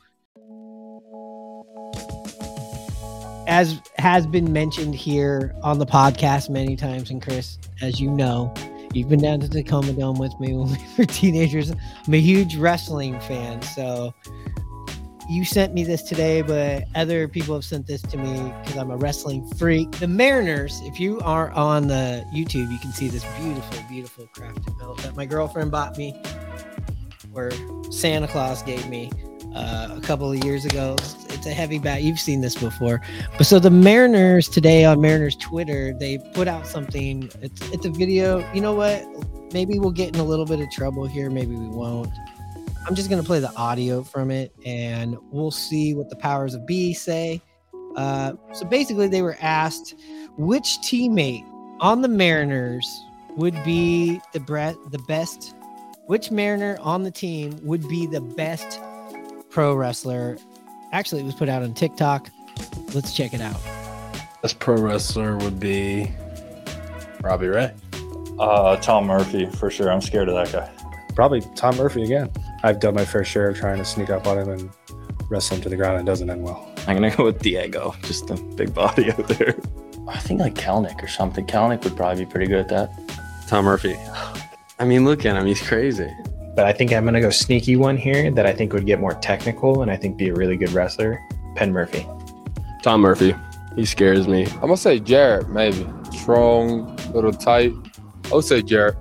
As 3.47 3.81
has 3.97 4.25
been 4.25 4.51
mentioned 4.51 4.95
here 4.95 5.55
on 5.63 5.77
the 5.77 5.85
podcast 5.85 6.49
many 6.49 6.75
times, 6.75 7.11
and 7.11 7.21
Chris, 7.21 7.59
as 7.81 7.99
you 7.99 8.09
know, 8.09 8.53
you've 8.93 9.09
been 9.09 9.21
down 9.21 9.39
to 9.41 9.49
Tacoma 9.49 9.93
Dome 9.93 10.17
with 10.17 10.37
me 10.39 10.55
when 10.55 10.71
we 10.71 10.77
were 10.97 11.05
teenagers. 11.05 11.71
I'm 11.71 12.13
a 12.13 12.19
huge 12.19 12.55
wrestling 12.55 13.19
fan, 13.21 13.61
so 13.61 14.13
you 15.29 15.45
sent 15.45 15.73
me 15.73 15.83
this 15.83 16.01
today, 16.03 16.41
but 16.41 16.85
other 16.95 17.27
people 17.27 17.55
have 17.55 17.65
sent 17.65 17.87
this 17.87 18.01
to 18.03 18.17
me 18.17 18.53
because 18.61 18.77
I'm 18.77 18.91
a 18.91 18.97
wrestling 18.97 19.47
freak. 19.55 19.91
The 19.91 20.07
Mariners, 20.07 20.81
if 20.83 20.99
you 20.99 21.19
are 21.21 21.51
on 21.51 21.87
the 21.87 22.25
YouTube, 22.33 22.71
you 22.71 22.79
can 22.79 22.91
see 22.91 23.07
this 23.07 23.25
beautiful, 23.39 23.83
beautiful 23.89 24.27
crafted 24.35 24.77
belt 24.79 24.97
that 25.03 25.15
my 25.15 25.25
girlfriend 25.25 25.71
bought 25.71 25.97
me, 25.97 26.19
or 27.33 27.51
Santa 27.91 28.27
Claus 28.27 28.63
gave 28.63 28.87
me 28.89 29.11
uh, 29.55 29.95
a 29.97 30.01
couple 30.01 30.31
of 30.31 30.43
years 30.43 30.65
ago. 30.65 30.95
A 31.45 31.53
heavy 31.53 31.79
bat. 31.79 32.01
You've 32.01 32.19
seen 32.19 32.41
this 32.41 32.55
before. 32.55 33.01
But 33.37 33.45
so 33.45 33.59
the 33.59 33.69
Mariners 33.69 34.47
today 34.47 34.85
on 34.85 34.99
Mariners 35.01 35.35
Twitter, 35.35 35.93
they 35.93 36.17
put 36.33 36.47
out 36.47 36.65
something. 36.65 37.29
It's 37.41 37.61
it's 37.71 37.85
a 37.85 37.89
video. 37.89 38.39
You 38.53 38.61
know 38.61 38.73
what? 38.73 39.05
Maybe 39.53 39.77
we'll 39.77 39.91
get 39.91 40.15
in 40.15 40.19
a 40.19 40.23
little 40.23 40.45
bit 40.45 40.59
of 40.59 40.71
trouble 40.71 41.05
here. 41.05 41.29
Maybe 41.29 41.55
we 41.55 41.67
won't. 41.67 42.09
I'm 42.87 42.95
just 42.95 43.09
gonna 43.09 43.23
play 43.23 43.39
the 43.39 43.53
audio 43.55 44.03
from 44.03 44.31
it, 44.31 44.53
and 44.65 45.17
we'll 45.31 45.51
see 45.51 45.93
what 45.93 46.09
the 46.09 46.15
powers 46.15 46.53
of 46.55 46.65
B 46.65 46.93
say. 46.93 47.41
Uh, 47.95 48.33
so 48.53 48.65
basically, 48.65 49.07
they 49.07 49.21
were 49.21 49.37
asked 49.39 49.95
which 50.37 50.77
teammate 50.81 51.45
on 51.79 52.01
the 52.01 52.07
Mariners 52.07 52.87
would 53.37 53.61
be 53.63 54.19
the 54.33 54.39
bre- 54.39 54.79
the 54.89 55.03
best. 55.07 55.55
Which 56.07 56.29
Mariner 56.29 56.77
on 56.81 57.03
the 57.03 57.11
team 57.11 57.59
would 57.63 57.87
be 57.87 58.05
the 58.05 58.21
best 58.21 58.79
pro 59.49 59.73
wrestler? 59.73 60.37
Actually, 60.95 61.19
it 61.23 61.25
was 61.25 61.35
put 61.35 61.49
out 61.49 61.61
on 61.61 61.73
TikTok. 61.73 62.29
Let's 62.93 63.13
check 63.13 63.33
it 63.33 63.41
out. 63.41 63.57
Best 64.41 64.59
pro 64.59 64.75
wrestler 64.77 65.35
would 65.39 65.59
be 65.59 66.09
Robbie 67.21 67.47
Ray. 67.47 67.73
Uh, 68.39 68.77
Tom 68.77 69.05
Murphy 69.07 69.45
for 69.45 69.69
sure. 69.69 69.91
I'm 69.91 69.99
scared 69.99 70.29
of 70.29 70.35
that 70.35 70.53
guy. 70.53 70.71
Probably 71.13 71.41
Tom 71.53 71.75
Murphy 71.75 72.03
again. 72.03 72.29
I've 72.63 72.79
done 72.79 72.93
my 72.93 73.03
fair 73.03 73.25
share 73.25 73.49
of 73.49 73.57
trying 73.57 73.77
to 73.77 73.83
sneak 73.83 74.09
up 74.09 74.25
on 74.25 74.37
him 74.39 74.47
and 74.49 74.69
wrestle 75.29 75.57
him 75.57 75.63
to 75.63 75.69
the 75.69 75.75
ground. 75.75 75.97
and 75.99 76.07
It 76.07 76.09
doesn't 76.11 76.29
end 76.29 76.41
well. 76.43 76.65
I'm 76.87 76.95
gonna 76.95 77.13
go 77.13 77.25
with 77.25 77.39
Diego, 77.41 77.93
just 78.03 78.29
a 78.29 78.35
big 78.55 78.73
body 78.73 79.11
out 79.11 79.27
there. 79.27 79.53
I 80.07 80.19
think 80.19 80.39
like 80.39 80.53
Kelenic 80.55 81.03
or 81.03 81.09
something. 81.09 81.45
Kelenic 81.45 81.83
would 81.83 81.97
probably 81.97 82.23
be 82.23 82.31
pretty 82.31 82.47
good 82.47 82.59
at 82.59 82.69
that. 82.69 83.47
Tom 83.49 83.65
Murphy. 83.65 83.97
I 84.79 84.85
mean, 84.85 85.03
look 85.03 85.25
at 85.25 85.35
him. 85.35 85.45
He's 85.45 85.61
crazy. 85.61 86.09
But 86.55 86.65
I 86.65 86.71
think 86.71 86.93
I'm 86.93 87.03
gonna 87.03 87.21
go 87.21 87.29
sneaky 87.29 87.75
one 87.75 87.97
here 87.97 88.31
that 88.31 88.45
I 88.45 88.53
think 88.53 88.71
would 88.71 88.85
get 88.85 88.99
more 88.99 89.13
technical 89.15 89.81
and 89.81 89.91
I 89.91 89.97
think 89.97 90.17
be 90.17 90.29
a 90.29 90.33
really 90.33 90.55
good 90.55 90.71
wrestler. 90.71 91.19
Penn 91.55 91.73
Murphy. 91.73 92.07
Tom 92.81 93.01
Murphy. 93.01 93.35
He 93.75 93.85
scares 93.85 94.27
me. 94.27 94.45
I'm 94.45 94.61
gonna 94.61 94.77
say 94.77 94.99
Jarred, 94.99 95.49
maybe. 95.49 95.85
Strong, 96.13 96.95
little 97.13 97.33
tight. 97.33 97.73
I 98.31 98.35
would 98.35 98.45
say 98.45 98.61
Jarred. 98.61 98.95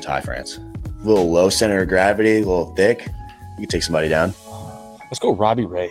Ty 0.00 0.20
France. 0.20 0.58
A 0.58 1.06
little 1.06 1.32
low 1.32 1.48
center 1.48 1.82
of 1.82 1.88
gravity, 1.88 2.36
a 2.36 2.38
little 2.38 2.74
thick. 2.76 3.08
You 3.58 3.66
can 3.66 3.68
take 3.68 3.82
somebody 3.82 4.08
down. 4.08 4.32
Let's 5.04 5.18
go 5.18 5.34
Robbie 5.34 5.66
Ray. 5.66 5.90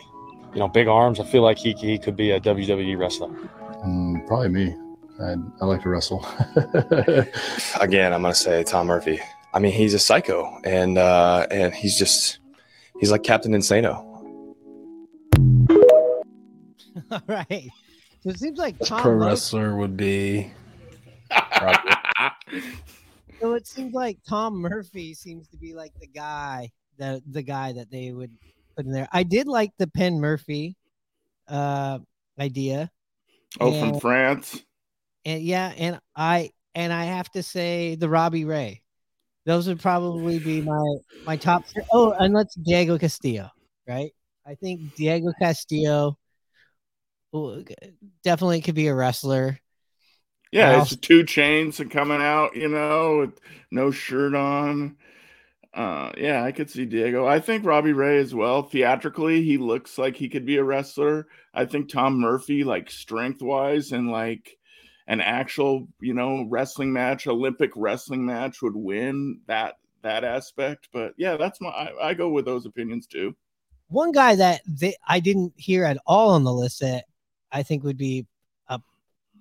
You 0.53 0.59
know, 0.59 0.67
big 0.67 0.87
arms. 0.87 1.19
I 1.19 1.25
feel 1.25 1.41
like 1.41 1.57
he, 1.57 1.73
he 1.73 1.97
could 1.97 2.15
be 2.15 2.31
a 2.31 2.39
WWE 2.39 2.97
wrestler. 2.97 3.29
Mm, 3.85 4.25
probably 4.27 4.49
me. 4.49 4.75
I, 5.19 5.35
I 5.61 5.65
like 5.65 5.81
to 5.83 5.89
wrestle. 5.89 6.25
Again, 7.81 8.13
I'm 8.13 8.21
gonna 8.21 8.33
say 8.33 8.63
Tom 8.63 8.87
Murphy. 8.87 9.19
I 9.53 9.59
mean, 9.59 9.71
he's 9.71 9.93
a 9.93 9.99
psycho, 9.99 10.59
and 10.63 10.97
uh, 10.97 11.47
and 11.51 11.73
he's 11.73 11.97
just 11.97 12.39
he's 12.99 13.11
like 13.11 13.23
Captain 13.23 13.53
Insano. 13.53 13.97
All 17.11 17.21
right. 17.27 17.69
So 18.21 18.29
it 18.29 18.39
seems 18.39 18.57
like 18.57 18.77
Tom. 18.79 19.01
Pro 19.01 19.13
Murphy- 19.13 19.25
wrestler 19.29 19.75
would 19.75 19.97
be. 19.97 20.51
So 23.43 23.55
it 23.55 23.67
seems 23.67 23.93
like 23.93 24.19
Tom 24.25 24.55
Murphy 24.55 25.13
seems 25.13 25.49
to 25.49 25.57
be 25.57 25.73
like 25.73 25.91
the 25.99 26.07
guy 26.07 26.71
that 26.97 27.21
the 27.29 27.41
guy 27.41 27.73
that 27.73 27.91
they 27.91 28.13
would 28.13 28.31
put 28.77 28.85
in 28.85 28.93
there. 28.93 29.09
I 29.11 29.23
did 29.23 29.47
like 29.47 29.71
the 29.77 29.87
Penn 29.87 30.21
Murphy 30.21 30.77
uh 31.49 31.99
idea. 32.39 32.89
Oh, 33.59 33.77
from 33.77 33.99
France. 33.99 34.63
And 35.25 35.41
yeah, 35.41 35.73
and 35.75 35.99
I 36.15 36.51
and 36.73 36.93
I 36.93 37.03
have 37.03 37.29
to 37.31 37.43
say 37.43 37.95
the 37.95 38.07
Robbie 38.07 38.45
Ray. 38.45 38.81
Those 39.45 39.67
would 39.67 39.81
probably 39.81 40.39
be 40.39 40.61
my 40.61 40.95
my 41.25 41.35
top 41.35 41.65
three. 41.65 41.83
Oh, 41.91 42.11
and 42.11 42.33
let's 42.33 42.55
Diego 42.55 42.97
Castillo, 42.97 43.49
right? 43.87 44.11
I 44.45 44.55
think 44.55 44.95
Diego 44.95 45.33
Castillo 45.39 46.17
definitely 48.23 48.61
could 48.61 48.75
be 48.75 48.87
a 48.87 48.95
wrestler. 48.95 49.59
Yeah, 50.51 50.81
it's 50.81 50.95
two 50.95 51.23
chains 51.23 51.79
and 51.79 51.89
coming 51.89 52.21
out, 52.21 52.55
you 52.55 52.67
know, 52.67 53.19
with 53.19 53.39
no 53.71 53.89
shirt 53.89 54.35
on. 54.35 54.97
Uh, 55.73 56.11
yeah, 56.15 56.43
I 56.43 56.51
could 56.51 56.69
see 56.69 56.85
Diego. 56.85 57.25
I 57.25 57.39
think 57.39 57.65
Robbie 57.65 57.93
Ray 57.93 58.19
as 58.19 58.35
well. 58.35 58.61
Theatrically, 58.61 59.43
he 59.43 59.57
looks 59.57 59.97
like 59.97 60.15
he 60.15 60.29
could 60.29 60.45
be 60.45 60.57
a 60.57 60.63
wrestler. 60.63 61.25
I 61.53 61.65
think 61.65 61.89
Tom 61.89 62.19
Murphy, 62.19 62.63
like 62.63 62.91
strength 62.91 63.41
wise 63.41 63.91
and 63.91 64.11
like 64.11 64.55
an 65.07 65.21
actual, 65.21 65.87
you 65.99 66.13
know, 66.13 66.45
wrestling 66.49 66.93
match, 66.93 67.27
Olympic 67.27 67.71
wrestling 67.75 68.25
match 68.25 68.61
would 68.61 68.75
win 68.75 69.39
that 69.47 69.75
that 70.01 70.23
aspect. 70.23 70.89
But 70.93 71.13
yeah, 71.17 71.37
that's 71.37 71.59
my 71.61 71.69
I, 71.69 72.09
I 72.09 72.13
go 72.13 72.29
with 72.29 72.45
those 72.45 72.65
opinions 72.65 73.07
too. 73.07 73.35
One 73.89 74.11
guy 74.11 74.35
that 74.35 74.61
they, 74.67 74.95
I 75.07 75.19
didn't 75.19 75.53
hear 75.55 75.85
at 75.85 75.97
all 76.05 76.31
on 76.31 76.43
the 76.43 76.53
list 76.53 76.79
that 76.79 77.05
I 77.51 77.63
think 77.63 77.83
would 77.83 77.97
be 77.97 78.25
a, 78.67 78.75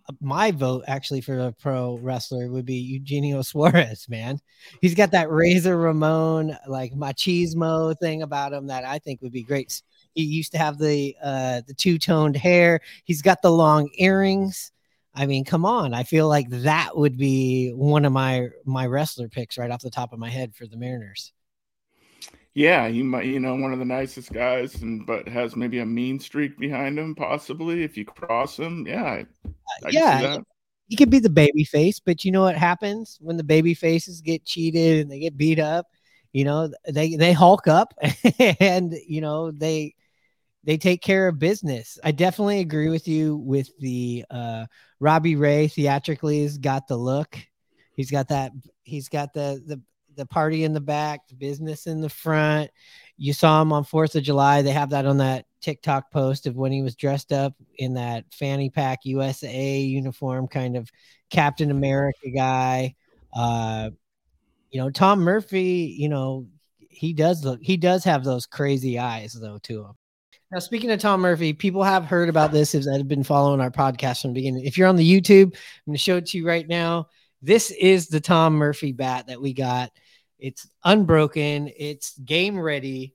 a- 0.09 0.15
my 0.21 0.51
vote 0.51 0.85
actually 0.89 1.21
for 1.21 1.39
a 1.39 1.53
pro 1.53 1.97
wrestler 1.99 2.51
would 2.51 2.67
be 2.67 2.75
Eugenio 2.75 3.43
Suarez. 3.43 4.09
Man, 4.09 4.39
he's 4.81 4.95
got 4.95 5.13
that 5.13 5.31
Razor 5.31 5.77
Ramon 5.77 6.57
like 6.67 6.93
machismo 6.93 7.99
thing 7.99 8.23
about 8.23 8.53
him 8.53 8.67
that 8.67 8.85
I 8.85 8.99
think 8.99 9.23
would 9.23 9.33
be 9.33 9.43
great. 9.45 9.81
He 10.15 10.25
used 10.25 10.53
to 10.53 10.59
have 10.59 10.79
the 10.79 11.17
uh, 11.23 11.63
the 11.67 11.75
two 11.75 11.99
toned 11.99 12.37
hair. 12.37 12.81
He's 13.05 13.23
got 13.23 13.43
the 13.43 13.53
long 13.53 13.89
earrings. 13.95 14.73
I 15.15 15.27
mean, 15.27 15.45
come 15.45 15.65
on. 15.65 15.93
I 15.93 16.05
feel 16.05 16.29
like 16.29 16.49
that 16.51 16.97
would 16.97 17.19
be 17.19 17.71
one 17.71 18.05
of 18.05 18.13
my 18.13 18.49
my 18.65 18.87
wrestler 18.87 19.29
picks 19.29 19.59
right 19.59 19.71
off 19.71 19.83
the 19.83 19.91
top 19.91 20.13
of 20.13 20.19
my 20.19 20.31
head 20.31 20.55
for 20.55 20.67
the 20.67 20.77
Mariners. 20.77 21.33
Yeah, 22.55 22.89
he 22.89 23.03
might, 23.03 23.25
you 23.25 23.41
know, 23.41 23.55
one 23.55 23.73
of 23.73 23.79
the 23.79 23.85
nicest 23.85 24.33
guys, 24.33 24.83
and 24.83 25.07
but 25.07 25.27
has 25.29 25.57
maybe 25.57 25.79
a 25.79 25.87
mean 25.87 26.21
streak 26.21 26.59
behind 26.59 26.99
him, 26.99 27.15
possibly 27.15 27.83
if 27.83 27.97
you 27.97 28.05
cross 28.05 28.59
him. 28.59 28.87
Yeah, 28.87 29.05
I, 29.05 29.27
I 29.85 29.91
yeah, 29.91 30.39
he 30.89 30.97
could 30.97 31.11
be 31.11 31.19
the 31.19 31.31
baby 31.31 31.65
face, 31.65 31.99
but 31.99 32.25
you 32.25 32.31
know 32.31 32.43
what 32.43 32.57
happens 32.57 33.17
when 33.21 33.39
the 33.39 33.45
baby 33.45 33.73
faces 33.73 34.21
get 34.21 34.45
cheated 34.45 35.01
and 35.01 35.11
they 35.11 35.19
get 35.19 35.39
beat 35.39 35.59
up? 35.59 35.87
You 36.33 36.45
know, 36.45 36.71
they 36.87 37.17
they 37.17 37.33
hulk 37.33 37.69
up 37.69 37.95
and 38.39 38.95
you 39.07 39.23
know 39.23 39.51
they 39.51 39.95
they 40.65 40.77
take 40.77 41.03
care 41.03 41.29
of 41.29 41.39
business. 41.39 41.99
I 42.05 42.13
definitely 42.13 42.61
agree 42.61 42.89
with 42.89 43.09
you 43.09 43.37
with 43.37 43.77
the 43.79 44.25
uh 44.31 44.67
Robbie 45.01 45.37
Ray 45.37 45.69
theatrically 45.69 46.43
has 46.43 46.59
got 46.59 46.87
the 46.87 46.97
look. 46.97 47.37
He's 47.97 48.11
got 48.11 48.29
that 48.29 48.53
he's 48.85 49.09
got 49.09 49.33
the 49.33 49.63
the 49.67 49.81
the 50.17 50.27
party 50.27 50.65
in 50.65 50.73
the 50.73 50.81
back, 50.81 51.27
the 51.29 51.35
business 51.35 51.87
in 51.87 52.01
the 52.01 52.09
front. 52.09 52.71
You 53.17 53.33
saw 53.33 53.63
him 53.63 53.73
on 53.73 53.85
4th 53.85 54.15
of 54.15 54.23
July. 54.23 54.63
They 54.63 54.73
have 54.73 54.91
that 54.91 55.07
on 55.07 55.19
that 55.19 55.47
TikTok 55.61 56.11
post 56.11 56.47
of 56.47 56.57
when 56.57 56.73
he 56.73 56.83
was 56.83 56.97
dressed 56.97 57.33
up 57.33 57.55
in 57.79 57.95
that 57.95 58.25
fanny 58.33 58.69
pack 58.69 59.01
USA 59.05 59.81
uniform, 59.81 60.49
kind 60.49 60.77
of 60.77 60.91
Captain 61.31 61.71
America 61.71 62.31
guy. 62.35 62.95
Uh, 63.35 63.91
you 64.71 64.81
know, 64.81 64.91
Tom 64.91 65.21
Murphy, 65.21 65.95
you 65.99 66.09
know, 66.09 66.47
he 66.79 67.13
does 67.13 67.45
look, 67.45 67.61
he 67.63 67.77
does 67.77 68.05
have 68.05 68.25
those 68.25 68.47
crazy 68.47 68.99
eyes 68.99 69.33
though 69.33 69.59
to 69.63 69.85
him. 69.85 69.93
Now, 70.53 70.59
speaking 70.59 70.91
of 70.91 71.01
Tom 71.01 71.23
Murphy, 71.23 71.55
people 71.55 71.83
have 71.83 72.05
heard 72.05 72.29
about 72.29 72.53
this 72.53 72.75
if 72.75 72.85
that 72.85 72.99
have 72.99 73.09
been 73.09 73.25
following 73.25 73.63
our 73.63 73.71
podcast 73.71 74.21
from 74.21 74.33
the 74.33 74.41
beginning. 74.41 74.67
If 74.67 74.77
you're 74.77 74.87
on 74.89 74.97
the 74.97 75.21
YouTube, 75.21 75.47
I'm 75.47 75.53
going 75.87 75.95
to 75.95 75.99
show 75.99 76.19
it 76.19 76.27
to 76.27 76.37
you 76.39 76.47
right 76.47 76.69
now. 76.69 77.09
This 77.41 77.71
is 77.71 78.09
the 78.09 78.21
Tom 78.21 78.57
Murphy 78.57 78.93
bat 78.93 79.29
that 79.29 79.41
we 79.41 79.55
got. 79.55 79.93
It's 80.39 80.69
unbroken. 80.85 81.71
It's 81.75 82.19
game 82.19 82.61
ready. 82.61 83.15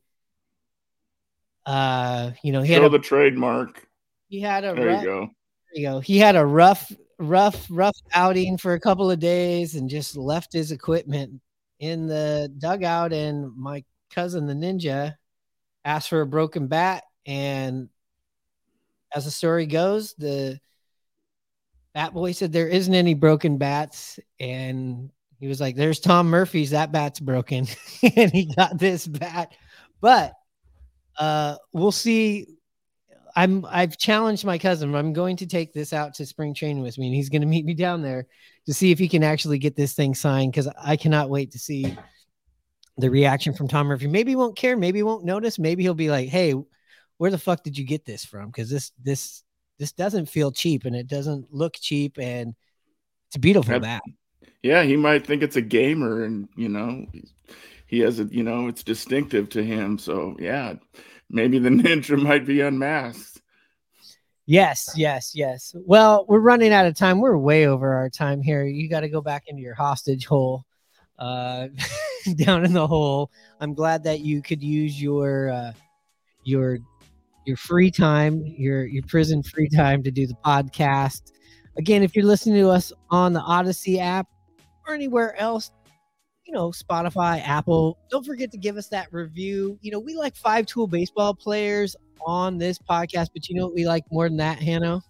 Uh, 1.64 2.32
you 2.42 2.52
know, 2.54 2.64
he 2.64 2.74
had 2.74 2.84
a, 2.84 2.90
the 2.90 2.98
trademark. 2.98 3.86
he 4.30 4.42
had 4.42 4.64
a 4.64 4.74
There 4.74 4.88
rough, 4.88 5.04
you 5.04 5.08
go. 5.08 5.20
there 5.20 5.82
you 5.82 5.88
go. 5.90 6.00
He 6.00 6.18
had 6.18 6.36
a 6.36 6.46
rough, 6.46 6.92
rough, 7.20 7.68
rough 7.70 7.98
outing 8.16 8.58
for 8.58 8.74
a 8.74 8.80
couple 8.80 9.12
of 9.12 9.20
days 9.20 9.76
and 9.76 9.92
just 9.92 10.18
left 10.18 10.54
his 10.54 10.72
equipment 10.72 11.40
in 11.80 12.08
the 12.08 12.52
dugout. 12.58 13.14
And 13.14 13.56
my 13.56 13.84
cousin, 14.10 14.48
the 14.48 14.54
ninja, 14.56 15.14
asked 15.86 16.10
for 16.10 16.22
a 16.22 16.26
broken 16.26 16.66
bat. 16.66 17.04
And 17.28 17.90
as 19.14 19.26
the 19.26 19.32
story 19.32 19.68
goes, 19.68 20.16
the 20.16 20.60
bat 21.94 22.14
boy 22.14 22.32
said 22.32 22.52
there 22.52 22.68
isn't 22.68 22.94
any 22.94 23.14
broken 23.14 23.58
bats. 23.58 24.20
And 24.40 25.12
he 25.40 25.48
was 25.48 25.62
like, 25.62 25.76
There's 25.76 26.00
Tom 26.00 26.30
Murphy's, 26.30 26.72
that 26.72 26.92
bat's 26.92 27.20
broken. 27.20 27.68
and 28.16 28.32
he 28.32 28.52
got 28.56 28.80
this 28.80 29.06
bat. 29.06 29.52
But 30.02 30.34
uh 31.18 31.56
we'll 31.74 31.92
see 31.92 32.46
i'm 33.36 33.66
i've 33.70 33.98
challenged 33.98 34.46
my 34.46 34.58
cousin 34.58 34.94
i'm 34.96 35.14
going 35.14 35.36
to 35.36 35.48
take 35.48 35.74
this 35.74 35.94
out 35.94 36.14
to 36.14 36.26
spring 36.26 36.54
training 36.54 36.84
with 36.84 36.98
me 36.98 37.08
and 37.08 37.16
he's 37.16 37.30
going 37.30 37.42
to 37.42 37.48
meet 37.48 37.66
me 37.66 37.74
down 37.74 38.02
there 38.02 38.28
to 38.66 38.74
see 38.74 38.92
if 38.92 39.00
he 39.00 39.08
can 39.08 39.24
actually 39.24 39.58
get 39.58 39.76
this 39.76 39.94
thing 39.94 40.14
signed 40.14 40.52
because 40.52 40.68
i 40.84 40.96
cannot 40.96 41.30
wait 41.30 41.52
to 41.52 41.60
see 41.60 41.98
the 42.98 43.10
reaction 43.10 43.54
from 43.54 43.68
tom 43.68 43.88
murphy 43.88 44.08
maybe 44.08 44.32
he 44.32 44.36
won't 44.36 44.56
care 44.56 44.78
maybe 44.78 45.00
he 45.00 45.04
won't 45.04 45.26
notice 45.26 45.60
maybe 45.60 45.84
he'll 45.84 45.94
be 45.94 46.10
like 46.10 46.30
hey 46.30 46.54
where 47.18 47.32
the 47.32 47.38
fuck 47.38 47.64
did 47.64 47.78
you 47.78 47.86
get 47.86 48.06
this 48.06 48.24
from 48.26 48.48
because 48.48 48.70
this 48.70 48.92
this 49.04 49.44
this 49.80 49.92
doesn't 49.92 50.28
feel 50.28 50.52
cheap 50.52 50.86
and 50.86 50.96
it 50.96 51.08
doesn't 51.08 51.54
look 51.54 51.76
cheap 51.80 52.18
and 52.20 52.56
it's 53.28 53.36
a 53.36 53.40
beautiful 53.40 53.80
bat 53.80 54.02
Yeah, 54.64 54.84
he 54.84 54.96
might 54.96 55.26
think 55.26 55.44
it's 55.44 55.56
a 55.56 55.62
gamer, 55.62 56.24
and 56.24 56.48
you 56.56 56.70
know, 56.70 57.06
he 57.86 58.00
has 58.00 58.20
a, 58.20 58.26
you 58.26 58.44
know, 58.44 58.68
it's 58.68 58.84
distinctive 58.84 59.50
to 59.50 59.64
him. 59.64 59.98
So 59.98 60.36
yeah, 60.40 60.76
maybe 61.30 61.60
the 61.60 61.70
ninja 61.70 62.22
might 62.22 62.46
be 62.46 62.62
unmasked. 62.62 63.42
Yes, 64.46 64.94
yes, 64.96 65.34
yes. 65.36 65.76
Well, 65.76 66.26
we're 66.30 66.40
running 66.40 66.72
out 66.72 66.86
of 66.86 66.96
time. 66.96 67.20
We're 67.20 67.38
way 67.38 67.68
over 67.68 67.94
our 67.94 68.10
time 68.10 68.42
here. 68.42 68.64
You 68.64 68.90
got 68.90 69.02
to 69.02 69.10
go 69.10 69.22
back 69.22 69.44
into 69.48 69.62
your 69.62 69.76
hostage 69.76 70.26
hole, 70.26 70.64
uh, 71.20 71.68
down 72.36 72.64
in 72.64 72.72
the 72.72 72.88
hole. 72.88 73.30
I'm 73.60 73.74
glad 73.74 74.06
that 74.06 74.22
you 74.22 74.42
could 74.42 74.64
use 74.64 75.02
your 75.02 75.50
uh, 75.50 75.74
your 76.46 76.80
your 77.48 77.58
free 77.58 77.90
time, 77.90 78.44
your 78.46 78.86
your 78.86 79.04
prison 79.04 79.42
free 79.42 79.70
time 79.70 80.04
to 80.04 80.12
do 80.12 80.28
the 80.28 80.36
podcast. 80.46 81.32
Again, 81.78 82.04
if 82.04 82.16
you're 82.16 82.26
listening 82.26 82.62
to 82.62 82.70
us 82.70 82.92
on 83.10 83.34
the 83.34 83.40
Audacy 83.40 84.00
app 84.00 84.28
or 84.86 84.94
anywhere 84.94 85.40
else, 85.40 85.72
you 86.46 86.54
know, 86.54 86.70
Spotify, 86.70 87.42
Apple, 87.48 87.98
don't 88.10 88.26
forget 88.26 88.52
to 88.52 88.58
give 88.58 88.78
us 88.78 88.90
that 88.90 89.08
review. 89.12 89.80
You 89.82 89.92
know, 89.92 90.00
we 90.00 90.16
like 90.16 90.36
five 90.36 90.66
tool 90.66 90.88
baseball 90.88 91.34
players 91.34 91.96
on 92.26 92.58
this 92.58 92.78
podcast, 92.78 93.30
but 93.34 93.48
you 93.48 93.56
know 93.56 93.66
what 93.66 93.76
we 93.76 93.88
like 93.88 94.04
more 94.12 94.28
than 94.28 94.38
that, 94.38 94.60
Hanno? 94.60 95.02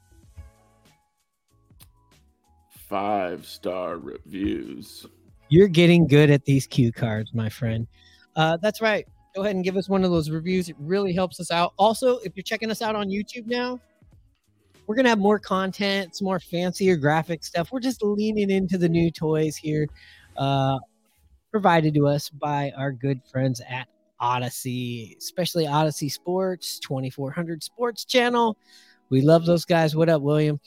Five 2.70 3.46
star 3.46 3.98
reviews. 3.98 5.06
You're 5.50 5.68
getting 5.68 6.08
good 6.08 6.30
at 6.30 6.46
these 6.46 6.68
cue 6.68 6.92
cards, 6.92 7.34
my 7.34 7.50
friend. 7.50 7.88
Uh, 8.36 8.58
that's 8.58 8.82
right. 8.82 9.08
Go 9.38 9.44
ahead 9.44 9.56
and 9.56 9.64
give 9.64 9.78
us 9.78 9.88
one 9.88 10.04
of 10.04 10.10
those 10.10 10.32
reviews. 10.32 10.68
It 10.68 10.76
really 10.80 11.14
helps 11.14 11.40
us 11.40 11.52
out. 11.52 11.74
Also, 11.78 12.18
if 12.24 12.36
you're 12.36 12.42
checking 12.42 12.72
us 12.72 12.82
out 12.82 12.96
on 12.96 13.08
YouTube 13.08 13.46
now, 13.46 13.80
we're 14.88 14.96
gonna 14.96 15.10
have 15.10 15.20
more 15.20 15.38
content, 15.38 16.16
some 16.16 16.26
more 16.26 16.40
fancier 16.40 16.96
graphic 16.96 17.44
stuff. 17.44 17.72
We're 17.72 17.80
just 17.80 18.02
leaning 18.02 18.50
into 18.50 18.80
the 18.80 18.90
new 18.90 19.12
toys 19.12 19.56
here, 19.56 19.90
uh, 20.38 20.80
provided 21.52 21.94
to 21.94 22.08
us 22.08 22.32
by 22.32 22.72
our 22.76 22.92
good 22.92 23.22
friends 23.32 23.62
at 23.70 23.88
Audacy, 24.20 25.16
especially 25.18 25.68
Audacy 25.68 26.12
Sports, 26.12 26.80
2400 26.80 27.62
Sports 27.62 28.06
Channel. 28.06 28.58
We 29.12 29.22
love 29.22 29.46
those 29.46 29.66
guys. 29.66 29.96
What 29.96 30.10
up, 30.10 30.24
William? 30.24 30.60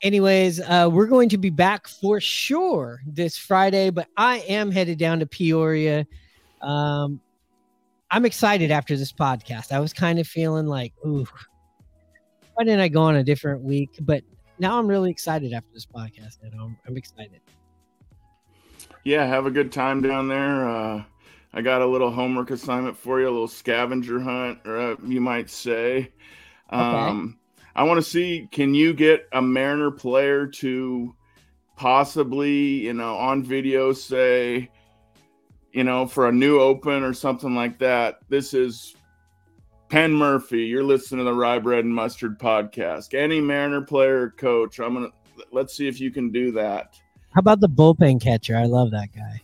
Anyways, 0.00 0.58
uh, 0.60 0.88
we're 0.90 1.04
going 1.04 1.28
to 1.28 1.36
be 1.36 1.50
back 1.50 1.86
for 1.86 2.18
sure 2.18 3.02
this 3.06 3.36
Friday, 3.36 3.90
but 3.90 4.08
I 4.16 4.38
am 4.48 4.70
headed 4.70 4.96
down 4.98 5.18
to 5.18 5.26
Peoria. 5.26 6.06
Um, 6.62 7.20
I'm 8.10 8.24
excited 8.24 8.70
after 8.70 8.96
this 8.96 9.12
podcast. 9.12 9.72
I 9.72 9.78
was 9.78 9.92
kind 9.92 10.18
of 10.18 10.26
feeling 10.26 10.66
like, 10.66 10.92
ooh, 11.06 11.26
why 12.54 12.64
didn't 12.64 12.80
I 12.80 12.88
go 12.88 13.02
on 13.02 13.16
a 13.16 13.24
different 13.24 13.62
week? 13.62 13.90
But 14.00 14.24
now 14.58 14.78
I'm 14.78 14.86
really 14.86 15.10
excited 15.10 15.52
after 15.52 15.70
this 15.72 15.86
podcast. 15.86 16.38
And 16.42 16.52
I'm, 16.60 16.76
I'm 16.86 16.96
excited. 16.96 17.40
Yeah, 19.04 19.24
have 19.26 19.46
a 19.46 19.50
good 19.50 19.72
time 19.72 20.02
down 20.02 20.28
there. 20.28 20.68
Uh, 20.68 21.04
I 21.52 21.62
got 21.62 21.82
a 21.82 21.86
little 21.86 22.10
homework 22.10 22.50
assignment 22.50 22.96
for 22.96 23.20
you, 23.20 23.28
a 23.28 23.30
little 23.30 23.48
scavenger 23.48 24.20
hunt, 24.20 24.58
or 24.64 24.78
uh, 24.78 24.96
you 25.04 25.20
might 25.20 25.48
say. 25.48 26.12
Um, 26.70 27.38
I 27.74 27.84
want 27.84 27.98
to 27.98 28.08
see 28.08 28.48
can 28.52 28.74
you 28.74 28.92
get 28.92 29.28
a 29.32 29.40
Mariner 29.40 29.90
player 29.90 30.46
to 30.46 31.14
possibly, 31.76 32.84
you 32.84 32.92
know, 32.92 33.16
on 33.16 33.42
video 33.42 33.92
say, 33.92 34.70
you 35.72 35.84
know, 35.84 36.06
for 36.06 36.28
a 36.28 36.32
new 36.32 36.60
open 36.60 37.02
or 37.02 37.12
something 37.12 37.54
like 37.54 37.78
that. 37.78 38.18
This 38.28 38.54
is 38.54 38.94
Penn 39.88 40.12
Murphy. 40.12 40.62
You're 40.62 40.84
listening 40.84 41.18
to 41.18 41.24
the 41.24 41.34
Rye 41.34 41.58
Bread 41.58 41.84
and 41.84 41.94
Mustard 41.94 42.38
podcast. 42.38 43.14
Any 43.14 43.40
Mariner 43.40 43.82
player 43.82 44.22
or 44.22 44.30
coach, 44.30 44.78
I'm 44.78 44.94
gonna 44.94 45.08
let's 45.52 45.76
see 45.76 45.88
if 45.88 46.00
you 46.00 46.10
can 46.10 46.30
do 46.30 46.52
that. 46.52 46.98
How 47.32 47.40
about 47.40 47.60
the 47.60 47.68
bullpen 47.68 48.20
catcher? 48.20 48.56
I 48.56 48.64
love 48.64 48.90
that 48.90 49.08
guy. 49.14 49.40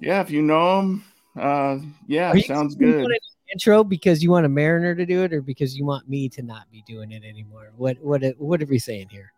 Yeah, 0.00 0.20
if 0.20 0.30
you 0.30 0.42
know 0.42 0.80
him, 0.80 1.04
uh, 1.38 1.78
yeah, 2.06 2.32
you- 2.32 2.42
sounds 2.42 2.74
good. 2.74 3.06
Intro 3.52 3.84
because 3.84 4.20
you 4.22 4.30
want 4.30 4.46
a 4.46 4.48
Mariner 4.48 4.94
to 4.96 5.06
do 5.06 5.22
it, 5.22 5.32
or 5.32 5.40
because 5.40 5.76
you 5.76 5.84
want 5.84 6.08
me 6.08 6.28
to 6.30 6.42
not 6.42 6.68
be 6.72 6.82
doing 6.88 7.12
it 7.12 7.22
anymore? 7.22 7.70
What 7.76 7.98
what 8.00 8.24
what 8.38 8.60
are 8.60 8.66
we 8.66 8.78
saying 8.80 9.08
here? 9.10 9.32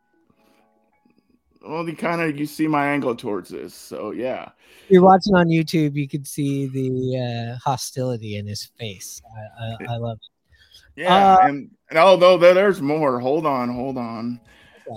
Well, 1.68 1.88
you 1.88 1.96
kind 1.96 2.20
of 2.20 2.38
you 2.38 2.46
see 2.46 2.66
my 2.66 2.86
angle 2.86 3.14
towards 3.14 3.50
this, 3.50 3.74
so 3.74 4.12
yeah. 4.12 4.50
If 4.84 4.90
you're 4.90 5.02
watching 5.02 5.34
on 5.34 5.48
YouTube, 5.48 5.94
you 5.94 6.08
could 6.08 6.26
see 6.26 6.66
the 6.66 7.56
uh, 7.56 7.58
hostility 7.58 8.36
in 8.36 8.46
his 8.46 8.70
face. 8.78 9.20
I, 9.60 9.64
I, 9.64 9.94
I 9.94 9.96
love 9.96 10.18
it. 10.20 11.02
Yeah, 11.02 11.34
Uh, 11.34 11.46
and, 11.48 11.70
and 11.90 11.98
although 11.98 12.38
there's 12.38 12.80
more. 12.80 13.20
Hold 13.20 13.46
on, 13.46 13.68
hold 13.68 13.98
on. 13.98 14.40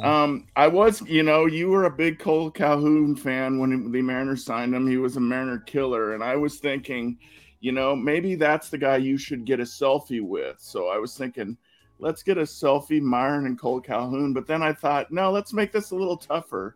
Um, 0.04 0.48
I 0.56 0.68
was, 0.68 1.02
you 1.02 1.24
know, 1.24 1.48
you 1.48 1.70
were 1.70 1.86
a 1.86 1.92
big 1.92 2.20
Cole 2.20 2.52
Calhoun 2.52 3.16
fan 3.16 3.60
when 3.60 3.92
the 3.92 4.02
Mariners 4.02 4.46
signed 4.46 4.74
him. 4.76 4.88
He 4.88 4.98
was 4.98 5.18
a 5.18 5.20
Mariner 5.20 5.60
killer, 5.60 6.14
and 6.14 6.24
I 6.24 6.36
was 6.36 6.60
thinking, 6.60 7.18
you 7.60 7.72
know, 7.72 7.96
maybe 7.96 8.36
that's 8.36 8.70
the 8.70 8.78
guy 8.78 8.98
you 8.98 9.18
should 9.18 9.46
get 9.46 9.60
a 9.60 9.64
selfie 9.64 10.22
with. 10.22 10.58
So 10.60 10.88
I 10.90 10.98
was 10.98 11.18
thinking, 11.18 11.58
let's 12.00 12.24
get 12.24 12.38
a 12.38 12.43
selfie, 12.43 13.02
Myron 13.02 13.45
and 13.45 13.60
Cole 13.60 13.82
Calhoun. 13.82 14.34
But 14.34 14.47
then 14.47 14.64
I 14.64 14.74
thought, 14.74 15.12
no, 15.12 15.32
let's 15.32 15.54
make 15.54 15.72
this 15.72 15.91
a 15.91 15.95
little 15.95 16.18
tougher. 16.18 16.76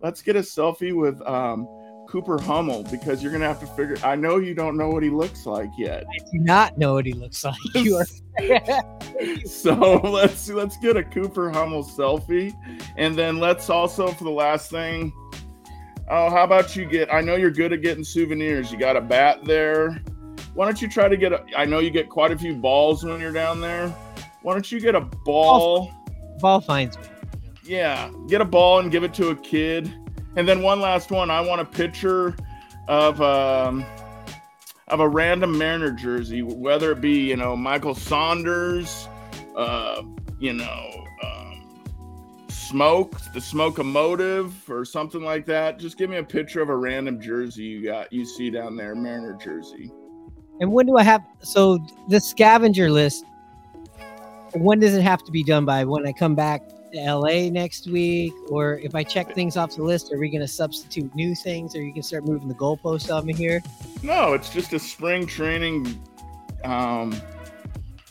Let's 0.00 0.22
get 0.22 0.36
a 0.36 0.40
selfie 0.40 0.94
with 0.94 1.20
um, 1.22 1.68
Cooper 2.08 2.40
Hummel 2.40 2.84
because 2.84 3.22
you're 3.22 3.32
gonna 3.32 3.46
have 3.46 3.60
to 3.60 3.66
figure. 3.66 3.96
I 4.02 4.16
know 4.16 4.38
you 4.38 4.54
don't 4.54 4.76
know 4.76 4.88
what 4.88 5.02
he 5.02 5.10
looks 5.10 5.46
like 5.46 5.70
yet. 5.76 6.04
I 6.04 6.18
do 6.32 6.38
not 6.38 6.78
know 6.78 6.94
what 6.94 7.06
he 7.06 7.12
looks 7.12 7.44
like. 7.44 7.56
You 7.74 7.96
are. 7.96 8.06
So 9.44 10.00
let's 10.04 10.48
let's 10.48 10.78
get 10.78 10.96
a 10.96 11.04
Cooper 11.04 11.50
Hummel 11.50 11.84
selfie, 11.84 12.54
and 12.96 13.16
then 13.16 13.38
let's 13.38 13.68
also 13.68 14.08
for 14.08 14.24
the 14.24 14.30
last 14.30 14.70
thing. 14.70 15.12
Oh, 16.08 16.30
how 16.30 16.44
about 16.44 16.74
you 16.74 16.86
get? 16.86 17.12
I 17.12 17.20
know 17.20 17.36
you're 17.36 17.50
good 17.50 17.72
at 17.72 17.82
getting 17.82 18.02
souvenirs. 18.02 18.72
You 18.72 18.78
got 18.78 18.96
a 18.96 19.00
bat 19.00 19.44
there. 19.44 20.02
Why 20.54 20.64
don't 20.64 20.80
you 20.80 20.88
try 20.88 21.08
to 21.08 21.16
get 21.16 21.32
a? 21.32 21.44
I 21.56 21.66
know 21.66 21.80
you 21.80 21.90
get 21.90 22.08
quite 22.08 22.32
a 22.32 22.38
few 22.38 22.54
balls 22.54 23.04
when 23.04 23.20
you're 23.20 23.30
down 23.30 23.60
there. 23.60 23.94
Why 24.42 24.52
don't 24.54 24.70
you 24.70 24.80
get 24.80 24.94
a 24.94 25.00
ball? 25.00 25.92
Ball 26.38 26.60
finds 26.60 26.96
me. 26.96 27.04
Yeah, 27.62 28.10
get 28.28 28.40
a 28.40 28.44
ball 28.44 28.80
and 28.80 28.90
give 28.90 29.04
it 29.04 29.12
to 29.14 29.28
a 29.28 29.36
kid. 29.36 29.92
And 30.36 30.48
then 30.48 30.62
one 30.62 30.80
last 30.80 31.10
one. 31.10 31.30
I 31.30 31.40
want 31.40 31.60
a 31.60 31.64
picture 31.64 32.34
of 32.88 33.20
um 33.20 33.84
of 34.88 35.00
a 35.00 35.08
random 35.08 35.56
Mariner 35.56 35.92
jersey, 35.92 36.42
whether 36.42 36.92
it 36.92 37.00
be 37.00 37.28
you 37.28 37.36
know 37.36 37.56
Michael 37.56 37.94
Saunders, 37.94 39.08
uh, 39.56 40.02
you 40.38 40.52
know, 40.52 41.06
um, 41.22 41.82
Smoke, 42.48 43.20
the 43.32 43.40
Smokeomotive, 43.40 44.52
or 44.68 44.84
something 44.84 45.22
like 45.22 45.46
that. 45.46 45.78
Just 45.78 45.98
give 45.98 46.10
me 46.10 46.16
a 46.16 46.24
picture 46.24 46.62
of 46.62 46.68
a 46.68 46.76
random 46.76 47.20
jersey 47.20 47.64
you 47.64 47.84
got 47.84 48.12
you 48.12 48.24
see 48.24 48.50
down 48.50 48.76
there, 48.76 48.94
Mariner 48.94 49.34
jersey. 49.34 49.90
And 50.60 50.72
when 50.72 50.86
do 50.86 50.96
I 50.96 51.02
have? 51.02 51.22
So 51.42 51.78
the 52.08 52.20
scavenger 52.20 52.90
list. 52.90 53.24
When 54.54 54.80
does 54.80 54.94
it 54.94 55.02
have 55.02 55.22
to 55.24 55.32
be 55.32 55.42
done 55.42 55.64
by? 55.64 55.84
When 55.84 56.06
I 56.06 56.12
come 56.12 56.34
back 56.34 56.62
to 56.92 57.14
LA 57.14 57.48
next 57.50 57.86
week, 57.86 58.32
or 58.48 58.78
if 58.78 58.94
I 58.94 59.04
check 59.04 59.34
things 59.34 59.56
off 59.56 59.76
the 59.76 59.82
list, 59.82 60.12
are 60.12 60.18
we 60.18 60.28
going 60.28 60.40
to 60.40 60.48
substitute 60.48 61.14
new 61.14 61.34
things, 61.34 61.76
or 61.76 61.82
you 61.82 61.92
can 61.92 62.02
start 62.02 62.24
moving 62.24 62.48
the 62.48 62.54
goalposts 62.54 63.14
on 63.14 63.26
me 63.26 63.32
here? 63.32 63.62
No, 64.02 64.32
it's 64.32 64.50
just 64.50 64.72
a 64.72 64.78
spring 64.78 65.26
training 65.26 66.02
um, 66.64 67.14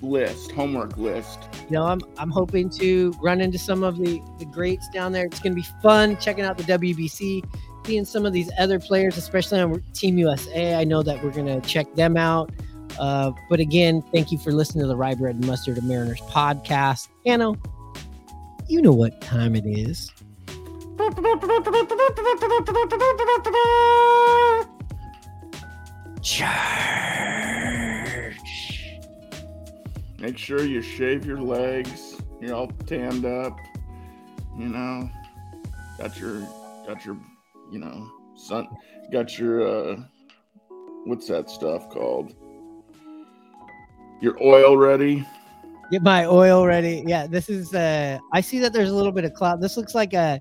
list, 0.02 0.52
homework 0.52 0.98
list. 0.98 1.40
You 1.70 1.76
know, 1.76 1.84
I'm 1.86 2.02
I'm 2.18 2.30
hoping 2.30 2.70
to 2.72 3.14
run 3.22 3.42
into 3.42 3.58
some 3.58 3.84
of 3.84 3.98
the 3.98 4.22
the 4.38 4.46
greats 4.46 4.88
down 4.90 5.12
there. 5.12 5.26
It's 5.26 5.40
going 5.40 5.54
to 5.54 5.62
be 5.62 5.68
fun 5.82 6.18
checking 6.18 6.46
out 6.46 6.58
the 6.58 6.64
WBC, 6.64 7.44
seeing 7.86 8.06
some 8.06 8.26
of 8.26 8.34
these 8.34 8.50
other 8.58 8.80
players, 8.80 9.18
especially 9.18 9.60
on 9.60 9.84
Team 9.94 10.18
USA. 10.18 10.76
I 10.76 10.84
know 10.84 11.04
that 11.04 11.24
we're 11.24 11.32
going 11.32 11.62
to 11.62 11.68
check 11.68 11.94
them 11.96 12.18
out. 12.18 12.52
Uh, 13.00 13.32
but 13.50 13.60
again, 13.60 14.02
thank 14.14 14.32
you 14.32 14.38
for 14.38 14.52
listening 14.52 14.84
to 14.84 14.88
the 14.88 14.96
Rye 14.96 15.16
Bread 15.16 15.36
and 15.36 15.48
Mustard 15.48 15.78
of 15.78 15.86
Mariners 15.86 16.20
podcast. 16.22 17.08
Anno, 17.26 17.56
you 18.68 18.82
know 18.82 18.92
what 18.92 19.22
time 19.22 19.56
it 19.56 19.66
is. 19.66 20.12
Make 30.20 30.38
sure 30.38 30.62
you 30.64 30.82
shave 30.82 31.26
your 31.26 31.40
legs. 31.42 32.22
You're 32.42 32.54
all 32.54 32.68
tanned 32.86 33.26
up. 33.26 33.58
You 34.58 34.68
know, 34.68 35.10
got 35.98 36.20
your 36.20 36.42
got 36.86 37.06
your 37.06 37.18
you 37.72 37.80
know 37.80 38.10
sun 38.36 38.68
got 39.12 39.38
your 39.38 39.68
uh 39.68 39.96
what's 41.06 41.28
that 41.28 41.50
stuff 41.50 41.90
called? 41.90 42.36
Your 44.22 44.42
oil 44.44 44.78
ready. 44.78 45.26
Get 45.92 46.04
my 46.04 46.26
oil 46.26 46.66
ready. 46.66 47.04
Yeah, 47.06 47.26
this 47.26 47.50
is 47.50 47.74
uh 47.74 48.20
I 48.34 48.42
see 48.42 48.60
that 48.60 48.74
there's 48.74 48.90
a 48.90 48.96
little 48.96 49.12
bit 49.12 49.26
of 49.26 49.34
cloud. 49.34 49.62
This 49.62 49.78
looks 49.78 49.96
like 49.96 50.14
a 50.14 50.40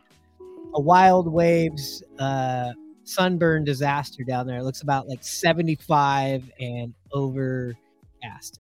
a 0.75 0.81
wild 0.81 1.33
waves 1.33 2.03
uh 2.19 2.73
sunburn 3.05 3.65
disaster 3.65 4.25
down 4.25 4.47
there. 4.47 4.59
It 4.59 4.65
looks 4.65 4.83
about 4.83 5.09
like 5.09 5.23
75 5.23 6.51
and 6.61 6.93
overcast. 7.13 8.57